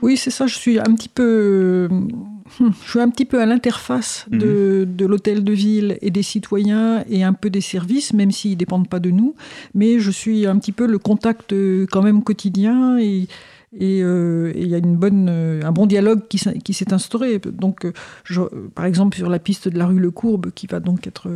Oui, 0.00 0.16
c'est 0.16 0.30
ça. 0.30 0.46
Je 0.46 0.54
suis 0.54 0.78
un 0.78 0.94
petit 0.94 1.08
peu, 1.08 1.88
euh, 1.90 2.00
je 2.60 2.88
suis 2.90 3.00
un 3.00 3.10
petit 3.10 3.24
peu 3.24 3.40
à 3.40 3.46
l'interface 3.46 4.26
de, 4.30 4.86
Mhm. 4.88 4.96
de 4.96 5.06
l'hôtel 5.06 5.42
de 5.42 5.52
ville 5.52 5.98
et 6.00 6.10
des 6.12 6.22
citoyens 6.22 7.04
et 7.10 7.24
un 7.24 7.32
peu 7.32 7.50
des 7.50 7.60
services, 7.60 8.12
même 8.12 8.30
s'ils 8.30 8.56
dépendent 8.56 8.88
pas 8.88 9.00
de 9.00 9.10
nous. 9.10 9.34
Mais 9.74 9.98
je 9.98 10.12
suis 10.12 10.46
un 10.46 10.56
petit 10.58 10.70
peu 10.72 10.86
le 10.86 10.98
contact 10.98 11.52
euh, 11.52 11.86
quand 11.90 12.02
même 12.02 12.22
quotidien 12.22 12.98
et 12.98 13.26
et 13.72 14.02
euh, 14.02 14.52
et 14.54 14.62
il 14.62 14.68
y 14.68 14.74
a 14.74 14.78
une 14.78 14.96
bonne, 14.96 15.28
euh, 15.28 15.60
un 15.62 15.72
bon 15.72 15.86
dialogue 15.86 16.26
qui, 16.28 16.38
qui 16.62 16.74
s'est 16.74 16.92
instauré. 16.92 17.38
Donc, 17.38 17.84
euh, 17.84 17.92
par 18.74 18.84
exemple, 18.84 19.16
sur 19.16 19.28
la 19.28 19.38
piste 19.38 19.68
de 19.68 19.78
la 19.78 19.86
rue 19.86 19.98
Le 19.98 20.10
Courbe, 20.10 20.50
qui 20.52 20.66
va 20.66 20.80
donc 20.80 21.06
être 21.06 21.28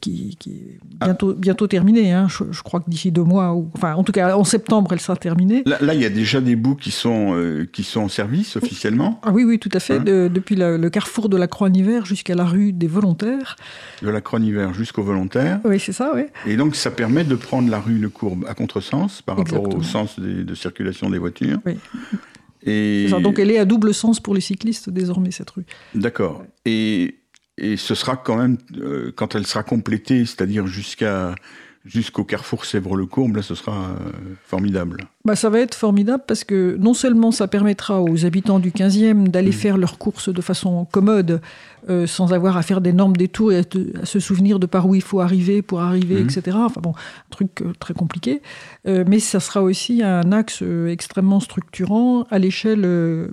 qui, 0.00 0.36
qui 0.38 0.50
est 0.50 0.78
bientôt, 1.04 1.34
bientôt 1.34 1.66
terminée. 1.66 2.12
hein. 2.12 2.26
Je, 2.28 2.44
je 2.50 2.62
crois 2.62 2.80
que 2.80 2.88
d'ici 2.88 3.10
deux 3.10 3.22
mois, 3.24 3.52
ou 3.54 3.68
enfin, 3.74 3.94
en 3.94 4.04
tout 4.04 4.12
cas, 4.12 4.36
en 4.36 4.44
septembre, 4.44 4.92
elle 4.92 5.00
sera 5.00 5.16
terminée. 5.16 5.62
Là, 5.66 5.78
là, 5.80 5.94
il 5.94 6.00
y 6.00 6.04
a 6.04 6.08
déjà 6.10 6.40
des 6.40 6.56
bouts 6.56 6.76
qui 6.76 6.90
sont, 6.90 7.34
euh, 7.34 7.66
qui 7.72 7.82
sont 7.82 8.00
en 8.02 8.08
service 8.08 8.56
officiellement, 8.56 9.20
Ah 9.24 9.32
oui, 9.32 9.44
oui, 9.44 9.58
tout 9.58 9.68
à 9.72 9.80
fait. 9.80 9.96
Hein 9.98 10.04
De- 10.04 10.30
depuis 10.32 10.54
la- 10.56 10.78
le 10.78 10.90
carrefour 10.90 11.28
de 11.28 11.36
la 11.36 11.46
Croix-Niver 11.48 12.00
jusqu'à 12.04 12.34
la 12.34 12.44
rue 12.44 12.72
des 12.72 12.86
Volontaires. 12.86 13.56
de 14.02 14.08
la 14.08 14.20
Croix-Hiver 14.20 14.74
jusqu'au 14.74 15.02
volontaire. 15.02 15.60
Oui, 15.64 15.78
c'est 15.80 15.92
ça, 15.92 16.12
oui. 16.14 16.22
Et 16.46 16.56
donc, 16.56 16.76
ça 16.76 16.90
permet 16.90 17.24
de 17.24 17.34
prendre 17.34 17.70
la 17.70 17.80
rue 17.80 17.98
Le 17.98 18.08
Courbe 18.08 18.44
à 18.48 18.54
contresens 18.54 19.22
par 19.22 19.36
rapport 19.36 19.74
au 19.74 19.82
sens 19.82 20.18
des- 20.20 20.44
de 20.44 20.54
circulation 20.54 21.10
des 21.10 21.18
voitures. 21.18 21.58
Oui. 21.66 21.74
Et 22.64 23.08
ça. 23.10 23.18
Donc 23.18 23.38
elle 23.40 23.50
est 23.50 23.58
à 23.58 23.64
double 23.64 23.92
sens 23.92 24.20
pour 24.20 24.34
les 24.34 24.40
cyclistes 24.40 24.88
désormais, 24.88 25.30
cette 25.32 25.50
rue. 25.50 25.64
d'accord. 25.94 26.44
Et, 26.64 27.16
et 27.58 27.76
ce 27.76 27.94
sera 27.94 28.16
quand 28.16 28.36
même 28.36 28.56
euh, 28.78 29.12
quand 29.14 29.34
elle 29.34 29.46
sera 29.46 29.62
complétée, 29.62 30.24
c'est-à-dire 30.26 30.66
jusqu'à 30.66 31.34
jusqu'au 31.84 32.22
carrefour 32.22 32.64
Sèvres-le-Courbe, 32.64 33.34
là, 33.34 33.42
ce 33.42 33.56
sera 33.56 33.72
euh, 33.72 33.94
formidable. 34.46 34.98
Bah, 35.24 35.34
ça 35.34 35.50
va 35.50 35.58
être 35.58 35.74
formidable 35.74 36.22
parce 36.28 36.44
que 36.44 36.76
non 36.78 36.94
seulement 36.94 37.32
ça 37.32 37.48
permettra 37.48 38.00
aux 38.00 38.24
habitants 38.24 38.60
du 38.60 38.70
15e 38.70 39.26
d'aller 39.26 39.48
Mhm. 39.48 39.52
faire 39.52 39.78
leurs 39.78 39.98
courses 39.98 40.28
de 40.32 40.40
façon 40.40 40.84
commode, 40.92 41.40
euh, 41.90 42.06
sans 42.06 42.32
avoir 42.32 42.56
à 42.56 42.62
faire 42.62 42.82
d'énormes 42.82 43.16
détours 43.16 43.50
et 43.50 43.56
à, 43.58 43.64
te- 43.64 43.98
à 44.00 44.04
se 44.06 44.20
souvenir 44.20 44.60
de 44.60 44.66
par 44.66 44.86
où 44.86 44.94
il 44.94 45.02
faut 45.02 45.18
arriver 45.18 45.60
pour 45.60 45.80
arriver, 45.80 46.22
Mhm. 46.22 46.28
etc. 46.30 46.56
Enfin 46.60 46.80
bon, 46.80 46.90
un 46.92 47.30
truc 47.30 47.50
très 47.80 47.94
compliqué. 47.94 48.42
Euh, 48.86 49.02
mais 49.08 49.18
ça 49.18 49.40
sera 49.40 49.60
aussi 49.60 50.04
un 50.04 50.30
axe 50.30 50.62
extrêmement 50.88 51.40
structurant 51.40 52.22
à 52.30 52.38
l'échelle. 52.38 52.82
euh, 52.84 53.26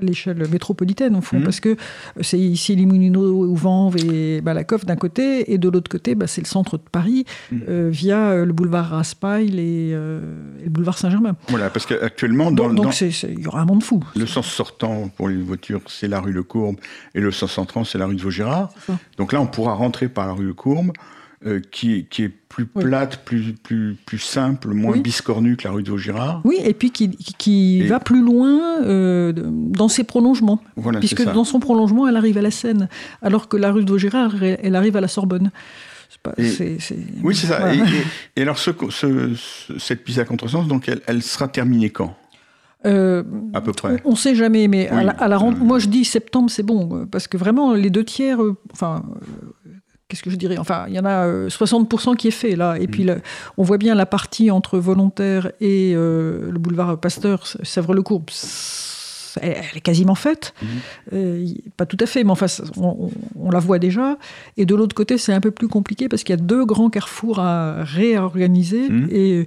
l'échelle 0.00 0.46
métropolitaine, 0.50 1.16
au 1.16 1.20
fond, 1.20 1.38
Mhm. 1.38 1.44
parce 1.44 1.60
que 1.60 1.76
c'est 2.20 2.38
ici 2.38 2.74
les 2.76 2.86
Moulineaux 2.86 3.44
ou 3.46 3.54
Vanves 3.54 3.96
et 3.96 4.40
Malakoff 4.42 4.84
d'un 4.84 4.96
côté, 4.96 5.52
et 5.52 5.58
de 5.58 5.68
l'autre 5.68 5.90
côté, 5.90 6.14
bah, 6.14 6.26
c'est 6.26 6.40
le 6.40 6.46
centre 6.46 6.76
de 6.78 6.82
Paris, 6.90 7.24
Mhm. 7.52 7.60
euh, 7.68 7.88
via 7.92 8.18
euh, 8.30 8.44
le 8.44 8.52
boulevard 8.52 8.88
Raspail 8.90 9.48
et, 9.58 9.92
euh, 9.94 10.20
et 10.60 10.64
le 10.64 10.70
boulevard 10.70 10.98
Saint-Germain. 10.98 11.36
Voilà, 11.48 11.70
parce 11.70 11.86
qu'actuellement, 11.86 12.50
dans, 12.50 12.72
Donc, 12.72 13.00
il 13.00 13.40
y 13.40 13.46
aura 13.46 13.60
un 13.60 13.64
monde 13.66 13.82
fou. 13.82 14.02
le 14.16 14.26
sens 14.26 14.46
sortant 14.46 15.08
pour 15.16 15.28
les 15.28 15.36
voitures, 15.36 15.80
c'est 15.86 16.08
la 16.08 16.20
rue 16.20 16.32
Le 16.32 16.42
Courbe, 16.42 16.76
et 17.14 17.20
le 17.20 17.30
sens 17.30 17.56
entrant, 17.58 17.84
c'est 17.84 17.98
la 17.98 18.06
rue 18.06 18.16
de 18.16 18.22
Vaugirard. 18.22 18.70
Donc 19.18 19.32
là, 19.32 19.40
on 19.40 19.46
pourra 19.46 19.74
rentrer 19.74 20.08
par 20.08 20.26
la 20.26 20.32
rue 20.32 20.44
Le 20.46 20.54
Courbe, 20.54 20.92
euh, 21.46 21.60
qui, 21.70 22.06
qui 22.06 22.22
est 22.24 22.28
plus 22.28 22.66
Oui. 22.74 22.84
plate, 22.84 23.24
plus, 23.24 23.52
plus, 23.52 23.96
plus 24.06 24.18
simple, 24.18 24.68
moins 24.74 24.92
Oui. 24.92 25.00
biscornue 25.00 25.56
que 25.56 25.64
la 25.68 25.72
rue 25.74 25.82
de 25.82 25.90
Vaugirard. 25.90 26.40
Oui, 26.44 26.56
et 26.64 26.74
puis 26.74 26.90
qui, 26.90 27.10
qui- 27.10 27.34
qui 27.34 27.80
Et- 27.82 27.86
va 27.86 28.00
plus 28.00 28.22
loin 28.22 28.82
euh, 28.82 29.32
dans 29.36 29.88
ses 29.88 30.04
prolongements. 30.04 30.60
Voilà, 30.76 30.98
puisque 31.00 31.22
ça. 31.24 31.32
dans 31.32 31.44
son 31.44 31.60
prolongement, 31.60 32.06
elle 32.08 32.16
arrive 32.16 32.38
à 32.38 32.42
la 32.42 32.50
Seine, 32.50 32.88
alors 33.22 33.48
que 33.48 33.56
la 33.56 33.72
rue 33.72 33.84
de 33.84 33.90
Vaugirard, 33.90 34.42
elle, 34.42 34.58
elle 34.62 34.76
arrive 34.76 34.96
à 34.96 35.00
la 35.00 35.08
Sorbonne. 35.08 35.50
Pas- 36.22 36.32
Et- 36.38 36.78
Oui, 37.22 37.34
c'est 37.34 37.48
ça. 37.48 37.58
voilà. 37.58 37.74
Et, 38.36 38.40
alors, 38.42 38.56
ce, 38.56 38.70
ce- 38.88 39.34
ce- 39.34 39.78
cette 39.78 40.04
piste 40.04 40.18
à 40.20 40.24
contresens, 40.24 40.66
donc, 40.68 40.88
elle, 40.88 41.02
elle 41.06 41.22
sera 41.22 41.48
terminée 41.48 41.90
quand? 41.90 42.16
Euh, 42.86 43.22
À 43.52 43.60
peu 43.60 43.72
près. 43.72 43.96
On 44.06 44.12
ne 44.12 44.16
sait 44.16 44.34
jamais, 44.34 44.68
mais 44.68 44.88
à 44.88 45.02
la, 45.02 45.12
à 45.12 45.28
la 45.28 45.38
moi 45.38 45.78
je 45.78 45.88
dis 45.88 46.04
septembre, 46.04 46.50
c'est 46.50 46.62
bon, 46.62 47.06
parce 47.10 47.26
que 47.28 47.36
vraiment 47.36 47.72
les 47.74 47.90
deux 47.90 48.04
tiers, 48.04 48.42
euh, 48.42 48.56
enfin, 48.72 49.02
qu'est-ce 50.14 50.22
que 50.22 50.30
je 50.30 50.36
dirais 50.36 50.58
Enfin, 50.58 50.84
il 50.88 50.94
y 50.94 50.98
en 51.00 51.04
a 51.04 51.26
euh, 51.26 51.48
60% 51.48 52.14
qui 52.16 52.28
est 52.28 52.30
fait 52.30 52.54
là, 52.56 52.76
et 52.78 52.86
Mm. 52.86 52.90
puis 52.90 53.06
on 53.58 53.62
voit 53.64 53.78
bien 53.78 53.94
la 53.94 54.06
partie 54.06 54.50
entre 54.50 54.78
volontaire 54.78 55.50
et 55.60 55.92
euh, 55.96 56.50
le 56.50 56.58
boulevard 56.58 56.98
Pasteur, 56.98 57.44
Sèvres-le-Courbe. 57.62 58.30
Elle, 59.42 59.56
elle 59.72 59.78
est 59.78 59.80
quasiment 59.80 60.14
faite, 60.14 60.54
Mhm. 60.62 60.68
Euh, 61.14 61.46
pas 61.76 61.86
tout 61.86 61.96
à 62.00 62.06
fait, 62.06 62.22
mais 62.22 62.30
enfin, 62.30 62.46
on, 62.76 62.84
on- 63.06 63.10
on 63.46 63.50
la 63.50 63.58
voit 63.58 63.80
déjà. 63.80 64.16
Et 64.56 64.64
de 64.64 64.74
l'autre 64.76 64.94
côté, 64.94 65.18
c'est 65.18 65.32
un 65.32 65.40
peu 65.40 65.50
plus 65.50 65.66
compliqué 65.66 66.08
parce 66.08 66.22
qu'il 66.22 66.36
y 66.36 66.38
a 66.38 66.42
deux 66.42 66.64
grands 66.64 66.88
carrefours 66.88 67.40
à 67.40 67.82
réorganiser. 67.82 68.88
Mhm. 68.88 69.08
Et 69.10 69.46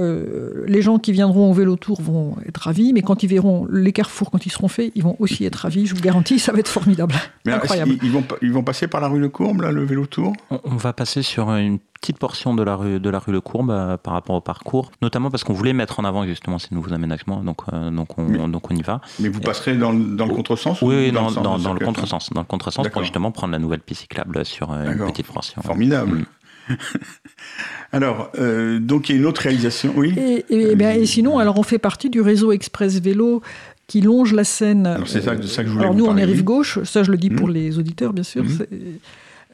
euh, 0.00 0.64
les 0.66 0.82
gens 0.82 0.98
qui 0.98 1.12
viendront 1.12 1.50
au 1.50 1.54
vélo 1.54 1.76
tour 1.76 2.00
vont 2.02 2.36
être 2.46 2.58
ravis, 2.58 2.92
mais 2.92 3.02
quand 3.02 3.22
ils 3.22 3.28
verront 3.28 3.66
les 3.70 3.92
carrefours, 3.92 4.30
quand 4.30 4.44
ils 4.46 4.50
seront 4.50 4.68
faits, 4.68 4.90
ils 4.94 5.02
vont 5.02 5.16
aussi 5.20 5.44
être 5.44 5.56
ravis. 5.56 5.86
Je 5.86 5.94
vous 5.94 6.00
garantis, 6.02 6.38
ça 6.38 6.52
va 6.52 6.58
être 6.58 6.68
formidable. 6.68 7.14
Mais 7.44 7.52
est-ce 7.52 7.60
Incroyable. 7.62 7.96
ils, 8.02 8.10
vont, 8.10 8.22
pa- 8.22 8.36
ils 8.42 8.52
vont 8.52 8.62
passer 8.64 8.88
par 8.88 9.00
la 9.00 9.08
rue 9.08 9.20
Le 9.20 9.28
Courbe, 9.28 9.60
là, 9.62 9.70
le 9.70 9.84
vélo 9.84 10.06
tour? 10.06 10.32
On, 10.50 10.60
on 10.64 10.76
va 10.76 10.92
passer 10.92 11.22
sur 11.22 11.48
une 11.54 11.78
petite 12.00 12.18
portion 12.18 12.54
de 12.54 12.62
la 12.62 12.76
rue 12.76 12.98
de 13.00 13.08
la 13.08 13.18
rue 13.18 13.32
Le 13.32 13.40
Courbe 13.40 13.70
euh, 13.70 13.96
par 13.96 14.12
rapport 14.14 14.36
au 14.36 14.40
parcours, 14.40 14.90
notamment 15.00 15.30
parce 15.30 15.44
qu'on 15.44 15.54
voulait 15.54 15.72
mettre 15.72 16.00
en 16.00 16.04
avant 16.04 16.24
justement 16.26 16.58
ces 16.58 16.74
nouveaux 16.74 16.92
aménagements, 16.92 17.42
donc 17.42 17.58
euh, 17.72 17.90
donc 17.90 18.18
on 18.18 18.24
Mais- 18.24 18.38
donc 18.48 18.70
on 18.70 18.74
y 18.74 18.82
va. 18.82 19.00
Mais 19.20 19.28
vous 19.28 19.40
passerez 19.40 19.76
dans, 19.76 19.92
le- 19.92 20.16
dans 20.16 20.26
le 20.26 20.34
contresens 20.34 20.82
ou 20.82 20.88
Oui, 20.88 21.12
dans, 21.12 21.22
dans, 21.22 21.28
le, 21.28 21.34
sens 21.34 21.62
dans- 21.62 21.72
le 21.72 21.84
contresens, 21.84 22.30
dans 22.30 22.40
le 22.40 22.46
contresens 22.46 22.82
D'accord. 22.82 22.94
pour 22.94 23.02
justement 23.04 23.30
prendre 23.30 23.52
la 23.52 23.58
nouvelle 23.58 23.80
piste 23.80 24.02
cyclable 24.02 24.44
sur 24.44 24.72
euh, 24.72 24.92
une 24.92 25.06
petite 25.06 25.26
portion. 25.32 25.62
Formidable. 25.62 26.18
Mm. 26.18 26.24
alors, 27.92 28.30
euh, 28.38 28.78
donc, 28.80 29.08
il 29.08 29.12
y 29.12 29.18
a 29.18 29.20
une 29.20 29.26
autre 29.26 29.42
réalisation. 29.42 29.92
Oui 29.96 30.14
Et, 30.16 30.44
et- 30.50 30.72
et 30.72 31.06
sinon, 31.06 31.38
alors 31.38 31.58
on 31.58 31.62
fait 31.62 31.78
partie 31.78 32.10
du 32.10 32.20
réseau 32.20 32.52
Express 32.52 33.00
Vélo 33.00 33.42
qui 33.86 34.00
longe 34.00 34.32
la 34.32 34.44
Seine. 34.44 34.86
Alors, 34.86 35.08
c'est 35.08 35.20
ça- 35.20 35.36
que 35.36 35.42
je 35.42 35.62
voulais 35.68 35.82
Alors 35.84 35.94
nous, 35.94 36.06
on 36.06 36.16
est 36.16 36.24
rive 36.24 36.42
gauche. 36.44 36.78
Ça, 36.84 37.02
je 37.02 37.10
le 37.10 37.18
dis 37.18 37.30
pour 37.30 37.48
Mhm. 37.48 37.54
les 37.54 37.78
auditeurs, 37.78 38.12
bien 38.12 38.22
sûr. 38.24 38.42
Mhm. 38.44 38.58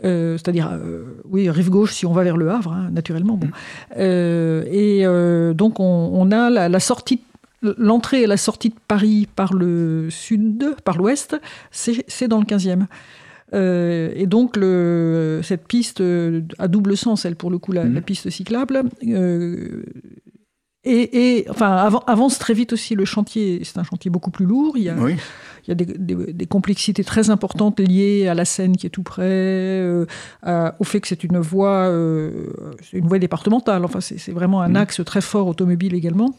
euh, 0.04 0.38
C'est-à-dire, 0.38 0.70
euh, 0.72 1.02
oui, 1.28 1.50
rive 1.50 1.68
gauche 1.68 1.92
si 1.92 2.06
on 2.06 2.12
va 2.12 2.22
vers 2.22 2.36
le 2.36 2.50
Havre, 2.50 2.72
hein, 2.72 2.88
naturellement. 2.92 3.36
Bon. 3.36 3.46
Mhm. 3.48 3.52
Euh, 3.98 4.64
et 4.70 5.04
euh, 5.04 5.52
donc, 5.52 5.80
on, 5.80 6.10
on 6.14 6.30
a 6.30 6.48
la, 6.48 6.68
la 6.68 6.80
sortie, 6.80 7.20
l'entrée 7.76 8.22
et 8.22 8.26
la 8.26 8.36
sortie 8.38 8.70
de 8.70 8.74
Paris 8.88 9.28
par 9.36 9.52
le 9.52 10.08
sud, 10.10 10.74
par 10.84 10.96
l'ouest, 10.96 11.38
c'est 11.72 12.04
c'est 12.08 12.28
dans 12.28 12.38
le 12.38 12.46
15e. 12.46 12.86
Euh, 13.52 14.10
et 14.14 14.26
donc, 14.26 14.56
le, 14.56 15.40
cette 15.42 15.66
piste 15.66 16.00
euh, 16.00 16.42
à 16.58 16.68
double 16.68 16.96
sens, 16.96 17.24
elle, 17.24 17.36
pour 17.36 17.50
le 17.50 17.58
coup, 17.58 17.72
la, 17.72 17.84
Mhm. 17.84 17.94
la 17.94 18.00
piste 18.00 18.30
cyclable, 18.30 18.82
euh, 19.08 19.82
et, 20.84 21.38
et, 21.40 21.50
enfin, 21.50 21.76
avan- 21.76 22.02
avance 22.06 22.38
très 22.38 22.54
vite 22.54 22.72
aussi 22.72 22.94
le 22.94 23.04
chantier. 23.04 23.60
C'est 23.64 23.76
un 23.78 23.82
chantier 23.84 24.10
beaucoup 24.10 24.30
plus 24.30 24.46
lourd. 24.46 24.78
Il 24.78 24.84
y 24.84 24.88
a, 24.88 24.94
Oui. 24.96 25.14
il 25.66 25.68
y 25.68 25.72
a 25.72 25.74
des, 25.74 25.84
des- 25.84 26.32
des 26.32 26.46
complexités 26.46 27.04
très 27.04 27.28
importantes 27.28 27.80
liées 27.80 28.28
à 28.28 28.34
la 28.34 28.46
Seine 28.46 28.76
qui 28.78 28.86
est 28.86 28.90
tout 28.90 29.02
près, 29.02 29.22
euh, 29.26 30.06
à- 30.42 30.76
au 30.78 30.84
fait 30.84 31.00
que 31.00 31.08
c'est 31.08 31.22
une 31.22 31.38
voie, 31.38 31.86
euh, 31.88 32.46
une 32.94 33.06
voie 33.08 33.18
départementale. 33.18 33.84
Enfin, 33.84 34.00
c'est 34.00 34.32
vraiment 34.32 34.62
un 34.62 34.70
Mhm. 34.70 34.76
axe 34.76 35.04
très 35.04 35.20
fort 35.20 35.48
automobile 35.48 35.94
également. 35.94 36.34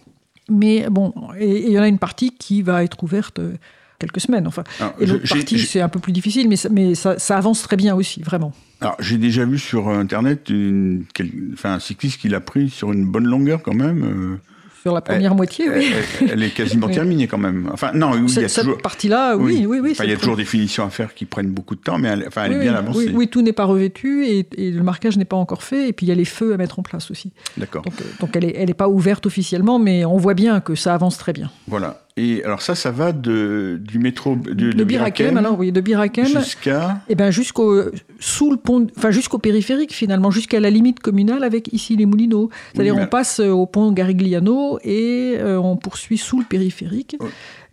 Mais 0.49 0.87
bon, 0.89 1.13
et 1.39 1.47
et 1.49 1.67
il 1.67 1.73
y 1.73 1.79
en 1.79 1.83
a 1.83 1.87
une 1.87 1.99
partie 1.99 2.31
qui 2.31 2.63
va 2.63 2.83
être 2.83 3.03
ouverte 3.03 3.37
euh, 3.39 3.53
quelques 4.01 4.19
semaines. 4.19 4.47
Enfin, 4.47 4.63
Alors, 4.79 4.93
et 4.99 5.05
l'autre 5.05 5.27
partie, 5.29 5.59
c'est 5.59 5.79
un 5.81 5.87
peu 5.89 5.99
plus 5.99 6.11
difficile, 6.11 6.49
mais, 6.49 6.57
ça, 6.57 6.67
mais 6.69 6.95
ça, 6.95 7.17
ça 7.19 7.37
avance 7.37 7.61
très 7.61 7.77
bien 7.77 7.95
aussi, 7.95 8.21
vraiment. 8.21 8.51
Alors, 8.81 8.97
j'ai 8.99 9.17
déjà 9.17 9.45
vu 9.45 9.57
sur 9.59 9.87
Internet 9.89 10.49
une, 10.49 11.05
quel- 11.13 11.31
enfin, 11.53 11.73
un 11.75 11.79
cycliste 11.79 12.19
qui 12.19 12.27
l'a 12.29 12.41
pris 12.41 12.69
sur 12.69 12.91
une 12.91 13.05
bonne 13.05 13.25
longueur 13.25 13.61
quand 13.61 13.75
même. 13.75 14.03
euh, 14.03 14.37
Sur 14.81 14.95
la 14.95 15.01
première 15.01 15.35
moitié, 15.35 15.65
elle, 15.71 15.77
oui. 15.79 15.91
elle- 16.21 16.29
elle 16.31 16.43
est 16.43 16.49
quasiment 16.49 16.87
Oui. 16.91 16.93
terminée 16.95 17.27
quand 17.27 17.37
même. 17.37 17.69
Enfin, 17.71 17.91
non, 17.93 18.15
il 18.15 18.33
y 18.41 18.43
a 18.43 18.47
Cette, 18.49 18.81
partie-là, 18.81 19.37
oui, 19.37 19.65
oui, 19.67 19.79
oui. 19.79 19.89
Enfin, 19.91 20.05
il 20.05 20.09
y 20.09 20.13
a 20.13 20.17
toujours 20.17 20.35
des 20.35 20.45
finitions 20.45 20.83
à 20.83 20.89
faire 20.89 21.13
qui 21.13 21.25
prennent 21.25 21.51
beaucoup 21.51 21.75
de 21.75 21.81
temps, 21.81 21.99
mais 21.99 22.07
elle, 22.07 22.23
enfin, 22.27 22.45
elle 22.45 22.53
oui, 22.53 22.57
est 22.57 22.61
bien 22.61 22.73
avancée. 22.73 23.11
Oui, 23.13 23.27
tout 23.27 23.43
n'est 23.43 23.53
pas 23.53 23.65
revêtu 23.65 24.25
et, 24.25 24.47
et 24.57 24.71
le 24.71 24.81
marquage 24.81 25.15
n'est 25.17 25.25
pas 25.25 25.37
encore 25.37 25.61
fait. 25.61 25.89
Et 25.89 25.93
puis 25.93 26.07
il 26.07 26.09
y 26.09 26.11
a 26.11 26.15
les 26.15 26.25
feux 26.25 26.55
à 26.55 26.57
mettre 26.57 26.79
en 26.79 26.81
place 26.81 27.11
aussi. 27.11 27.31
D'accord. 27.57 27.83
Donc, 27.83 27.93
euh, 28.01 28.05
donc 28.19 28.35
elle 28.35 28.45
n'est 28.45 28.55
elle 28.57 28.71
est 28.71 28.73
pas 28.73 28.89
ouverte 28.89 29.27
officiellement, 29.27 29.77
mais 29.77 30.03
on 30.05 30.17
voit 30.17 30.33
bien 30.33 30.59
que 30.59 30.73
ça 30.73 30.95
avance 30.95 31.19
très 31.19 31.33
bien. 31.33 31.51
Voilà. 31.67 32.01
Et 32.17 32.43
alors 32.43 32.61
ça, 32.61 32.75
ça 32.75 32.91
va 32.91 33.13
de, 33.13 33.79
du 33.81 33.97
métro 33.97 34.35
de, 34.35 34.53
de, 34.53 34.71
de 34.73 34.83
Birakem, 34.83 35.37
alors 35.37 35.57
oui, 35.57 35.71
de 35.71 35.79
Birakem, 35.79 36.25
jusqu'à. 36.25 36.99
et 37.07 37.15
ben 37.15 37.31
jusqu'au 37.31 37.83
sous 38.19 38.51
le 38.51 38.57
pont, 38.57 38.85
enfin 38.97 39.11
jusqu'au 39.11 39.37
périphérique 39.37 39.93
finalement, 39.93 40.29
jusqu'à 40.29 40.59
la 40.59 40.69
limite 40.69 40.99
communale 40.99 41.43
avec 41.43 41.71
ici 41.71 41.95
les 41.95 42.05
Moulineaux. 42.05 42.49
C'est-à-dire 42.73 42.95
mais- 42.95 43.03
on 43.03 43.07
passe 43.07 43.39
euh, 43.39 43.49
au 43.49 43.65
pont 43.65 43.91
Garigliano 43.93 44.77
et 44.83 45.35
euh, 45.39 45.57
on 45.57 45.77
poursuit 45.77 46.17
sous 46.17 46.39
le 46.39 46.45
périphérique. 46.45 47.15
Oh. 47.19 47.25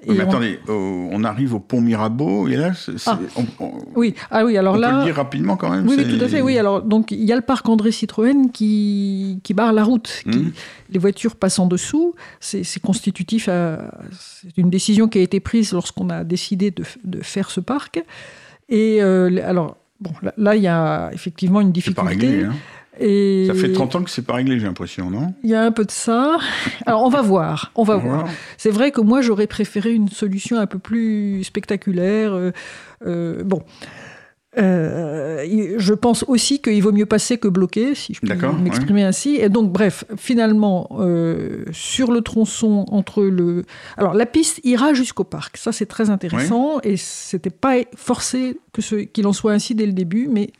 Et 0.06 0.12
mais 0.12 0.20
on- 0.24 0.28
attendez, 0.28 0.60
au- 0.68 1.08
on 1.10 1.24
arrive 1.24 1.54
au 1.54 1.58
pont 1.60 1.80
Mirabeau 1.80 2.46
et 2.46 2.54
là, 2.56 2.70
Ah. 3.06 3.18
on, 3.36 3.44
on- 3.64 3.72
Oui, 3.96 4.14
ah 4.30 4.44
oui, 4.44 4.56
alors 4.56 4.74
on 4.74 4.78
là. 4.78 4.90
peut 4.90 4.98
le 4.98 5.04
dire 5.06 5.16
rapidement 5.16 5.56
quand 5.56 5.70
même. 5.70 5.88
Oui, 5.88 5.96
tout 5.96 6.24
à 6.24 6.28
fait. 6.28 6.40
Oui, 6.40 6.56
alors 6.56 6.82
donc 6.82 7.10
il 7.10 7.24
y 7.24 7.32
a 7.32 7.36
le 7.36 7.42
parc 7.42 7.68
André 7.68 7.90
Citroën 7.90 8.50
qui, 8.52 9.40
qui 9.42 9.54
barre 9.54 9.72
la 9.72 9.82
route. 9.82 10.22
qui- 10.30 10.38
Mhm. 10.38 10.52
les 10.90 10.98
voitures 11.00 11.34
passent 11.34 11.58
en 11.58 11.66
dessous. 11.66 12.14
C'est 12.38 12.62
constitutif. 12.80 13.48
C'est 14.12 14.56
une 14.56 14.70
décision 14.70 15.08
qui 15.08 15.18
a 15.18 15.22
été 15.22 15.40
prise 15.40 15.72
lorsqu'on 15.72 16.10
a 16.10 16.22
décidé 16.22 16.70
de, 16.70 16.84
de 17.04 17.20
faire 17.22 17.50
ce 17.50 17.58
parc. 17.60 18.00
Et 18.68 19.02
euh, 19.02 19.40
alors 19.44 19.76
bon, 20.00 20.12
là, 20.36 20.54
il 20.54 20.62
y 20.62 20.68
a 20.68 21.10
effectivement 21.12 21.60
une 21.60 21.72
C'est 21.74 21.92
pas 21.94 22.02
difficulté. 22.04 22.26
réglé. 22.28 22.44
hein. 22.44 22.54
Et 23.00 23.44
Ça 23.46 23.54
fait 23.54 23.72
30 23.72 23.94
ans 23.96 24.02
que 24.02 24.10
c'est 24.10 24.22
pas 24.26 24.34
réglé, 24.34 24.58
j'ai 24.58 24.66
l'impression, 24.66 25.10
non? 25.10 25.34
Il 25.44 25.50
y 25.50 25.54
a 25.54 25.62
un 25.62 25.70
peu 25.72 25.84
de 25.84 25.90
ça. 25.90 26.38
Alors 26.86 27.02
on 27.04 27.08
va 27.08 27.22
voir. 27.22 27.70
On 27.76 27.82
va 27.84 27.96
On 27.96 28.00
voir. 28.00 28.20
voir. 28.24 28.28
C'est 28.56 28.70
vrai 28.70 28.90
que 28.90 29.00
moi 29.00 29.20
j'aurais 29.20 29.46
préféré 29.46 29.92
une 29.94 30.08
solution 30.08 30.58
un 30.58 30.66
peu 30.66 30.78
plus 30.78 31.44
spectaculaire. 31.44 32.32
euh, 32.32 32.50
euh, 33.06 33.42
bon. 33.44 33.62
Euh, 34.56 35.74
je 35.78 35.94
pense 35.94 36.24
aussi 36.26 36.60
qu'il 36.60 36.82
vaut 36.82 36.90
mieux 36.90 37.06
passer 37.06 37.38
que 37.38 37.48
bloquer, 37.48 37.94
si 37.94 38.14
je 38.14 38.20
peux 38.20 38.34
m'exprimer 38.62 39.04
ainsi. 39.04 39.36
Et 39.36 39.48
donc, 39.48 39.70
bref, 39.70 40.04
finalement, 40.16 40.88
euh, 40.98 41.64
sur 41.70 42.10
le 42.10 42.22
tronçon 42.22 42.84
entre 42.90 43.22
le. 43.24 43.64
Alors, 43.96 44.14
la 44.14 44.26
piste 44.26 44.60
ira 44.64 44.94
jusqu'au 44.94 45.24
parc. 45.24 45.58
Ça, 45.58 45.70
c'est 45.70 45.86
très 45.86 46.10
intéressant. 46.10 46.80
Et 46.82 46.96
c'était 46.96 47.50
pas 47.50 47.74
forcé 47.94 48.58
que 48.72 48.82
ce- 48.82 48.96
qu'il 48.96 49.26
en 49.26 49.32
soit 49.32 49.52
ainsi 49.52 49.74
dès 49.74 49.86
le 49.86 49.92
début, 49.92 50.28
mais 50.30 50.50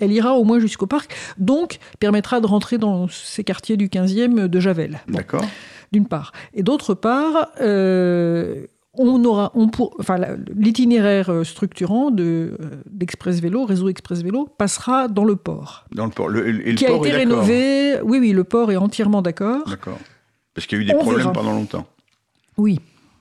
elle 0.00 0.12
ira 0.12 0.34
au 0.34 0.44
moins 0.44 0.58
jusqu'au 0.58 0.86
parc. 0.86 1.14
Donc, 1.38 1.78
permettra 2.00 2.40
de 2.40 2.46
rentrer 2.46 2.78
dans 2.78 3.08
ces 3.08 3.44
quartiers 3.44 3.76
du 3.76 3.88
15e 3.88 4.46
de 4.46 4.60
Javel. 4.60 5.00
Bon 5.08 5.18
D'accord. 5.18 5.44
d'une 5.92 6.06
part. 6.06 6.32
Et 6.54 6.62
d'autre 6.62 6.94
part, 6.94 7.48
euh, 7.60 8.66
on 8.94 9.24
aura, 9.24 9.52
on 9.54 9.68
pour, 9.68 9.94
enfin, 10.00 10.16
l'itinéraire 10.54 11.30
structurant 11.44 12.10
de, 12.10 12.56
euh, 12.60 12.82
d'Express 12.90 13.40
Vélo, 13.40 13.64
réseau 13.64 13.88
Express 13.88 14.22
Vélo, 14.22 14.48
passera 14.58 15.08
dans 15.08 15.24
le 15.24 15.36
port, 15.36 15.84
Dans 15.92 16.06
le 16.06 16.10
port. 16.10 16.28
Le, 16.28 16.48
et 16.48 16.52
le 16.52 16.74
qui 16.74 16.86
a 16.86 16.88
port 16.88 17.06
été 17.06 17.14
est 17.14 17.18
rénové. 17.18 18.00
Oui, 18.02 18.18
oui, 18.18 18.32
le 18.32 18.44
port 18.44 18.72
est 18.72 18.76
entièrement 18.76 19.22
d'accord. 19.22 19.68
D'accord. 19.68 19.98
Parce 20.54 20.66
qu'il 20.66 20.78
y 20.78 20.80
a 20.80 20.84
eu 20.84 20.86
des 20.86 20.94
On 20.94 20.98
problèmes 20.98 21.20
verra. 21.20 21.32
pendant 21.32 21.52
longtemps. 21.52 21.86
Oui. 22.56 22.80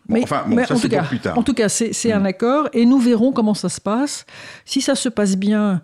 Bon, 0.10 0.24
enfin, 0.24 0.46
bon, 0.48 0.66
ça, 0.66 0.74
en, 0.74 0.80
tout 0.80 0.90
cas, 0.90 1.04
plus 1.04 1.20
tard. 1.20 1.38
en 1.38 1.44
tout 1.44 1.54
cas, 1.54 1.68
c'est, 1.70 2.12
un 2.12 2.24
accord 2.24 2.70
et 2.72 2.86
nous 2.86 2.98
verrons 2.98 3.32
comment 3.34 3.54
ça 3.54 3.70
se 3.70 3.82
passe. 3.82 4.26
Si 4.66 4.82
ça 4.82 4.96
se 4.96 5.10
passe 5.10 5.36
bien, 5.36 5.82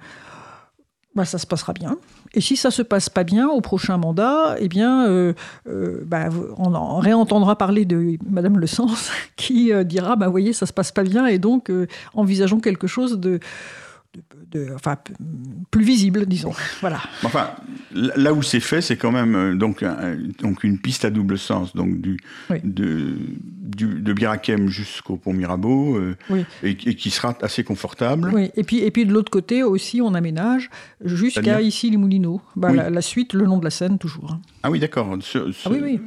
bah, 1.15 1.25
ça 1.25 1.37
se 1.37 1.45
passera 1.45 1.73
bien. 1.73 1.97
Et 2.33 2.41
si 2.41 2.55
ça 2.55 2.71
se 2.71 2.81
passe 2.81 3.09
pas 3.09 3.23
bien 3.23 3.47
au 3.47 3.61
prochain 3.61 3.97
mandat, 3.97 4.55
eh 4.59 4.67
bien, 4.67 5.07
euh, 5.07 5.33
euh, 5.67 6.01
bah, 6.05 6.29
on 6.57 6.73
en 6.73 6.97
réentendra 6.97 7.55
parler 7.55 7.85
de 7.85 8.17
Madame 8.27 8.57
Le 8.57 8.67
Sens 8.67 9.11
qui 9.35 9.71
euh, 9.71 9.83
dira, 9.83 10.15
bah, 10.15 10.27
voyez, 10.27 10.53
ça 10.53 10.65
se 10.65 10.73
passe 10.73 10.91
pas 10.91 11.03
bien 11.03 11.27
et 11.27 11.37
donc 11.37 11.71
envisageons 12.13 12.59
quelque 12.59 12.87
chose 12.87 13.19
de, 13.19 13.39
de- 14.53 14.69
enfin, 14.75 14.95
plus 15.71 15.83
visible, 15.83 16.25
disons. 16.25 16.53
Voilà. 16.81 17.01
Enfin, 17.23 17.49
là 17.93 18.33
où 18.33 18.41
c'est 18.41 18.59
fait, 18.59 18.81
c'est 18.81 18.97
quand 18.97 19.11
même 19.11 19.35
euh, 19.35 19.55
donc, 19.55 19.83
un- 19.83 20.17
donc 20.41 20.63
une 20.63 20.79
piste 20.79 21.05
à 21.05 21.09
double 21.09 21.37
sens, 21.37 21.75
donc 21.75 21.99
du, 22.01 22.17
Oui. 22.49 22.57
de, 22.63 23.15
du- 23.47 23.99
de 24.01 24.13
Birakem 24.13 24.67
jusqu'au 24.69 25.17
pont 25.17 25.33
Mirabeau, 25.33 25.97
euh, 25.97 26.15
Oui. 26.29 26.45
et, 26.63 26.69
et 26.71 26.95
qui 26.95 27.09
sera 27.09 27.35
assez 27.41 27.63
confortable. 27.63 28.31
Oui, 28.33 28.51
et 28.55 28.63
puis, 28.63 28.79
et 28.79 28.91
puis 28.91 29.05
de 29.05 29.11
l'autre 29.13 29.31
côté 29.31 29.63
aussi, 29.63 30.01
on 30.01 30.13
aménage 30.13 30.69
jusqu'à 31.03 31.61
ici 31.61 31.89
les 31.89 31.97
Moulineaux. 31.97 32.41
Bah, 32.55 32.69
Oui. 32.71 32.77
la, 32.77 32.89
la 32.89 33.01
suite, 33.01 33.33
le 33.33 33.45
long 33.45 33.57
de 33.57 33.63
la 33.63 33.71
Seine, 33.71 33.97
toujours. 33.97 34.31
hein. 34.33 34.41
Ah 34.63 34.71
oui, 34.71 34.79
d'accord. 34.79 35.17
Ah 35.35 35.69
oui, 35.71 35.79
oui. 35.81 35.99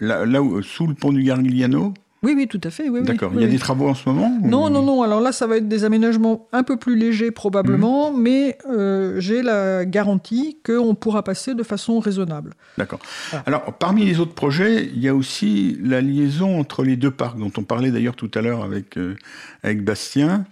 Là, 0.00 0.26
là 0.26 0.42
où, 0.42 0.60
sous 0.62 0.86
le 0.88 0.94
pont 0.94 1.12
du 1.12 1.22
Gargliano, 1.22 1.94
Oui, 2.24 2.32
oui, 2.36 2.48
tout 2.48 2.60
à 2.64 2.70
fait. 2.70 2.88
Oui, 2.88 3.02
d'accord. 3.02 3.30
oui, 3.30 3.36
Il 3.38 3.40
y 3.42 3.44
a 3.44 3.46
oui. 3.46 3.52
des 3.52 3.58
travaux 3.58 3.88
en 3.88 3.94
ce 3.94 4.08
moment 4.08 4.36
ou- 4.42 4.48
Non, 4.48 4.70
non, 4.70 4.82
non. 4.82 5.02
Alors 5.02 5.20
là, 5.20 5.30
ça 5.32 5.46
va 5.46 5.58
être 5.58 5.68
des 5.68 5.84
aménagements 5.84 6.48
un 6.52 6.62
peu 6.62 6.76
plus 6.76 6.96
légers 6.96 7.30
probablement, 7.30 8.10
Mhm. 8.12 8.20
mais 8.20 8.58
euh, 8.70 9.20
j'ai 9.20 9.42
la 9.42 9.84
garantie 9.84 10.58
qu'on 10.64 10.94
pourra 10.94 11.22
passer 11.22 11.54
de 11.54 11.62
façon 11.62 11.98
raisonnable. 12.00 12.54
D'accord. 12.78 12.98
Alors, 13.46 13.62
parmi 13.78 14.04
les 14.04 14.18
autres 14.20 14.34
projets, 14.34 14.84
il 14.94 15.00
y 15.02 15.08
a 15.08 15.14
aussi 15.14 15.78
la 15.82 16.00
liaison 16.00 16.58
entre 16.58 16.82
les 16.82 16.96
deux 16.96 17.10
parcs, 17.10 17.38
dont 17.38 17.52
on 17.56 17.62
parlait 17.62 17.90
d'ailleurs 17.90 18.16
tout 18.16 18.30
à 18.34 18.40
l'heure 18.40 18.64
avec, 18.64 18.96
euh, 18.96 19.14
avec 19.62 19.84
Bastien. 19.84 20.44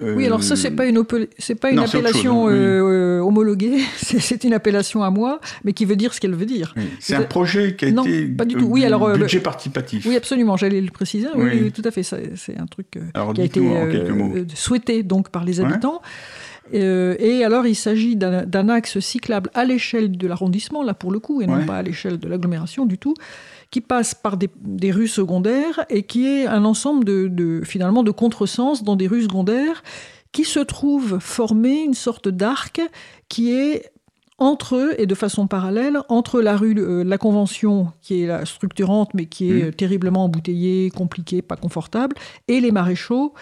Oui, 0.00 0.24
alors 0.26 0.44
ça, 0.44 0.54
c'est 0.54 0.70
pas 0.70 0.86
une, 0.86 1.02
c'est 1.38 1.56
pas 1.56 1.70
une 1.70 1.76
non, 1.76 1.82
appellation 1.82 2.44
chose, 2.46 2.52
hein, 2.52 2.56
oui. 2.56 2.60
euh, 2.60 3.20
homologuée, 3.20 3.78
c'est 3.96 4.44
une 4.44 4.52
appellation 4.52 5.02
à 5.02 5.10
moi, 5.10 5.40
mais 5.64 5.72
qui 5.72 5.84
veut 5.84 5.96
dire 5.96 6.14
ce 6.14 6.20
qu'elle 6.20 6.34
veut 6.36 6.46
dire. 6.46 6.72
Oui, 6.76 6.84
C'est 7.00 7.16
un 7.16 7.22
projet 7.22 7.74
qui 7.74 7.86
a 7.86 7.90
Non, 7.90 8.04
été 8.04 8.26
pas 8.26 8.44
du 8.44 8.54
euh, 8.56 8.60
tout. 8.60 8.66
Oui, 8.66 8.84
alors, 8.84 9.04
euh, 9.08 9.16
budget 9.16 9.40
participatif. 9.40 10.06
Oui, 10.06 10.14
absolument, 10.16 10.56
j'allais 10.56 10.80
le 10.80 10.90
préciser. 10.90 11.26
Oui, 11.34 11.72
tout 11.72 11.82
à 11.84 11.90
fait. 11.90 12.02
C'est 12.04 12.56
un 12.58 12.66
truc 12.66 12.86
euh, 12.96 13.00
Alors, 13.14 13.32
qui 13.34 13.40
a 13.40 13.44
été 13.44 13.60
euh, 13.60 14.44
souhaité 14.54 15.02
donc 15.02 15.30
par 15.30 15.44
les 15.44 15.58
Ouais. 15.60 15.66
habitants. 15.66 16.00
Euh, 16.74 17.16
et 17.18 17.44
alors, 17.44 17.66
il 17.66 17.74
s'agit 17.74 18.14
d'un 18.14 18.44
d'un 18.44 18.68
axe 18.68 18.98
cyclable 19.00 19.50
à 19.54 19.64
l'échelle 19.64 20.12
de 20.12 20.26
l'arrondissement, 20.28 20.82
là 20.82 20.92
pour 20.94 21.10
le 21.10 21.18
coup, 21.18 21.40
et 21.40 21.46
non 21.46 21.56
Ouais. 21.58 21.66
pas 21.66 21.76
à 21.78 21.82
l'échelle 21.82 22.18
de 22.18 22.28
l'agglomération 22.28 22.84
du 22.86 22.98
tout, 22.98 23.14
qui 23.70 23.80
passe 23.80 24.14
par 24.14 24.36
des, 24.36 24.48
des 24.60 24.90
rues 24.90 25.08
secondaires 25.08 25.84
et 25.90 26.02
qui 26.04 26.26
est 26.26 26.46
un 26.46 26.64
ensemble 26.64 27.04
de, 27.04 27.28
de- 27.28 27.62
finalement 27.64 28.02
de 28.02 28.10
contresens 28.10 28.82
dans 28.82 28.96
des 28.96 29.06
rues 29.06 29.22
secondaires 29.22 29.82
qui 30.32 30.44
se 30.44 30.60
trouvent 30.60 31.18
former 31.20 31.82
une 31.82 31.94
sorte 31.94 32.28
d'arc 32.28 32.80
qui 33.28 33.52
est 33.52 33.90
entre 34.40 34.76
eux 34.76 34.94
et 34.98 35.06
de 35.06 35.14
façon 35.16 35.48
parallèle 35.48 35.98
entre 36.08 36.40
la 36.40 36.56
rue 36.56 36.74
euh, 36.78 37.02
La 37.02 37.18
Convention, 37.18 37.92
qui 38.02 38.22
est 38.22 38.26
la 38.28 38.46
structurante 38.46 39.12
mais 39.12 39.26
qui 39.26 39.50
est 39.50 39.64
euh, 39.64 39.72
terriblement 39.72 40.24
embouteillée, 40.24 40.90
compliquée, 40.90 41.42
pas 41.42 41.56
confortable, 41.56 42.14
et 42.46 42.60
les 42.60 42.70
maréchaux, 42.70 43.34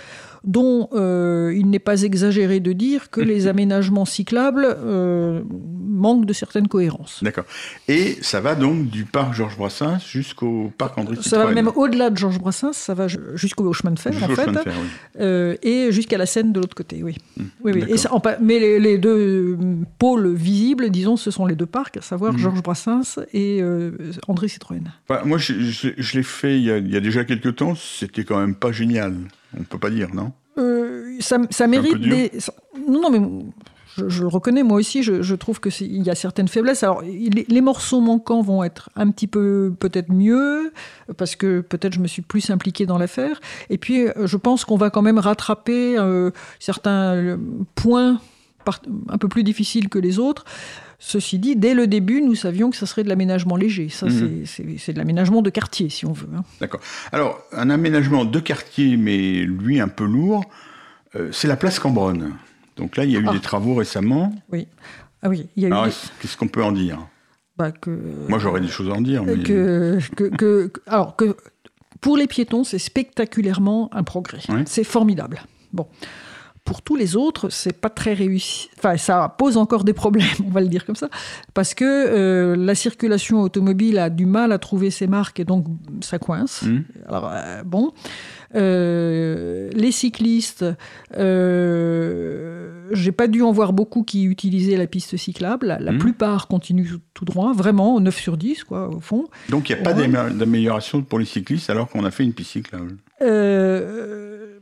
dont 0.47 0.89
euh, 0.93 1.53
il 1.57 1.69
n'est 1.69 1.79
pas 1.81 2.03
exagéré 2.03 2.61
de 2.61 2.73
dire 2.73 3.11
que 3.11 3.21
les 3.21 3.47
aménagements 3.53 4.05
cyclables 4.05 4.65
euh, 4.79 5.43
manquent 5.51 6.25
de 6.25 6.33
certaine 6.33 6.69
cohérence. 6.69 7.19
D'accord. 7.23 7.45
Et 7.89 8.17
ça 8.23 8.41
va 8.41 8.55
donc 8.55 8.89
du 8.89 9.05
parc 9.05 9.35
Georges 9.35 9.57
Brassens 9.57 9.99
jusqu'au 10.07 10.73
parc 10.79 10.97
André 10.99 11.17
Ça 11.21 11.37
va 11.39 11.45
Citroën. 11.49 11.55
même 11.55 11.71
au-delà 11.75 12.11
de 12.11 12.17
Georges 12.17 12.39
Brassens, 12.39 12.73
ça 12.75 12.95
va 12.95 13.09
ju- 13.09 13.19
jusqu'au 13.35 13.73
chemin 13.73 13.93
de 13.93 13.99
fer, 13.99 14.13
en 14.23 14.29
fait, 14.29 14.45
fer, 14.45 14.57
oui. 14.67 14.73
euh, 15.21 15.57
et 15.63 15.91
jusqu'à 15.91 16.17
la 16.19 16.27
Seine 16.27 16.53
de 16.53 16.61
l'autre 16.61 16.75
côté, 16.77 17.03
oui. 17.03 17.17
oui, 17.39 17.47
oui. 17.65 17.73
d'accord. 17.81 17.95
Et 17.95 17.99
ça- 17.99 18.13
en 18.15 18.21
pa- 18.21 18.39
mais 18.41 18.59
les, 18.61 18.79
les 18.79 18.99
deux 18.99 19.59
pôles 19.99 20.33
visibles, 20.35 20.91
disons, 20.91 21.17
ce 21.17 21.31
sont 21.31 21.47
les 21.47 21.55
deux 21.57 21.67
parcs, 21.67 21.97
à 21.97 22.03
savoir 22.03 22.33
Mhm. 22.33 22.39
Georges 22.39 22.63
Brassens 22.63 23.19
et 23.33 23.63
André 24.29 24.49
Citroën. 24.49 24.83
Moi, 25.25 25.39
je, 25.39 25.55
je- 25.61 25.89
je 25.97 26.17
l'ai 26.17 26.23
fait 26.23 26.57
il 26.59 26.65
y, 26.65 26.71
a, 26.71 26.79
il 26.79 26.91
y 26.93 26.97
a 26.97 27.01
déjà 27.01 27.25
quelques 27.25 27.57
temps. 27.57 27.75
C'était 27.75 28.25
quand 28.25 28.39
même 28.39 28.55
pas 28.55 28.71
génial. 28.73 29.15
On 29.59 29.65
peut 29.65 29.79
pas 29.79 29.91
dire, 29.91 30.15
non? 30.15 30.33
Euh, 30.59 31.17
ça, 31.21 31.39
ça 31.51 31.67
mérite 31.67 32.01
des. 32.01 32.31
Non, 32.89 33.03
non, 33.03 33.11
mais 33.11 33.45
je, 33.97 34.09
je 34.09 34.23
le 34.23 34.29
reconnais, 34.29 34.63
moi 34.63 34.79
aussi, 34.79 35.03
je, 35.03 35.23
je 35.23 35.35
trouve 35.35 35.61
qu'il 35.61 36.03
y 36.03 36.11
a 36.11 36.15
certaines 36.15 36.49
faiblesses. 36.49 36.83
Alors, 36.83 37.03
les, 37.03 37.61
morceaux 37.61 38.01
manquants 38.01 38.43
vont 38.43 38.63
être 38.63 38.91
un 38.97 39.11
petit 39.11 39.27
peu 39.27 39.75
peut-être 39.79 40.13
mieux, 40.13 40.73
parce 41.17 41.37
que 41.37 41.61
peut-être 41.61 41.95
je 41.95 42.01
me 42.01 42.07
suis 42.07 42.23
plus 42.23 42.51
impliqué 42.51 42.87
dans 42.87 42.99
l'affaire. 42.99 43.41
Et 43.71 43.79
puis, 43.79 44.07
euh, 44.07 44.27
je 44.27 44.37
pense 44.37 44.65
qu'on 44.65 44.77
va 44.77 44.91
quand 44.91 45.03
même 45.03 45.19
rattraper 45.19 45.99
euh, 45.99 46.31
certains 46.59 47.39
points 47.75 48.21
un 49.09 49.19
peu 49.19 49.29
plus 49.29 49.45
difficiles 49.45 49.89
que 49.89 49.99
les 49.99 50.19
autres. 50.19 50.45
Ceci 50.99 51.39
dit, 51.39 51.57
dès 51.57 51.75
le 51.75 51.87
début, 51.87 52.23
nous 52.23 52.35
savions 52.35 52.71
que 52.71 52.77
ça 52.77 52.87
serait 52.87 53.05
de 53.05 53.09
l'aménagement 53.09 53.57
léger. 53.57 53.89
Ça, 53.91 54.07
Mhm. 54.07 54.45
c'est- 54.47 54.93
de 54.93 54.99
l'aménagement 54.99 55.43
de 55.43 55.51
quartier, 55.51 55.89
si 55.91 56.07
on 56.07 56.13
veut. 56.13 56.29
hein. 56.37 56.43
D'accord. 56.61 56.81
Alors, 57.13 57.41
un 57.53 57.69
aménagement 57.71 58.25
de 58.25 58.41
quartier, 58.41 58.97
mais 58.97 59.43
lui 59.43 59.79
un 59.81 59.89
peu 59.89 60.05
lourd, 60.05 60.45
euh, 61.15 61.29
c'est 61.33 61.49
la 61.49 61.57
place 61.57 61.79
Cambronne. 61.79 62.33
Donc 62.77 62.97
là, 62.97 63.05
il 63.05 63.11
y 63.11 63.17
a 63.17 63.21
eu 63.21 63.27
Ah. 63.29 63.33
des 63.33 63.41
travaux 63.41 63.75
récemment. 63.75 64.35
Oui. 64.51 64.67
Ah 65.23 65.29
oui, 65.29 65.47
il 65.57 65.63
y 65.63 65.67
a 65.67 65.69
eu. 65.69 65.73
Des- 65.83 65.89
est-ce- 65.89 66.09
qu'est-ce 66.21 66.37
qu'on 66.37 66.49
peut 66.49 66.63
en 66.65 66.73
dire? 66.73 66.99
Bah, 67.59 67.73
que, 67.73 67.91
Moi, 68.29 68.39
j'aurais 68.39 68.61
des 68.61 68.69
choses 68.69 68.89
à 68.91 68.93
en 68.93 69.01
dire. 69.01 69.23
Mais... 69.25 69.39
que, 69.43 69.99
que, 70.15 70.25
que- 70.25 70.67
que- 70.67 70.81
alors 70.87 71.17
que 71.17 71.37
pour 72.03 72.17
les 72.19 72.27
piétons, 72.27 72.65
c'est 72.65 72.79
spectaculairement 72.79 73.89
un 73.95 74.03
progrès. 74.03 74.41
Oui. 74.51 74.63
C'est 74.67 74.85
formidable. 74.85 75.43
Bon. 75.73 75.87
Pour 76.67 76.83
tous 76.83 76.97
les 76.97 77.17
autres, 77.17 77.49
c'est 77.49 77.73
pas 77.81 77.89
très 77.91 78.13
réussi. 78.13 78.69
Enfin, 78.77 78.97
ça 78.99 79.35
pose 79.39 79.57
encore 79.57 79.85
des 79.85 79.93
problèmes, 79.95 80.27
on 80.47 80.51
va 80.51 80.61
le 80.61 80.69
dire 80.69 80.85
comme 80.85 80.97
ça, 80.97 81.09
parce 81.55 81.73
que 81.75 81.85
euh, 81.85 82.57
la 82.57 82.75
circulation 82.75 83.41
automobile 83.41 83.99
a 83.99 84.11
du 84.11 84.27
mal 84.27 84.53
à 84.53 84.59
trouver 84.59 84.91
ses 84.91 85.07
marques 85.07 85.41
et 85.41 85.45
donc 85.45 85.65
ça 86.01 86.19
coince. 86.19 86.63
Mhm. 86.63 86.85
Alors 87.09 87.31
euh, 87.33 87.63
bon, 87.65 87.93
Euh, 88.55 89.69
les 89.75 89.93
cyclistes, 89.93 90.65
j'ai 92.93 93.13
pas 93.13 93.27
dû 93.27 93.43
en 93.43 93.53
voir 93.53 93.73
beaucoup 93.73 94.03
qui 94.03 94.25
utilisaient 94.25 94.77
la 94.77 94.87
piste 94.87 95.17
cyclable. 95.17 95.67
La, 95.67 95.79
la 95.79 95.93
Mhm. 95.93 95.99
plupart 95.99 96.47
continuent 96.49 96.87
tout 97.13 97.25
droit, 97.25 97.53
vraiment 97.53 98.01
9 98.01 98.17
sur 98.19 98.37
10 98.37 98.65
quoi 98.65 98.89
au 98.89 99.01
fond. 99.01 99.27
Donc, 99.51 99.69
il 99.69 99.75
n'y 99.75 99.81
a 99.81 99.85
pas 99.85 99.93
d'amélioration 99.93 101.03
pour 101.03 101.19
les 101.19 101.25
cyclistes 101.25 101.69
alors 101.71 101.89
qu'on 101.89 102.05
a 102.05 102.11
fait 102.11 102.25
une 102.25 102.33
piste 102.33 102.53
cyclable? 102.53 102.97
Euh, 103.23 104.59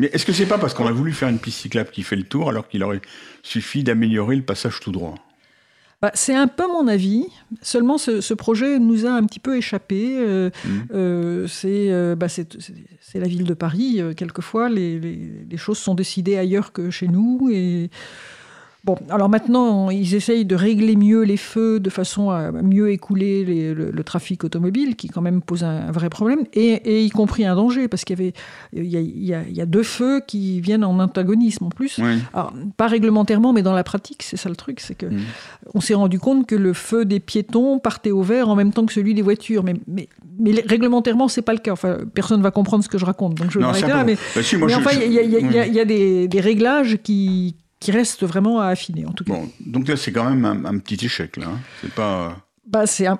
Mais 0.00 0.10
est-ce 0.12 0.24
que 0.26 0.32
c'est 0.32 0.46
pas 0.46 0.58
parce 0.58 0.74
qu'on 0.74 0.86
a 0.86 0.92
voulu 0.92 1.12
faire 1.12 1.28
une 1.28 1.38
piste 1.38 1.60
cyclable 1.60 1.90
qui 1.90 2.02
fait 2.02 2.16
le 2.16 2.24
tour 2.24 2.48
alors 2.48 2.66
qu'il 2.68 2.82
aurait 2.82 3.02
suffi 3.42 3.84
d'améliorer 3.84 4.34
le 4.34 4.42
passage 4.42 4.80
tout 4.80 4.90
droit? 4.90 5.14
Bah, 6.02 6.10
c'est 6.14 6.34
un 6.34 6.48
peu 6.48 6.66
mon 6.66 6.88
avis. 6.88 7.26
Seulement, 7.60 7.98
ce, 7.98 8.22
ce 8.22 8.32
projet 8.32 8.78
nous 8.78 9.04
a 9.04 9.10
un 9.10 9.22
petit 9.26 9.38
peu 9.38 9.56
échappé. 9.58 10.16
Euh, 10.18 10.48
Mhm. 10.64 10.86
euh, 10.94 11.46
c'est 11.46 11.92
euh, 11.92 12.16
bah, 12.16 12.28
c'est- 12.30 12.56
la 13.14 13.26
ville 13.28 13.44
de 13.44 13.52
Paris. 13.54 14.00
Quelquefois, 14.16 14.70
les, 14.70 14.98
les- 14.98 15.30
les 15.50 15.56
choses 15.58 15.76
sont 15.78 15.94
décidées 15.94 16.38
ailleurs 16.38 16.72
que 16.72 16.90
chez 16.90 17.06
nous. 17.08 17.50
Et 17.52 17.90
bon, 18.84 18.96
alors 19.10 19.28
maintenant, 19.28 19.90
ils 19.90 20.14
essayent 20.14 20.44
de 20.44 20.54
régler 20.54 20.96
mieux 20.96 21.22
les 21.22 21.36
feux 21.36 21.80
de 21.80 21.90
façon 21.90 22.30
à 22.30 22.50
mieux 22.52 22.90
écouler 22.90 23.44
les- 23.44 23.74
le, 23.74 23.90
le 23.90 24.04
trafic 24.04 24.44
automobile, 24.44 24.96
qui 24.96 25.08
quand 25.08 25.20
même 25.20 25.42
pose 25.42 25.64
un, 25.64 25.88
un 25.88 25.90
vrai 25.92 26.08
problème, 26.10 26.40
et, 26.54 26.72
et 26.84 27.04
y 27.04 27.10
compris 27.10 27.44
un 27.44 27.54
danger, 27.56 27.88
parce 27.88 28.04
qu'il 28.04 28.18
y 28.18 28.22
avait 28.22 28.32
il 28.72 28.86
y 28.86 28.96
a, 28.96 29.00
il 29.00 29.24
y 29.24 29.34
a- 29.34 29.42
il 29.48 29.56
y 29.56 29.60
a 29.60 29.66
deux 29.66 29.82
feux 29.82 30.20
qui 30.26 30.60
viennent 30.60 30.84
en 30.84 30.98
antagonisme 30.98 31.64
en 31.66 31.68
plus. 31.70 31.98
Oui. 31.98 32.18
Alors, 32.32 32.52
pas 32.76 32.86
réglementairement, 32.86 33.52
mais 33.52 33.62
dans 33.62 33.72
la 33.74 33.84
pratique, 33.84 34.22
c'est 34.22 34.36
ça 34.36 34.48
le 34.48 34.56
truc, 34.56 34.80
c'est 34.80 34.94
que 34.94 35.06
Mhm. 35.06 35.20
on 35.74 35.80
s'est 35.80 35.94
rendu 35.94 36.18
compte 36.18 36.46
que 36.46 36.54
le 36.54 36.72
feu 36.72 37.04
des 37.04 37.20
piétons 37.20 37.78
partait 37.78 38.10
au 38.10 38.22
vert 38.22 38.48
en 38.48 38.56
même 38.56 38.72
temps 38.72 38.86
que 38.86 38.92
celui 38.92 39.14
des 39.14 39.22
voitures. 39.22 39.62
Mais, 39.64 39.74
mais, 39.86 40.08
mais 40.38 40.52
réglementairement, 40.66 41.28
c'est 41.28 41.42
pas 41.42 41.52
le 41.52 41.58
cas. 41.58 41.72
Enfin, 41.72 41.98
personne 42.14 42.40
va 42.42 42.50
comprendre 42.50 42.82
ce 42.84 42.88
que 42.88 42.98
je 42.98 43.04
raconte, 43.04 43.34
donc 43.34 43.50
je 43.50 43.58
vais 43.58 43.64
là. 43.64 44.04
Mais, 44.04 44.16
Bah 44.34 44.42
si, 44.42 44.56
moi, 44.56 44.68
mais 44.68 44.74
je- 44.74 44.78
enfin, 44.78 44.90
il 45.04 45.12
y 45.12 45.18
a, 45.18 45.22
il 45.22 45.30
y 45.30 45.36
a- 45.36 45.38
il 45.40 45.52
y 45.52 45.58
a- 45.58 45.62
oui. 45.62 45.68
il 45.68 45.74
y 45.74 45.80
a 45.80 45.84
des, 45.84 46.28
des 46.28 46.40
réglages 46.40 46.98
qui, 47.02 47.56
qui 47.80 47.90
restent 47.92 48.24
vraiment 48.24 48.60
à 48.60 48.66
affiner, 48.66 49.06
en 49.06 49.12
tout 49.12 49.24
cas. 49.24 49.32
Bon, 49.32 49.48
donc 49.64 49.88
là, 49.88 49.96
c'est 49.96 50.12
quand 50.12 50.28
même 50.28 50.44
un, 50.44 50.64
un 50.66 50.78
petit 50.78 51.04
échec, 51.04 51.36
là. 51.38 51.46
hein. 51.48 51.58
C'est 51.80 51.92
pas... 51.92 52.36
Bah, 52.66 52.86
c'est 52.86 53.06
un- 53.06 53.18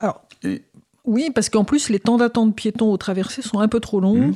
Alors, 0.00 0.22
Et- 0.44 0.62
oui, 1.04 1.30
parce 1.34 1.48
qu'en 1.48 1.64
plus, 1.64 1.88
les 1.88 1.98
temps 1.98 2.18
d'attente 2.18 2.54
piétons 2.54 2.92
aux 2.92 2.96
traversées 2.98 3.42
sont 3.42 3.58
un 3.58 3.68
peu 3.68 3.80
trop 3.80 4.00
longs. 4.00 4.28
Mhm. 4.28 4.34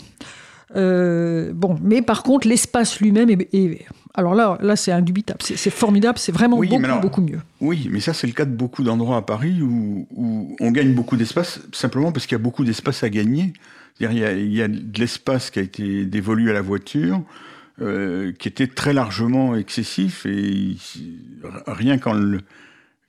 Euh, 0.75 1.53
bon, 1.55 1.77
mais 1.81 2.03
par 2.03 2.23
contre, 2.25 2.49
l'espace 2.49 2.99
lui-même 3.01 3.31
est, 3.31 3.49
est- 3.55 3.87
Alors 4.15 4.35
là, 4.35 4.59
là 4.61 4.75
c'est 4.75 4.91
indubitable. 4.91 5.39
C'est 5.43 5.71
formidable. 5.71 6.19
C'est 6.19 6.33
vraiment 6.33 6.59
Oui, 6.59 6.69
beaucoup, 6.69 6.85
alors- 6.85 7.01
beaucoup 7.01 7.21
mieux. 7.23 7.39
Oui, 7.61 7.89
mais 7.93 8.01
ça, 8.01 8.13
c'est 8.15 8.27
le 8.27 8.33
cas 8.33 8.45
de 8.47 8.55
beaucoup 8.55 8.83
d'endroits 8.83 9.19
à 9.19 9.23
Paris 9.23 9.63
où, 9.63 10.09
où 10.11 10.57
on 10.59 10.71
gagne 10.73 10.93
beaucoup 10.95 11.17
d'espace, 11.17 11.61
simplement 11.73 12.11
parce 12.13 12.27
qu'il 12.27 12.35
y 12.37 12.41
a 12.41 12.43
beaucoup 12.43 12.65
d'espace 12.65 13.03
à 13.05 13.11
gagner. 13.11 13.53
C'est-à-dire, 13.99 14.17
il 14.17 14.21
y 14.21 14.25
a, 14.25 14.33
il 14.33 14.53
y 14.55 14.63
a 14.63 14.69
de 14.69 14.99
l'espace 14.99 15.51
qui 15.51 15.59
a 15.61 15.63
été 15.63 16.05
dévolu 16.05 16.51
à 16.51 16.53
la 16.53 16.63
voiture, 16.63 17.21
euh, 17.81 18.33
qui 18.33 18.49
était 18.49 18.67
très 18.67 18.93
largement 18.93 19.55
excessif, 19.55 20.25
et 20.27 20.31
il- 20.51 20.79
rien 21.67 21.99
qu'en 21.99 22.15
le, 22.15 22.41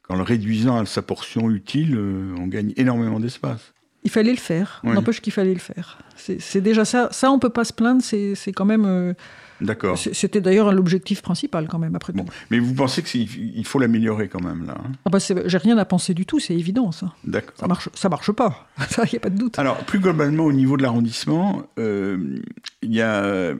réduisant 0.09 0.77
à 0.79 0.85
sa 0.85 1.01
portion 1.01 1.49
utile, 1.51 1.95
euh, 1.97 2.33
on 2.39 2.47
gagne 2.47 2.73
énormément 2.77 3.19
d'espace. 3.19 3.73
Il 4.03 4.11
fallait 4.11 4.31
le 4.31 4.37
faire. 4.37 4.79
Oui. 4.85 4.93
N'empêche 4.93 5.19
qu'il 5.21 5.33
fallait 5.33 5.53
le 5.53 5.59
faire. 5.59 5.97
C'est 6.15 6.61
déjà 6.61 6.85
ça. 6.85 7.09
Ça, 7.11 7.29
on 7.31 7.39
peut 7.39 7.49
pas 7.49 7.65
se 7.65 7.73
plaindre. 7.73 8.01
C'est 8.01 8.35
quand 8.55 8.63
même. 8.65 8.85
euh, 8.85 9.13
D'accord. 9.59 9.97
C'était 9.97 10.39
d'ailleurs 10.39 10.71
l'objectif 10.71 11.21
principal, 11.21 11.67
quand 11.67 11.79
même, 11.79 11.95
après 11.95 12.13
Bon. 12.13 12.23
tout. 12.23 12.31
Mais 12.51 12.59
vous 12.59 12.73
pensez 12.75 13.01
qu'il 13.03 13.65
faut 13.65 13.79
l'améliorer 13.79 14.29
quand 14.29 14.41
même, 14.41 14.65
là 14.67 14.75
hein? 14.77 14.91
Ah 15.05 15.09
bah, 15.09 15.17
J'ai 15.19 15.57
rien 15.57 15.77
à 15.77 15.83
penser 15.83 16.13
du 16.13 16.25
tout, 16.27 16.39
c'est 16.39 16.53
évident, 16.53 16.91
ça. 16.91 17.11
D'accord. 17.25 17.53
Ça 17.57 17.67
marche, 17.67 17.89
ça 17.95 18.07
marche 18.07 18.31
pas. 18.31 18.67
Ça, 18.89 19.03
y 19.11 19.15
a 19.15 19.19
pas 19.19 19.29
de 19.31 19.37
doute. 19.37 19.57
Alors, 19.59 19.77
plus 19.79 19.99
globalement, 19.99 20.45
au 20.45 20.53
niveau 20.53 20.77
de 20.77 20.83
l'arrondissement, 20.83 21.63
euh, 21.79 22.37
il 22.83 22.93
y 22.93 23.01
a 23.01 23.55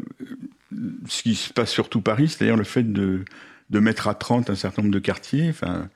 ce 1.07 1.23
qui 1.23 1.35
se 1.35 1.53
passe 1.53 1.69
sur 1.71 1.89
tout 1.89 2.01
Paris, 2.01 2.27
c'est-à-dire 2.29 2.57
le 2.57 2.63
fait 2.63 2.83
de, 2.83 3.23
de 3.69 3.79
mettre 3.79 4.07
à 4.07 4.13
30 4.13 4.49
un 4.49 4.55
certain 4.55 4.81
nombre 4.81 4.93
de 4.93 4.99
quartiers. 4.99 5.49
Enfin, 5.49 5.87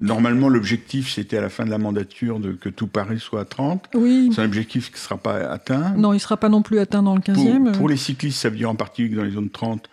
normalement, 0.00 0.48
l'objectif, 0.48 1.10
c'était 1.12 1.36
à 1.36 1.40
la 1.40 1.48
fin 1.48 1.64
de 1.64 1.70
la 1.70 1.78
mandature 1.78 2.38
de, 2.40 2.52
que 2.52 2.68
tout 2.68 2.86
Paris 2.86 3.18
soit 3.20 3.40
à 3.40 3.44
30. 3.44 3.86
Oui. 3.94 4.30
C'est 4.34 4.40
un 4.40 4.44
objectif 4.46 4.88
qui 4.88 4.94
ne 4.94 4.98
sera 4.98 5.16
pas 5.18 5.36
atteint. 5.50 5.90
Non, 5.96 6.12
il 6.14 6.20
sera 6.20 6.36
pas 6.36 6.48
non 6.48 6.62
plus 6.62 6.78
atteint 6.78 7.02
dans 7.02 7.14
le 7.14 7.20
Pour, 7.20 7.34
15e. 7.34 7.72
pour 7.72 7.88
les 7.88 7.96
cyclistes, 7.96 8.38
ça 8.40 8.50
veut 8.50 8.56
dire 8.56 8.70
en 8.70 8.74
particulier 8.76 9.10
que 9.10 9.16
dans 9.16 9.24
les 9.24 9.32
zones 9.32 9.50
30, 9.50 9.88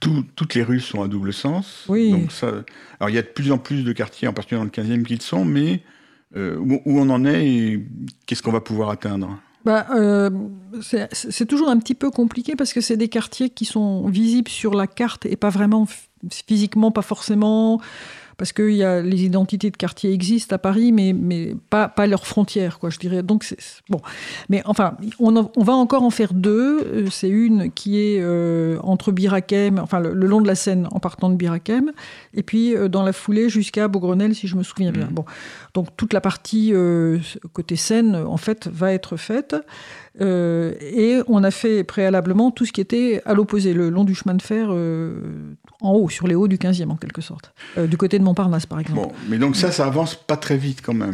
tout- 0.00 0.24
toutes 0.34 0.54
les 0.54 0.62
rues 0.62 0.80
sont 0.80 1.02
à 1.02 1.08
double 1.08 1.32
sens. 1.32 1.84
Oui. 1.88 2.10
Donc 2.10 2.32
ça, 2.32 2.48
alors 3.00 3.10
il 3.10 3.14
y 3.14 3.18
a 3.18 3.22
de 3.22 3.26
plus 3.28 3.52
en 3.52 3.58
plus 3.58 3.84
de 3.84 3.92
quartiers, 3.92 4.28
en 4.28 4.32
particulier 4.32 4.58
dans 4.58 4.64
le 4.64 4.70
15e, 4.70 5.02
qui 5.04 5.14
le 5.14 5.20
sont, 5.20 5.44
mais 5.44 5.82
euh, 6.36 6.56
où, 6.56 6.80
où 6.84 6.98
on 7.00 7.08
en 7.10 7.24
est 7.24 7.46
et 7.46 7.86
qu'est-ce 8.26 8.42
qu'on 8.42 8.50
va 8.52 8.60
pouvoir 8.60 8.90
atteindre? 8.90 9.38
Bah, 9.64 9.86
euh, 9.94 10.30
c'est 10.82 11.46
toujours 11.46 11.68
un 11.70 11.78
petit 11.78 11.94
peu 11.94 12.10
compliqué 12.10 12.54
parce 12.56 12.72
que 12.74 12.80
c'est 12.82 12.96
des 12.98 13.08
quartiers 13.08 13.48
qui 13.48 13.64
sont 13.64 14.06
visibles 14.08 14.50
sur 14.50 14.74
la 14.74 14.86
carte 14.86 15.24
et 15.26 15.36
pas 15.36 15.48
vraiment 15.50 15.86
physiquement, 16.30 16.90
pas 16.90 17.02
forcément. 17.02 17.80
Parce 18.36 18.52
que 18.52 18.68
y 18.68 18.82
a, 18.82 19.00
les 19.00 19.22
identités 19.22 19.70
de 19.70 19.76
quartiers 19.76 20.12
existent 20.12 20.56
à 20.56 20.58
Paris, 20.58 20.90
mais, 20.90 21.12
mais 21.12 21.54
pas, 21.70 21.86
pas 21.86 22.08
leurs 22.08 22.26
frontières, 22.26 22.80
quoi, 22.80 22.90
je 22.90 22.98
dirais. 22.98 23.22
Donc, 23.22 23.44
c'est 23.44 23.56
bon. 23.88 24.00
Mais 24.48 24.60
enfin, 24.66 24.96
on, 25.20 25.36
en- 25.36 25.52
on 25.56 25.62
va 25.62 25.74
encore 25.74 26.02
en 26.02 26.10
faire 26.10 26.34
deux. 26.34 26.80
Euh, 26.84 27.06
C'est 27.12 27.28
une 27.28 27.70
qui 27.70 28.00
est 28.00 28.18
euh, 28.20 28.80
entre 28.82 29.12
Birakem, 29.12 29.78
enfin, 29.78 30.00
le, 30.00 30.14
le 30.14 30.26
long 30.26 30.40
de 30.40 30.48
la 30.48 30.56
Seine 30.56 30.88
en 30.90 30.98
partant 30.98 31.30
de 31.30 31.36
Birakem, 31.36 31.92
et 32.34 32.42
puis 32.42 32.74
euh, 32.76 32.88
dans 32.88 33.04
la 33.04 33.12
foulée 33.12 33.48
jusqu'à 33.48 33.86
Beaugrenelle, 33.86 34.34
si 34.34 34.48
je 34.48 34.56
me 34.56 34.64
souviens 34.64 34.90
bien. 34.90 35.06
Mhm. 35.06 35.12
Bon. 35.14 35.24
Donc, 35.74 35.88
toute 35.96 36.12
la 36.12 36.20
partie 36.20 36.70
euh, 36.72 37.18
côté 37.52 37.74
Seine, 37.76 38.14
en 38.14 38.36
fait, 38.36 38.68
va 38.68 38.92
être 38.92 39.16
faite. 39.16 39.56
Euh, 40.20 40.72
et 40.80 41.18
on 41.26 41.42
a 41.42 41.50
fait 41.50 41.82
préalablement 41.82 42.52
tout 42.52 42.64
ce 42.64 42.72
qui 42.72 42.80
était 42.80 43.20
à 43.26 43.34
l'opposé, 43.34 43.74
le 43.74 43.90
long 43.90 44.04
du 44.04 44.14
chemin 44.14 44.34
de 44.34 44.42
fer, 44.42 44.68
euh, 44.70 45.16
en 45.80 45.92
haut, 45.92 46.08
sur 46.08 46.28
les 46.28 46.36
hauts 46.36 46.46
du 46.46 46.56
15e 46.58 46.90
en 46.90 46.96
quelque 46.96 47.20
sorte. 47.20 47.52
Du 47.88 47.96
côté 47.96 48.18
de 48.20 48.24
Montparnasse, 48.24 48.66
par 48.66 48.78
exemple. 48.78 49.00
Bon, 49.00 49.12
mais 49.28 49.38
donc 49.38 49.56
ça, 49.56 49.72
ça 49.72 49.86
avance 49.86 50.14
pas 50.14 50.36
très 50.36 50.56
vite 50.56 50.80
quand 50.80 50.94
même. 50.94 51.12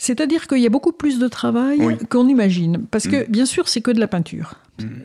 C'est-à-dire 0.00 0.46
qu'il 0.46 0.58
y 0.60 0.66
a 0.66 0.70
beaucoup 0.70 0.92
plus 0.92 1.18
de 1.18 1.26
travail 1.26 1.78
Oui. 1.80 1.96
qu'on 2.08 2.28
imagine. 2.28 2.86
Parce 2.90 3.08
que, 3.08 3.28
bien 3.28 3.46
sûr, 3.46 3.68
c'est 3.68 3.80
que 3.80 3.90
de 3.90 3.98
la 3.98 4.06
peinture. 4.06 4.54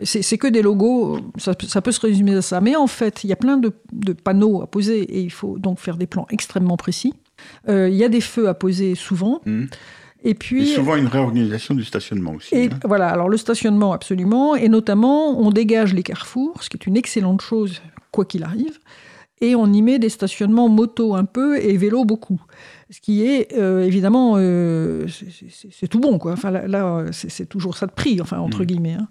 C'est 0.04 0.22
c'est 0.22 0.38
que 0.38 0.46
des 0.48 0.62
logos, 0.62 1.20
ça, 1.38 1.56
peut- 1.56 1.66
ça 1.66 1.82
peut 1.82 1.92
se 1.92 2.00
résumer 2.02 2.36
à 2.36 2.44
ça. 2.44 2.62
Mais 2.62 2.76
en 2.76 2.86
fait, 2.86 3.24
il 3.24 3.30
y 3.32 3.34
a 3.34 3.36
plein 3.36 3.58
de, 3.58 3.72
de 3.92 4.14
panneaux 4.14 4.62
à 4.62 4.68
poser 4.68 5.00
et 5.02 5.22
il 5.22 5.32
faut 5.32 5.58
donc 5.58 5.80
faire 5.80 5.98
des 5.98 6.06
plans 6.06 6.28
extrêmement 6.30 6.78
précis. 6.78 7.14
Euh, 7.70 7.90
il 7.90 7.96
y 7.96 8.04
a 8.04 8.10
des 8.10 8.22
feux 8.22 8.48
à 8.50 8.54
poser 8.54 8.96
souvent. 8.96 9.42
Mhm. 9.46 9.68
Et 10.26 10.30
Et 10.30 10.34
puis, 10.36 10.68
souvent 10.68 10.96
une 10.96 11.08
réorganisation 11.08 11.76
du 11.76 11.84
stationnement 11.84 12.32
aussi. 12.32 12.56
Et 12.56 12.66
hein. 12.72 12.80
voilà, 12.86 13.10
alors 13.10 13.28
le 13.28 13.36
stationnement 13.36 13.92
absolument, 13.92 14.56
et 14.56 14.70
notamment 14.70 15.38
on 15.38 15.52
dégage 15.52 15.94
les 15.94 16.04
carrefours, 16.04 16.64
ce 16.64 16.70
qui 16.70 16.78
est 16.78 16.86
une 16.88 16.96
excellente 16.96 17.42
chose 17.42 17.82
quoi 18.12 18.24
qu'il 18.24 18.44
arrive, 18.46 18.80
et 19.42 19.54
on 19.56 19.68
y 19.74 19.82
met 19.82 20.00
des 20.00 20.08
stationnements 20.08 20.70
moto 20.70 21.14
un 21.16 21.26
peu 21.26 21.58
et 21.58 21.76
vélo 21.76 22.06
beaucoup. 22.06 22.40
Ce 22.90 23.02
qui 23.02 23.26
est 23.26 23.54
euh, 23.58 23.84
évidemment, 23.84 24.36
euh, 24.38 25.08
c'est- 25.10 25.88
tout 25.90 26.00
bon 26.00 26.18
quoi. 26.20 26.32
Enfin 26.34 26.52
là, 26.52 26.68
là, 26.70 27.06
c'est 27.12 27.50
toujours 27.50 27.76
ça 27.76 27.86
de 27.88 27.92
prix, 27.92 28.22
enfin 28.22 28.38
entre 28.40 28.62
Mm. 28.62 28.66
guillemets. 28.66 28.94
hein. 28.98 29.08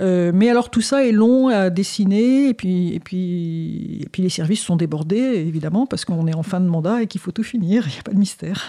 Euh, 0.00 0.32
mais 0.34 0.50
alors 0.50 0.70
tout 0.70 0.80
ça 0.80 1.06
est 1.06 1.12
long 1.12 1.48
à 1.48 1.70
dessiner 1.70 2.48
et 2.48 2.54
puis, 2.54 2.92
et 2.94 3.00
puis, 3.00 4.00
et 4.02 4.08
puis 4.10 4.22
les 4.22 4.28
services 4.28 4.60
sont 4.60 4.74
débordés 4.76 5.16
évidemment 5.46 5.86
parce 5.86 6.04
qu'on 6.04 6.26
est 6.26 6.34
en 6.34 6.42
fin 6.42 6.60
de 6.60 6.66
mandat 6.66 7.02
et 7.02 7.06
qu'il 7.06 7.20
faut 7.20 7.30
tout 7.30 7.44
finir, 7.44 7.84
il 7.86 7.92
n'y 7.92 7.98
a 7.98 8.02
pas 8.02 8.12
de 8.12 8.18
mystère. 8.18 8.64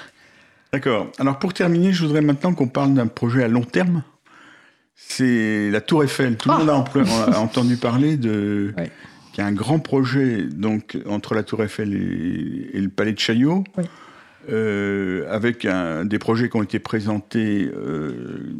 D'accord. 0.71 1.07
Alors 1.17 1.39
pour 1.39 1.53
terminer, 1.53 1.93
je 1.93 2.03
voudrais 2.05 2.21
maintenant 2.21 2.53
qu'on 2.53 2.67
parle 2.67 2.93
d'un 2.93 3.07
projet 3.07 3.43
à 3.43 3.47
long 3.47 3.63
terme. 3.63 4.03
C'est 4.95 5.69
la 5.71 5.81
Tour 5.81 6.03
Eiffel. 6.03 6.37
Tout 6.37 6.49
le 6.49 6.55
Ah 6.55 6.57
monde 6.59 6.69
a, 6.69 7.39
entendu 7.39 7.75
parler 7.77 8.17
de 8.17 8.73
Ouais. 8.77 8.91
qu'il 9.33 9.43
y 9.43 9.45
a 9.45 9.49
un 9.49 9.53
grand 9.53 9.79
projet 9.79 10.43
donc 10.43 10.97
entre 11.07 11.33
la 11.35 11.43
Tour 11.43 11.63
Eiffel 11.63 11.93
et, 11.93 12.77
et 12.77 12.79
le 12.81 12.89
Palais 12.89 13.13
de 13.13 13.19
Chaillot, 13.19 13.63
Oui. 13.77 13.83
Euh, 14.49 15.25
avec 15.29 15.65
un- 15.65 16.05
des 16.05 16.19
projets 16.19 16.49
qui 16.49 16.57
ont 16.57 16.63
été 16.63 16.79
présentés 16.79 17.69
euh, 17.75 18.11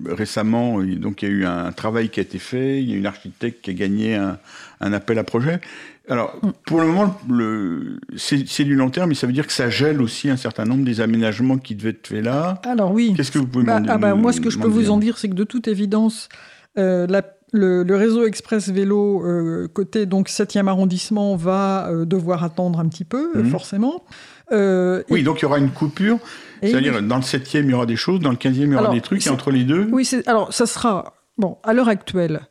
récemment. 0.07 0.79
Donc 0.81 1.21
il 1.21 1.29
y 1.29 1.31
a 1.31 1.35
eu 1.35 1.45
un 1.45 1.71
travail 1.71 2.09
qui 2.09 2.19
a 2.19 2.23
été 2.23 2.39
fait. 2.39 2.81
Il 2.81 2.89
y 2.89 2.93
a 2.93 2.97
une 2.97 3.05
architecte 3.05 3.61
qui 3.63 3.71
a 3.71 3.73
gagné 3.73 4.15
un, 4.15 4.37
un 4.81 4.93
appel 4.93 5.17
à 5.19 5.23
projet. 5.23 5.59
Alors, 6.07 6.35
Mm. 6.43 6.49
pour 6.67 6.81
le 6.81 6.87
moment, 6.87 7.19
le, 7.29 7.99
c'est, 8.15 8.63
du 8.63 8.75
long 8.75 8.89
terme, 8.91 9.09
mais 9.09 9.15
ça 9.15 9.25
veut 9.25 9.33
dire 9.33 9.47
que 9.47 9.53
ça 9.53 9.69
gèle 9.71 10.01
aussi 10.01 10.29
un 10.29 10.37
certain 10.37 10.63
nombre 10.65 10.85
des 10.85 11.01
aménagements 11.01 11.57
qui 11.57 11.73
devaient 11.75 11.89
être 11.89 12.07
faits 12.07 12.23
là. 12.23 12.61
Alors 12.65 12.91
oui. 12.91 13.13
Qu'est-ce 13.17 13.31
que 13.31 13.39
vous 13.39 13.47
pouvez 13.47 13.65
Bah, 13.65 13.79
m'en 13.79 13.87
ah 13.89 13.97
bah, 13.97 14.13
moi, 14.13 14.31
ce 14.31 14.39
que 14.41 14.49
je 14.51 14.59
peux 14.59 14.67
vous 14.67 14.81
dire 14.81 14.93
en 14.93 14.97
dire, 14.97 15.17
c'est 15.17 15.29
que 15.29 15.33
de 15.33 15.43
toute 15.43 15.67
évidence, 15.67 16.29
euh, 16.77 17.07
la, 17.07 17.23
le, 17.53 17.81
le 17.83 17.95
réseau 17.95 18.25
express 18.27 18.69
vélo 18.69 19.23
euh, 19.25 19.67
côté 19.67 20.05
donc 20.05 20.29
7e 20.29 20.67
arrondissement 20.67 21.35
va 21.35 21.89
euh, 21.89 22.05
devoir 22.05 22.43
attendre 22.43 22.79
un 22.79 22.87
petit 22.87 23.05
peu, 23.05 23.31
Mhm. 23.39 23.45
forcément. 23.49 24.03
Euh, 24.51 25.03
Oui, 25.09 25.23
donc 25.23 25.39
il 25.39 25.43
y 25.43 25.45
aura 25.45 25.57
une 25.57 25.71
coupure. 25.71 26.19
C'est-à-dire, 26.61 27.01
dans 27.03 27.17
le 27.17 27.21
7e, 27.21 27.63
il 27.65 27.69
y 27.69 27.73
aura 27.73 27.85
des 27.85 27.95
choses, 27.95 28.19
dans 28.21 28.31
le 28.31 28.37
15e, 28.37 28.53
il 28.53 28.61
y 28.63 28.73
aura 28.73 28.79
Alors, 28.79 28.93
des 28.93 29.01
trucs, 29.01 29.25
et 29.25 29.29
entre 29.29 29.51
les 29.51 29.63
deux. 29.63 29.87
Oui, 29.91 30.09
alors 30.25 30.51
ça 30.53 30.65
sera. 30.65 31.13
Bon, 31.37 31.57
à 31.63 31.73
l'heure 31.73 31.89
actuelle, 31.89 32.41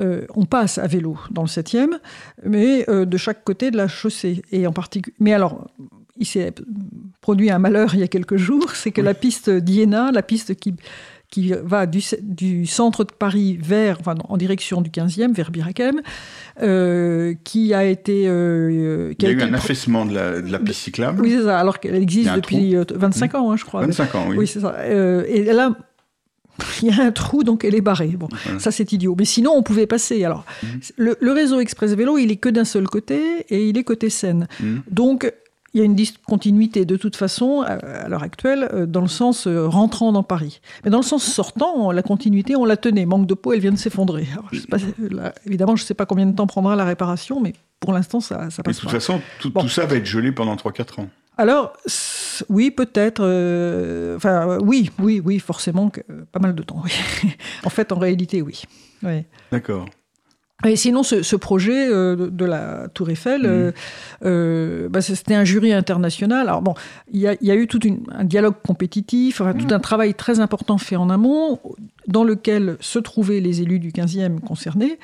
euh, 0.00 0.26
on 0.34 0.44
passe 0.44 0.78
à 0.78 0.86
vélo 0.86 1.16
dans 1.30 1.42
le 1.42 1.48
7e, 1.48 1.98
mais 2.44 2.84
euh, 2.90 3.04
de 3.04 3.16
chaque 3.16 3.44
côté 3.44 3.70
de 3.70 3.76
la 3.76 3.88
chaussée. 3.88 4.42
Et 4.50 4.66
en 4.66 4.72
particulier. 4.72 5.14
Mais 5.20 5.32
alors, 5.32 5.68
il 6.16 6.26
s'est 6.26 6.52
produit 7.20 7.50
un 7.50 7.58
malheur 7.58 7.94
il 7.94 8.00
y 8.00 8.02
a 8.02 8.08
quelques 8.08 8.36
jours 8.36 8.70
c'est 8.72 8.92
que 8.92 9.00
Oui. 9.00 9.06
la 9.06 9.14
piste 9.14 9.50
d'Iéna, 9.50 10.12
la 10.12 10.22
piste 10.22 10.54
qui, 10.56 10.74
qui 11.34 11.52
va 11.64 11.86
du, 11.86 12.64
centre 12.66 13.02
de 13.02 13.12
Paris 13.12 13.58
vers, 13.60 13.98
enfin, 13.98 14.14
en 14.28 14.36
direction 14.36 14.80
du 14.82 14.90
15e, 14.90 15.32
vers 15.34 15.50
Birakem, 15.50 16.00
euh, 16.62 17.34
qui 17.42 17.74
a 17.74 17.84
été. 17.84 18.24
euh, 18.28 19.12
Il 19.18 19.24
y 19.24 19.26
a 19.26 19.30
eu 19.32 19.42
un 19.42 19.52
affaissement 19.54 20.04
de 20.06 20.14
la, 20.14 20.40
de 20.40 20.50
la 20.52 20.60
piste 20.60 20.80
cyclable. 20.82 21.20
Oui, 21.20 21.34
c'est 21.36 21.42
ça, 21.44 21.58
alors 21.58 21.80
qu'elle 21.80 21.96
existe 21.96 22.32
depuis 22.36 22.76
euh, 22.76 22.84
25 22.94 23.34
ans, 23.34 23.50
hein, 23.50 23.56
je 23.56 23.64
crois. 23.64 23.80
25 23.80 24.14
ans, 24.14 24.26
oui. 24.28 24.36
Oui, 24.38 24.46
c'est 24.46 24.60
ça. 24.60 24.76
Euh, 24.78 25.24
et 25.28 25.42
là, 25.42 25.76
il 26.82 26.88
y 26.88 26.92
a 27.00 27.02
un 27.04 27.10
trou, 27.10 27.42
donc 27.42 27.64
elle 27.64 27.74
est 27.74 27.80
barrée. 27.80 28.14
Bon, 28.16 28.28
Voilà. 28.44 28.60
ça 28.60 28.70
c'est 28.70 28.92
idiot. 28.92 29.16
Mais 29.18 29.24
sinon, 29.24 29.52
on 29.56 29.64
pouvait 29.64 29.88
passer. 29.88 30.22
Alors, 30.24 30.44
Mhm. 30.62 30.68
le, 30.98 31.16
le 31.20 31.32
réseau 31.32 31.58
express 31.58 31.92
vélo, 31.94 32.16
il 32.16 32.30
est 32.30 32.36
que 32.36 32.48
d'un 32.48 32.64
seul 32.64 32.86
côté 32.86 33.44
et 33.48 33.68
il 33.68 33.76
est 33.76 33.82
côté 33.84 34.08
Seine. 34.08 34.46
Mhm. 34.60 34.82
Donc, 34.88 35.32
il 35.74 35.78
y 35.78 35.82
a 35.82 35.84
une 35.84 35.94
discontinuité 35.96 36.84
de 36.84 36.96
toute 36.96 37.16
façon 37.16 37.62
à, 37.62 37.72
à 37.72 38.08
l'heure 38.08 38.22
actuelle 38.22 38.68
euh, 38.72 38.86
dans 38.86 39.00
le 39.00 39.08
sens 39.08 39.46
euh, 39.48 39.66
rentrant 39.66 40.12
dans 40.12 40.22
Paris. 40.22 40.60
Mais 40.84 40.90
dans 40.90 40.98
le 40.98 41.02
sens 41.04 41.24
sortant, 41.24 41.90
la 41.90 42.02
continuité, 42.02 42.54
on 42.56 42.64
la 42.64 42.76
tenait. 42.76 43.04
Manque 43.06 43.26
de 43.26 43.34
peau, 43.34 43.52
elle 43.52 43.60
vient 43.60 43.72
de 43.72 43.76
s'effondrer. 43.76 44.26
Évidemment, 45.46 45.76
je 45.76 45.82
ne 45.82 45.86
sais 45.86 45.94
pas 45.94 46.06
combien 46.06 46.26
de 46.26 46.34
temps 46.34 46.46
prendra 46.46 46.76
la 46.76 46.84
réparation, 46.84 47.40
mais 47.40 47.52
pour 47.80 47.92
l'instant, 47.92 48.20
ça, 48.20 48.50
ça 48.50 48.62
Mais 48.66 48.70
passe 48.70 48.76
de 48.76 48.80
toute 48.80 48.88
pas. 48.90 48.94
façon, 48.94 49.20
tout, 49.40 49.50
Bon. 49.50 49.62
tout 49.62 49.68
ça 49.68 49.86
va 49.86 49.96
être 49.96 50.06
gelé 50.06 50.32
pendant 50.32 50.54
3-4 50.56 51.00
ans. 51.00 51.08
Alors, 51.36 51.72
oui, 52.48 52.70
peut-être. 52.70 53.20
euh, 53.24 54.16
Enfin, 54.16 54.48
euh, 54.48 54.58
oui, 54.62 54.90
oui, 55.00 55.20
oui, 55.24 55.40
forcément, 55.40 55.90
que- 55.90 56.00
euh, 56.10 56.24
pas 56.30 56.38
mal 56.38 56.54
de 56.54 56.62
temps. 56.62 56.80
Oui. 56.84 56.92
en 57.64 57.70
fait, 57.70 57.90
en 57.90 57.98
réalité, 57.98 58.40
oui. 58.42 58.62
Oui. 59.02 59.24
D'accord. 59.50 59.86
Et 60.66 60.76
sinon, 60.76 61.02
ce, 61.02 61.22
ce 61.22 61.36
projet 61.36 61.88
euh, 61.88 62.16
de, 62.16 62.28
de 62.30 62.44
la 62.44 62.88
Tour 62.94 63.10
Eiffel, 63.10 63.42
euh, 63.44 63.72
euh, 64.24 64.88
bah, 64.88 65.00
c'était 65.02 65.34
un 65.34 65.44
jury 65.44 65.72
international. 65.72 66.48
Alors 66.48 66.62
bon, 66.62 66.74
il 67.12 67.20
y 67.20 67.26
a, 67.28 67.34
il 67.40 67.46
y 67.46 67.50
a 67.50 67.54
eu 67.54 67.66
tout 67.66 67.84
une- 67.86 68.04
un 68.12 68.24
dialogue 68.24 68.54
compétitif, 68.66 69.40
enfin, 69.40 69.52
tout 69.52 69.72
un 69.74 69.78
travail 69.80 70.14
très 70.14 70.40
important 70.40 70.78
fait 70.78 70.96
en 70.96 71.10
amont, 71.10 71.60
dans 72.08 72.24
lequel 72.24 72.76
se 72.80 72.98
trouvaient 72.98 73.40
les 73.40 73.62
élus 73.62 73.78
du 73.78 73.90
15e 73.90 74.40
concernés 74.40 74.98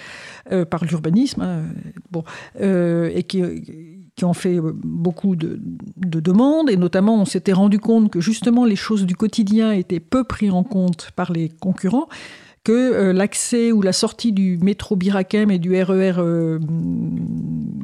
par 0.70 0.84
l'urbanisme, 0.84 1.42
hein, 1.42 1.62
bon, 2.10 2.24
et 2.60 3.22
qui, 3.22 3.42
qui 4.16 4.24
ont 4.24 4.34
fait 4.34 4.58
beaucoup 4.60 5.36
de, 5.36 5.60
de 5.96 6.20
demandes, 6.20 6.68
et 6.70 6.76
notamment 6.76 7.20
on 7.20 7.24
s'était 7.24 7.52
rendu 7.52 7.78
compte 7.78 8.10
que 8.10 8.20
justement 8.20 8.64
les 8.64 8.76
choses 8.76 9.06
du 9.06 9.16
quotidien 9.16 9.72
étaient 9.72 10.00
peu 10.00 10.24
prises 10.24 10.52
en 10.52 10.62
compte 10.62 11.10
par 11.16 11.32
les 11.32 11.48
concurrents 11.48 12.08
que 12.62 12.72
euh, 12.72 13.12
l'accès 13.14 13.72
ou 13.72 13.80
la 13.80 13.92
sortie 13.92 14.32
du 14.32 14.58
métro 14.60 14.94
Birakem 14.96 15.50
et 15.50 15.58
du 15.58 15.70
RER 15.82 16.14
euh, 16.18 16.58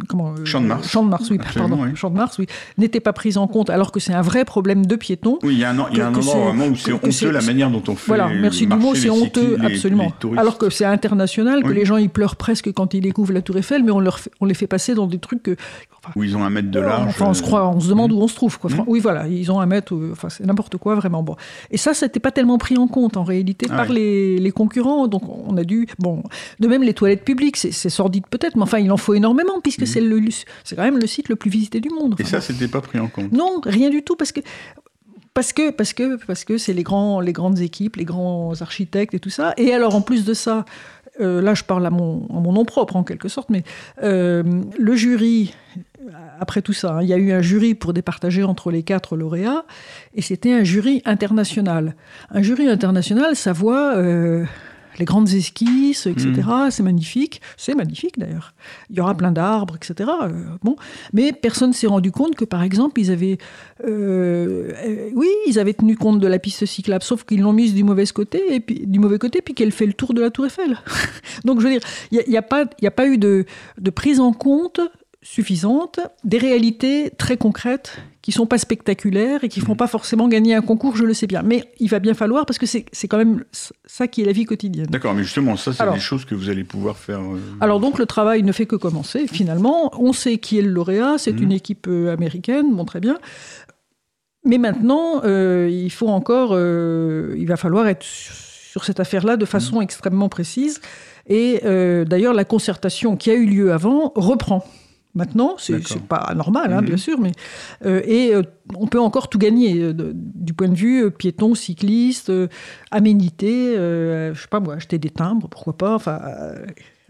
comment 0.08 0.32
euh, 0.32 0.44
Champ 0.44 0.60
de 0.60 0.66
Mars. 0.66 0.88
Champ 0.88 1.02
de 1.04 1.08
Mars, 1.08 1.30
oui, 1.30 1.38
pardon, 1.38 1.78
oui. 1.82 1.90
Champ 1.94 2.10
de 2.10 2.16
Mars, 2.16 2.38
oui, 2.38 2.46
n'était 2.78 3.00
pas 3.00 3.12
prise 3.12 3.38
en 3.38 3.46
compte, 3.46 3.70
alors 3.70 3.90
que 3.92 4.00
c'est 4.00 4.12
un 4.12 4.22
vrai 4.22 4.44
problème 4.44 4.84
de 4.86 4.96
piétons. 4.96 5.38
Oui, 5.42 5.54
il 5.54 5.58
y 5.60 5.64
a 5.64 5.70
un, 5.70 5.86
il 5.90 5.98
y 5.98 6.00
a 6.00 6.08
un 6.08 6.12
Que- 6.12 6.18
que 6.18 6.24
vraiment 6.24 6.66
où 6.66 6.76
c'est 6.76 6.92
que- 6.92 6.96
que 6.98 7.06
honteux 7.06 7.30
la 7.30 7.40
manière 7.42 7.70
dont 7.70 7.82
on 7.88 7.94
fait. 7.96 8.06
Voilà, 8.08 8.28
merci 8.28 8.66
du 8.66 8.76
mot, 8.76 8.94
c'est 8.94 9.10
honteux, 9.10 9.56
les- 9.58 9.66
absolument. 9.74 10.12
les. 10.30 10.38
Alors 10.38 10.58
que 10.58 10.68
c'est 10.70 10.84
international, 10.84 11.62
que 11.62 11.68
Oui. 11.68 11.74
les 11.74 11.84
gens 11.84 11.96
ils 11.96 12.10
pleurent 12.10 12.36
presque 12.36 12.70
quand 12.72 12.94
ils 12.94 13.00
découvrent 13.00 13.32
la 13.32 13.42
Tour 13.42 13.56
Eiffel, 13.56 13.82
mais 13.82 13.90
on, 13.92 14.00
leur 14.00 14.18
fait- 14.18 14.30
on 14.40 14.44
les 14.44 14.54
fait 14.54 14.66
passer 14.66 14.94
dans 14.94 15.06
des 15.06 15.18
trucs 15.18 15.42
que. 15.42 15.56
enfin, 15.98 16.12
Où 16.16 16.22
ils 16.22 16.36
ont 16.36 16.44
un 16.44 16.50
mètre 16.50 16.70
de 16.70 16.80
large. 16.80 17.08
Enfin, 17.08 17.26
on 17.28 17.34
se 17.34 17.42
euh, 17.42 17.46
croit, 17.46 17.68
on 17.68 17.80
se 17.80 17.88
demande 17.88 18.12
où 18.12 18.18
on 18.18 18.28
se 18.28 18.34
trouve. 18.34 18.58
Quoi. 18.58 18.70
Fran- 18.70 18.84
Oui, 18.86 19.00
voilà, 19.00 19.26
ils 19.26 19.50
ont 19.50 19.58
un 19.60 19.66
mètre, 19.66 19.94
enfin, 20.12 20.28
c'est 20.28 20.44
n'importe 20.44 20.76
quoi, 20.76 20.94
vraiment. 20.94 21.22
Bon. 21.22 21.34
Et 21.70 21.78
ça, 21.78 21.94
c'était 21.94 22.20
pas 22.20 22.30
tellement 22.30 22.58
pris 22.58 22.76
en 22.76 22.86
compte, 22.88 23.16
en 23.16 23.24
réalité, 23.24 23.66
Ah 23.70 23.76
par 23.76 23.88
ouais. 23.88 23.94
les, 23.94 24.38
les 24.38 24.50
concurrents. 24.66 25.06
Donc, 25.08 25.22
on 25.28 25.56
a 25.56 25.64
dû. 25.64 25.86
Bon, 25.98 26.22
de 26.60 26.68
même, 26.68 26.82
les 26.82 26.94
toilettes 26.94 27.24
publiques, 27.24 27.56
c'est 27.56 27.72
sordide 27.90 28.24
peut-être, 28.28 28.56
mais 28.56 28.62
enfin, 28.62 28.78
il 28.78 28.90
en 28.92 28.96
faut 28.96 29.14
énormément, 29.14 29.60
puisque 29.62 29.86
c'est 29.86 30.00
le- 30.00 30.20
c'est 30.64 30.76
quand 30.76 30.82
même 30.82 30.98
le 30.98 31.06
site 31.06 31.28
le 31.28 31.36
plus 31.36 31.50
visité 31.50 31.80
du 31.80 31.90
monde. 31.90 32.14
Et 32.18 32.24
ça, 32.24 32.40
c'était 32.40 32.68
pas 32.68 32.80
pris 32.80 32.98
en 32.98 33.08
compte. 33.08 33.32
non, 33.32 33.60
rien 33.64 33.90
du 33.90 34.02
tout, 34.02 34.16
parce 34.16 34.32
que 34.32 34.40
parce 35.34 35.52
que 35.52 35.70
parce 35.70 35.92
que 35.92 36.16
parce 36.26 36.44
que 36.44 36.56
c'est 36.56 36.72
les 36.72 36.82
grands 36.82 37.20
les 37.20 37.32
grandes 37.34 37.60
équipes, 37.60 37.96
les 37.96 38.04
grands 38.06 38.52
architectes 38.60 39.12
et 39.14 39.20
tout 39.20 39.30
ça. 39.30 39.52
Et 39.58 39.74
alors 39.74 39.94
en 39.94 40.00
plus 40.00 40.24
de 40.24 40.32
ça, 40.32 40.64
euh, 41.20 41.42
là 41.42 41.52
je 41.54 41.62
parle 41.62 41.84
à 41.84 41.90
mon 41.90 42.26
nom 42.52 42.64
propre 42.64 42.96
en 42.96 43.04
quelque 43.04 43.28
sorte, 43.28 43.50
mais 43.50 43.62
euh, 44.02 44.42
le 44.78 44.96
jury. 44.96 45.54
Après 46.40 46.62
tout 46.62 46.72
ça, 46.72 46.96
hein, 46.96 47.02
il 47.02 47.08
y 47.08 47.12
a 47.12 47.16
eu 47.16 47.32
un 47.32 47.40
jury 47.40 47.74
pour 47.74 47.92
départager 47.92 48.42
entre 48.42 48.70
les 48.70 48.82
quatre 48.82 49.16
lauréats, 49.16 49.64
et 50.14 50.22
c'était 50.22 50.52
un 50.52 50.64
jury 50.64 51.02
international. 51.04 51.94
Un 52.30 52.42
jury 52.42 52.68
international, 52.68 53.36
ça 53.36 53.52
voit 53.52 53.96
euh, 53.96 54.44
les 54.98 55.04
grandes 55.04 55.32
esquisses, 55.32 56.06
etc. 56.06 56.42
C'est 56.70 56.82
magnifique, 56.82 57.40
c'est 57.56 57.74
magnifique 57.74 58.18
d'ailleurs. 58.18 58.54
Il 58.90 58.96
y 58.96 59.00
aura 59.00 59.14
plein 59.14 59.32
d'arbres, 59.32 59.76
etc. 59.76 60.10
Euh, 60.22 60.44
bon, 60.62 60.76
mais 61.12 61.32
personne 61.32 61.72
s'est 61.72 61.86
rendu 61.86 62.10
compte 62.10 62.34
que, 62.34 62.44
par 62.44 62.62
exemple, 62.62 63.00
ils 63.00 63.10
avaient, 63.10 63.38
euh, 63.84 64.72
euh, 64.84 65.10
oui, 65.14 65.28
ils 65.46 65.58
avaient 65.58 65.74
tenu 65.74 65.96
compte 65.96 66.20
de 66.20 66.26
la 66.26 66.38
piste 66.38 66.66
cyclable, 66.66 67.04
sauf 67.04 67.24
qu'ils 67.24 67.40
l'ont 67.40 67.52
mise 67.52 67.74
du 67.74 67.84
mauvais 67.84 68.06
côté, 68.06 68.54
et 68.54 68.60
puis 68.60 68.86
du 68.86 68.98
mauvais 68.98 69.18
côté, 69.18 69.42
puis 69.42 69.54
qu'elle 69.54 69.72
fait 69.72 69.86
le 69.86 69.92
tour 69.92 70.14
de 70.14 70.20
la 70.20 70.30
Tour 70.30 70.46
Eiffel. 70.46 70.78
Donc, 71.44 71.60
je 71.60 71.66
veux 71.66 71.72
dire, 71.72 71.82
il 72.12 72.22
n'y 72.28 72.36
a, 72.36 72.42
pas, 72.42 72.64
il 72.80 72.84
y 72.84 72.88
a 72.88 72.92
pas 72.92 73.06
eu 73.06 73.18
de, 73.18 73.44
de 73.78 73.90
prise 73.90 74.20
en 74.20 74.32
compte 74.32 74.80
suffisante 75.28 75.98
des 76.24 76.38
réalités 76.38 77.10
très 77.18 77.36
concrètes 77.36 77.98
qui 78.22 78.30
sont 78.30 78.46
pas 78.46 78.58
spectaculaires 78.58 79.42
et 79.42 79.48
qui 79.48 79.60
font 79.60 79.74
pas 79.74 79.88
forcément 79.88 80.28
gagner 80.28 80.54
un 80.54 80.60
concours, 80.62 80.94
je 80.96 81.04
le 81.04 81.14
sais 81.14 81.26
bien. 81.26 81.42
Mais 81.42 81.64
il 81.80 81.88
va 81.90 81.98
bien 81.98 82.14
falloir 82.14 82.46
parce 82.46 82.58
que 82.58 82.66
c'est 82.66 82.84
quand 83.08 83.18
même 83.18 83.44
ça 83.84 84.06
qui 84.06 84.22
est 84.22 84.24
la 84.24 84.32
vie 84.32 84.44
quotidienne. 84.44 84.86
D'accord, 84.86 85.14
mais 85.14 85.24
justement, 85.24 85.56
ça, 85.56 85.72
c'est 85.72 85.92
des 85.92 85.98
choses 85.98 86.24
que 86.24 86.34
vous 86.36 86.48
allez 86.48 86.62
pouvoir 86.64 86.96
faire. 86.96 87.18
euh, 87.20 87.38
Alors 87.60 87.80
donc 87.80 87.98
le 87.98 88.06
travail 88.06 88.42
ne 88.44 88.52
fait 88.52 88.66
que 88.66 88.76
commencer. 88.76 89.26
Finalement, 89.26 89.90
on 90.00 90.12
sait 90.12 90.38
qui 90.38 90.58
est 90.58 90.62
le 90.62 90.70
lauréat, 90.70 91.18
c'est 91.18 91.32
Mhm. 91.32 91.42
une 91.42 91.52
équipe 91.52 91.86
euh, 91.88 92.12
américaine, 92.12 92.74
bon 92.74 92.84
très 92.84 93.00
bien. 93.00 93.18
Mais 94.44 94.58
maintenant, 94.58 95.22
euh, 95.24 95.68
il 95.70 95.90
faut 95.90 96.08
encore, 96.08 96.50
euh, 96.52 97.34
il 97.36 97.46
va 97.48 97.56
falloir 97.56 97.88
être 97.88 98.04
sur 98.04 98.84
cette 98.84 99.00
affaire-là 99.00 99.36
de 99.36 99.44
façon 99.44 99.80
extrêmement 99.80 100.28
précise. 100.28 100.80
Et 101.28 101.60
d'ailleurs, 102.06 102.32
la 102.34 102.44
concertation 102.44 103.16
qui 103.16 103.30
a 103.30 103.34
eu 103.34 103.46
lieu 103.46 103.72
avant 103.72 104.12
reprend. 104.14 104.64
Maintenant, 105.16 105.56
c'est 105.58 105.80
pas 106.08 106.32
normal, 106.36 106.72
hein, 106.72 106.80
Mhm. 106.82 106.86
bien 106.86 106.96
sûr, 106.98 107.18
mais 107.18 107.32
euh, 107.84 108.02
et 108.04 108.34
euh, 108.34 108.42
on 108.76 108.86
peut 108.86 109.00
encore 109.00 109.28
tout 109.28 109.38
gagner 109.38 109.80
euh, 109.82 109.92
de- 109.92 110.12
du 110.14 110.52
point 110.52 110.68
de 110.68 110.74
vue 110.76 111.10
piéton, 111.10 111.54
cycliste, 111.56 112.30
aménité, 112.90 113.74
je 113.76 114.32
sais 114.40 114.48
pas 114.48 114.60
moi, 114.60 114.74
acheter 114.74 114.98
des 114.98 115.10
timbres, 115.10 115.48
pourquoi 115.48 115.76
pas, 115.76 115.94
enfin 115.94 116.20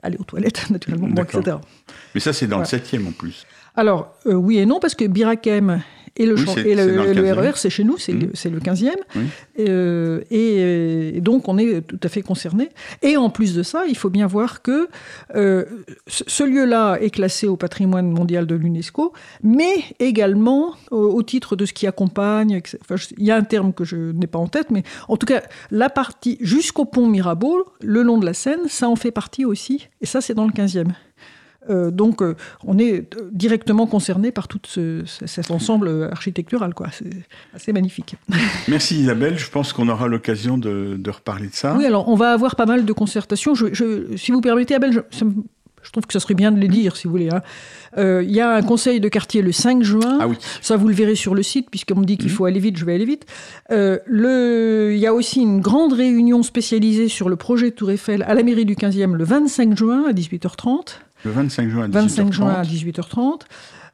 aller 0.02 0.16
aux 0.18 0.24
toilettes 0.24 0.66
naturellement, 0.70 1.08
bon, 1.08 1.22
etc. 1.22 1.56
Mais 2.14 2.20
ça, 2.20 2.32
c'est 2.32 2.46
dans 2.46 2.58
Voilà. 2.58 2.70
le 2.72 2.78
7e 2.78 3.08
en 3.08 3.12
plus. 3.12 3.44
Alors 3.74 4.14
oui 4.24 4.58
et 4.58 4.66
non 4.66 4.78
parce 4.80 4.94
que 4.94 5.04
Birakem 5.04 5.82
et 6.16 6.26
le, 6.26 6.34
Oui, 6.34 6.44
champ- 6.44 6.54
c'est- 6.54 6.68
et 6.68 6.74
le, 6.74 6.82
c'est 6.82 6.94
dans 6.96 7.02
le 7.04 7.12
le 7.12 7.22
15e. 7.22 7.38
RER 7.38 7.52
c'est 7.56 7.70
chez 7.70 7.84
nous, 7.84 7.98
c'est 7.98 8.12
Mhm. 8.12 8.20
le, 8.20 8.30
c'est 8.34 8.50
le 8.50 8.60
15e, 8.60 8.94
Oui. 9.14 9.22
Euh, 9.60 10.20
et, 10.30 11.16
et 11.16 11.20
donc 11.20 11.48
on 11.48 11.58
est 11.58 11.80
tout 11.86 11.98
à 12.02 12.08
fait 12.08 12.22
concerné. 12.22 12.68
Et 13.02 13.16
en 13.16 13.30
plus 13.30 13.54
de 13.54 13.62
ça, 13.62 13.84
il 13.86 13.96
faut 13.96 14.10
bien 14.10 14.26
voir 14.26 14.62
que 14.62 14.88
euh, 15.34 15.64
ce 16.06 16.42
lieu-là 16.44 16.98
est 17.00 17.10
classé 17.10 17.46
au 17.48 17.56
patrimoine 17.56 18.10
mondial 18.10 18.46
de 18.46 18.54
l'UNESCO, 18.54 19.12
mais 19.42 19.74
également 19.98 20.74
au, 20.90 20.96
au 20.98 21.22
titre 21.22 21.56
de 21.56 21.64
ce 21.66 21.72
qui 21.72 21.86
accompagne. 21.86 22.52
etc. 22.52 22.78
Enfin, 22.82 22.96
je- 22.96 23.06
il 23.18 23.24
y 23.24 23.30
a 23.30 23.36
un 23.36 23.42
terme 23.44 23.72
que 23.72 23.84
je 23.84 23.96
n'ai 24.12 24.26
pas 24.26 24.38
en 24.38 24.46
tête, 24.48 24.70
mais 24.70 24.82
en 25.08 25.16
tout 25.16 25.26
cas, 25.26 25.42
la 25.70 25.88
partie 25.90 26.38
jusqu'au 26.40 26.84
pont 26.84 27.06
Mirabeau, 27.06 27.64
le 27.82 28.02
long 28.02 28.18
de 28.18 28.26
la 28.26 28.34
Seine, 28.34 28.68
ça 28.68 28.88
en 28.88 28.96
fait 28.96 29.10
partie 29.10 29.44
aussi. 29.44 29.88
Et 30.00 30.06
ça, 30.06 30.20
c'est 30.20 30.34
dans 30.34 30.46
le 30.46 30.52
15e. 30.52 30.92
Euh, 31.70 31.90
donc, 31.90 32.22
euh, 32.22 32.34
on 32.64 32.78
est 32.78 33.14
euh, 33.16 33.28
directement 33.32 33.86
concerné 33.86 34.30
par 34.32 34.48
tout 34.48 34.60
ce- 34.66 35.02
ce- 35.04 35.26
cet 35.26 35.50
ensemble 35.50 36.08
architectural. 36.12 36.74
quoi. 36.74 36.88
C'est 36.92 37.10
assez 37.54 37.72
magnifique. 37.72 38.16
Merci 38.68 39.00
Isabelle, 39.00 39.38
je 39.38 39.50
pense 39.50 39.72
qu'on 39.72 39.88
aura 39.88 40.08
l'occasion 40.08 40.58
de, 40.58 40.96
de 40.98 41.10
reparler 41.10 41.48
de 41.48 41.54
ça. 41.54 41.74
Oui, 41.76 41.84
alors 41.86 42.08
on 42.08 42.14
va 42.16 42.32
avoir 42.32 42.56
pas 42.56 42.66
mal 42.66 42.84
de 42.84 42.92
concertations. 42.92 43.54
Je, 43.54 43.66
je- 43.72 44.16
si 44.16 44.32
vous 44.32 44.40
permettez, 44.40 44.74
Abel, 44.74 44.92
je, 44.92 45.00
ça 45.10 45.24
me- 45.24 45.34
je 45.82 45.92
trouve 45.92 46.04
que 46.04 46.12
ça 46.12 46.18
serait 46.18 46.34
bien 46.34 46.50
de 46.50 46.58
les 46.58 46.66
dire, 46.66 46.96
si 46.96 47.06
vous 47.06 47.12
voulez. 47.12 47.28
hein. 47.30 47.42
Euh, 47.96 48.20
Il 48.24 48.32
y 48.34 48.40
a 48.40 48.50
un 48.56 48.62
conseil 48.62 48.98
de 48.98 49.08
quartier 49.08 49.40
le 49.40 49.52
5 49.52 49.84
juin. 49.84 50.18
Ah 50.20 50.26
oui, 50.26 50.34
Ça, 50.60 50.76
vous 50.76 50.88
le 50.88 50.94
verrez 50.94 51.14
sur 51.14 51.32
le 51.32 51.44
site, 51.44 51.70
puisqu'on 51.70 52.00
me 52.00 52.04
dit 52.04 52.16
qu'il 52.18 52.28
Mhm. 52.28 52.34
faut 52.34 52.44
aller 52.44 52.58
vite, 52.58 52.76
je 52.76 52.84
vais 52.84 52.94
aller 52.94 53.04
vite. 53.04 53.24
Euh, 53.70 53.98
le... 54.04 54.90
Il 54.94 54.98
y 54.98 55.06
a 55.06 55.14
aussi 55.14 55.40
une 55.40 55.60
grande 55.60 55.92
réunion 55.92 56.42
spécialisée 56.42 57.06
sur 57.08 57.28
le 57.28 57.36
projet 57.36 57.70
Tour 57.70 57.92
Eiffel 57.92 58.24
à 58.24 58.34
la 58.34 58.42
mairie 58.42 58.64
du 58.64 58.74
15e 58.74 59.14
le 59.14 59.22
25 59.24 59.76
juin 59.78 60.04
à 60.08 60.12
18h30. 60.12 60.98
Le 61.26 61.32
25 61.32 61.68
juin 61.68 61.82
à 61.84 61.88
18h30. 61.88 61.92
25 61.92 62.32
juin 62.32 62.48
à 62.50 62.62
18h30. 62.62 63.40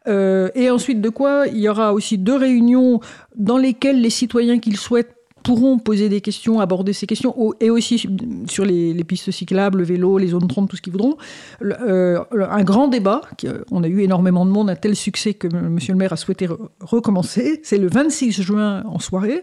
Euh, 0.08 0.48
et 0.54 0.70
ensuite 0.70 1.00
de 1.00 1.08
quoi 1.08 1.46
Il 1.46 1.58
y 1.58 1.68
aura 1.68 1.92
aussi 1.92 2.18
deux 2.18 2.36
réunions 2.36 3.00
dans 3.36 3.58
lesquelles 3.58 4.00
les 4.00 4.10
citoyens 4.10 4.58
qui 4.58 4.70
le 4.70 4.76
souhaitent 4.76 5.14
pourront 5.44 5.78
poser 5.78 6.08
des 6.08 6.20
questions, 6.20 6.60
aborder 6.60 6.92
ces 6.92 7.06
questions, 7.06 7.34
et 7.58 7.68
aussi 7.68 8.06
sur 8.48 8.64
les, 8.64 8.94
les 8.94 9.02
pistes 9.04 9.32
cyclables, 9.32 9.78
le 9.78 9.84
vélo, 9.84 10.16
les 10.18 10.28
zones 10.28 10.46
30, 10.46 10.68
tout 10.70 10.76
ce 10.76 10.82
qu'ils 10.82 10.92
voudront. 10.92 11.16
Le- 11.60 11.74
euh, 11.82 12.20
un 12.48 12.62
grand 12.62 12.86
débat, 12.86 13.22
qui, 13.36 13.48
euh, 13.48 13.54
on 13.72 13.82
a 13.82 13.88
eu 13.88 14.02
énormément 14.02 14.46
de 14.46 14.52
monde, 14.52 14.70
un 14.70 14.76
tel 14.76 14.94
succès 14.94 15.34
que 15.34 15.48
M. 15.48 15.78
le 15.88 15.94
maire 15.96 16.12
a 16.12 16.16
souhaité 16.16 16.46
re- 16.46 16.68
recommencer. 16.80 17.60
C'est 17.64 17.78
le 17.78 17.88
26 17.88 18.40
juin 18.40 18.84
en 18.86 19.00
soirée. 19.00 19.40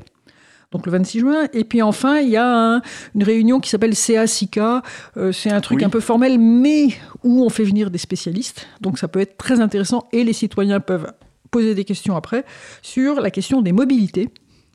Donc 0.72 0.86
le 0.86 0.92
26 0.92 1.20
juin. 1.20 1.48
Et 1.54 1.64
puis 1.64 1.82
enfin, 1.82 2.20
il 2.20 2.30
y 2.30 2.38
a 2.38 2.48
un- 2.76 2.82
une 3.16 3.24
réunion 3.24 3.60
qui 3.60 3.70
s'appelle 3.70 3.96
CA-SICA. 3.96 4.84
Euh, 5.18 5.32
c'est 5.32 5.52
un 5.52 5.62
truc 5.62 5.80
Oui. 5.80 5.86
un 5.86 5.90
peu 5.90 6.00
formel, 6.00 6.38
mais 6.40 6.90
où 7.24 7.44
on 7.44 7.50
fait 7.50 7.64
venir 7.64 7.90
des 7.90 7.98
spécialistes. 7.98 8.68
Donc 8.82 9.00
ça 9.00 9.08
peut 9.08 9.20
être 9.20 9.38
très 9.38 9.60
intéressant 9.62 10.08
et 10.12 10.24
les 10.24 10.34
citoyens 10.34 10.80
peuvent 10.80 11.12
poser 11.52 11.74
des 11.74 11.86
questions 11.86 12.16
après 12.16 12.46
sur 12.84 13.20
la 13.20 13.32
question 13.32 13.62
des 13.62 13.72
mobilités. 13.72 14.30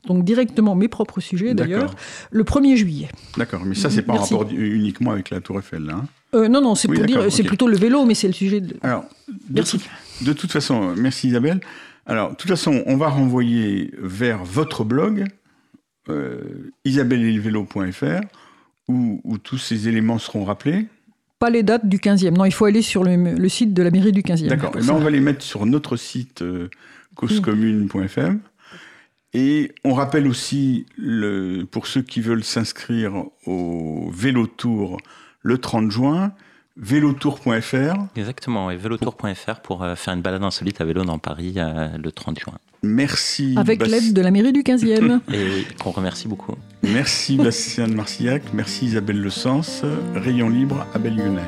Donc 0.07 0.23
directement 0.25 0.75
mes 0.75 0.87
propres 0.89 1.19
sujets 1.21 1.53
d'ailleurs, 1.55 1.95
le 2.29 2.43
1er 2.43 2.75
juillet. 2.75 3.07
D'accord, 3.37 3.61
mais 3.65 3.73
ça, 3.73 3.89
c'est 3.89 4.03
pas 4.03 4.13
en 4.13 4.17
rapport 4.17 4.47
uniquement 4.51 5.11
avec 5.11 5.29
la 5.31 5.39
Tour 5.41 5.59
Eiffel, 5.59 5.83
là. 5.83 5.93
hein. 5.95 6.05
Euh, 6.35 6.47
non, 6.49 6.59
non, 6.61 6.75
c'est 6.75 6.89
Oui, 6.89 6.97
pour 6.97 7.05
dire, 7.05 7.31
c'est 7.31 7.43
plutôt 7.43 7.67
le 7.67 7.77
vélo, 7.77 8.03
mais 8.05 8.13
c'est 8.13 8.27
le 8.27 8.33
sujet 8.33 8.59
de... 8.59 8.75
Alors, 8.83 9.05
de, 9.49 9.63
de 10.25 10.33
toute 10.33 10.51
façon, 10.51 10.89
euh, 10.89 10.93
merci 10.97 11.29
Isabelle. 11.29 11.61
Alors, 12.05 12.31
de 12.31 12.35
toute 12.35 12.49
façon, 12.49 12.83
on 12.85 12.97
va 12.97 13.07
renvoyer 13.07 13.91
vers 13.97 14.43
votre 14.43 14.83
blog, 14.83 15.23
euh, 16.09 16.71
où, 18.87 19.21
où 19.23 19.37
tous 19.37 19.57
ces 19.57 19.87
éléments 19.87 20.19
seront 20.19 20.43
rappelés. 20.43 20.87
Pas 21.39 21.49
les 21.49 21.63
dates 21.63 21.87
du 21.87 21.97
15e. 21.97 22.31
Non, 22.31 22.45
il 22.45 22.53
faut 22.53 22.65
aller 22.65 22.81
sur 22.81 23.03
le, 23.03 23.15
le 23.15 23.49
site 23.49 23.73
de 23.73 23.83
la 23.83 23.91
mairie 23.91 24.11
du 24.11 24.21
15e. 24.21 24.47
D'accord. 24.47 24.71
Eh 24.75 24.85
ben, 24.85 24.93
on 24.93 24.99
va 24.99 25.09
les 25.09 25.19
mettre 25.19 25.41
sur 25.41 25.65
notre 25.65 25.97
site 25.97 26.41
euh, 26.41 26.69
causecommune.fm. 27.15 28.39
Et 29.33 29.73
on 29.83 29.93
rappelle 29.93 30.27
aussi, 30.27 30.85
le, 30.97 31.65
pour 31.69 31.87
ceux 31.87 32.01
qui 32.01 32.21
veulent 32.21 32.43
s'inscrire 32.43 33.25
au 33.45 34.09
Vélo 34.13 34.47
Tour 34.47 34.97
le 35.41 35.57
30 35.57 35.91
juin, 35.91 36.31
vélotour.fr. 36.77 37.95
Exactement, 38.15 38.71
et 38.71 38.77
vélotour.fr 38.77 39.59
pour 39.61 39.83
euh, 39.83 39.95
faire 39.95 40.13
une 40.13 40.21
balade 40.21 40.43
insolite 40.43 40.79
à 40.79 40.85
vélo 40.85 41.03
dans 41.03 41.19
Paris 41.19 41.55
euh, 41.57 41.97
le 41.97 42.11
30 42.11 42.39
juin. 42.39 42.57
Merci. 42.85 43.55
Avec 43.57 43.85
l'aide 43.85 44.13
de 44.13 44.21
la 44.21 44.31
mairie 44.31 44.53
du 44.53 44.61
15e. 44.61 45.19
Et 45.33 45.43
oui, 45.43 45.67
qu'on 45.79 45.91
remercie 45.91 46.27
beaucoup. 46.27 46.53
Merci 46.83 47.37
Bastien 47.37 47.87
de 47.87 47.93
Marcillac, 47.95 48.43
merci 48.53 48.85
Isabelle 48.85 49.19
Le 49.19 49.29
Sens, 49.29 49.81
Rayon 50.13 50.49
Libre, 50.49 50.85
Abel 50.93 51.17
Yunheim. 51.17 51.41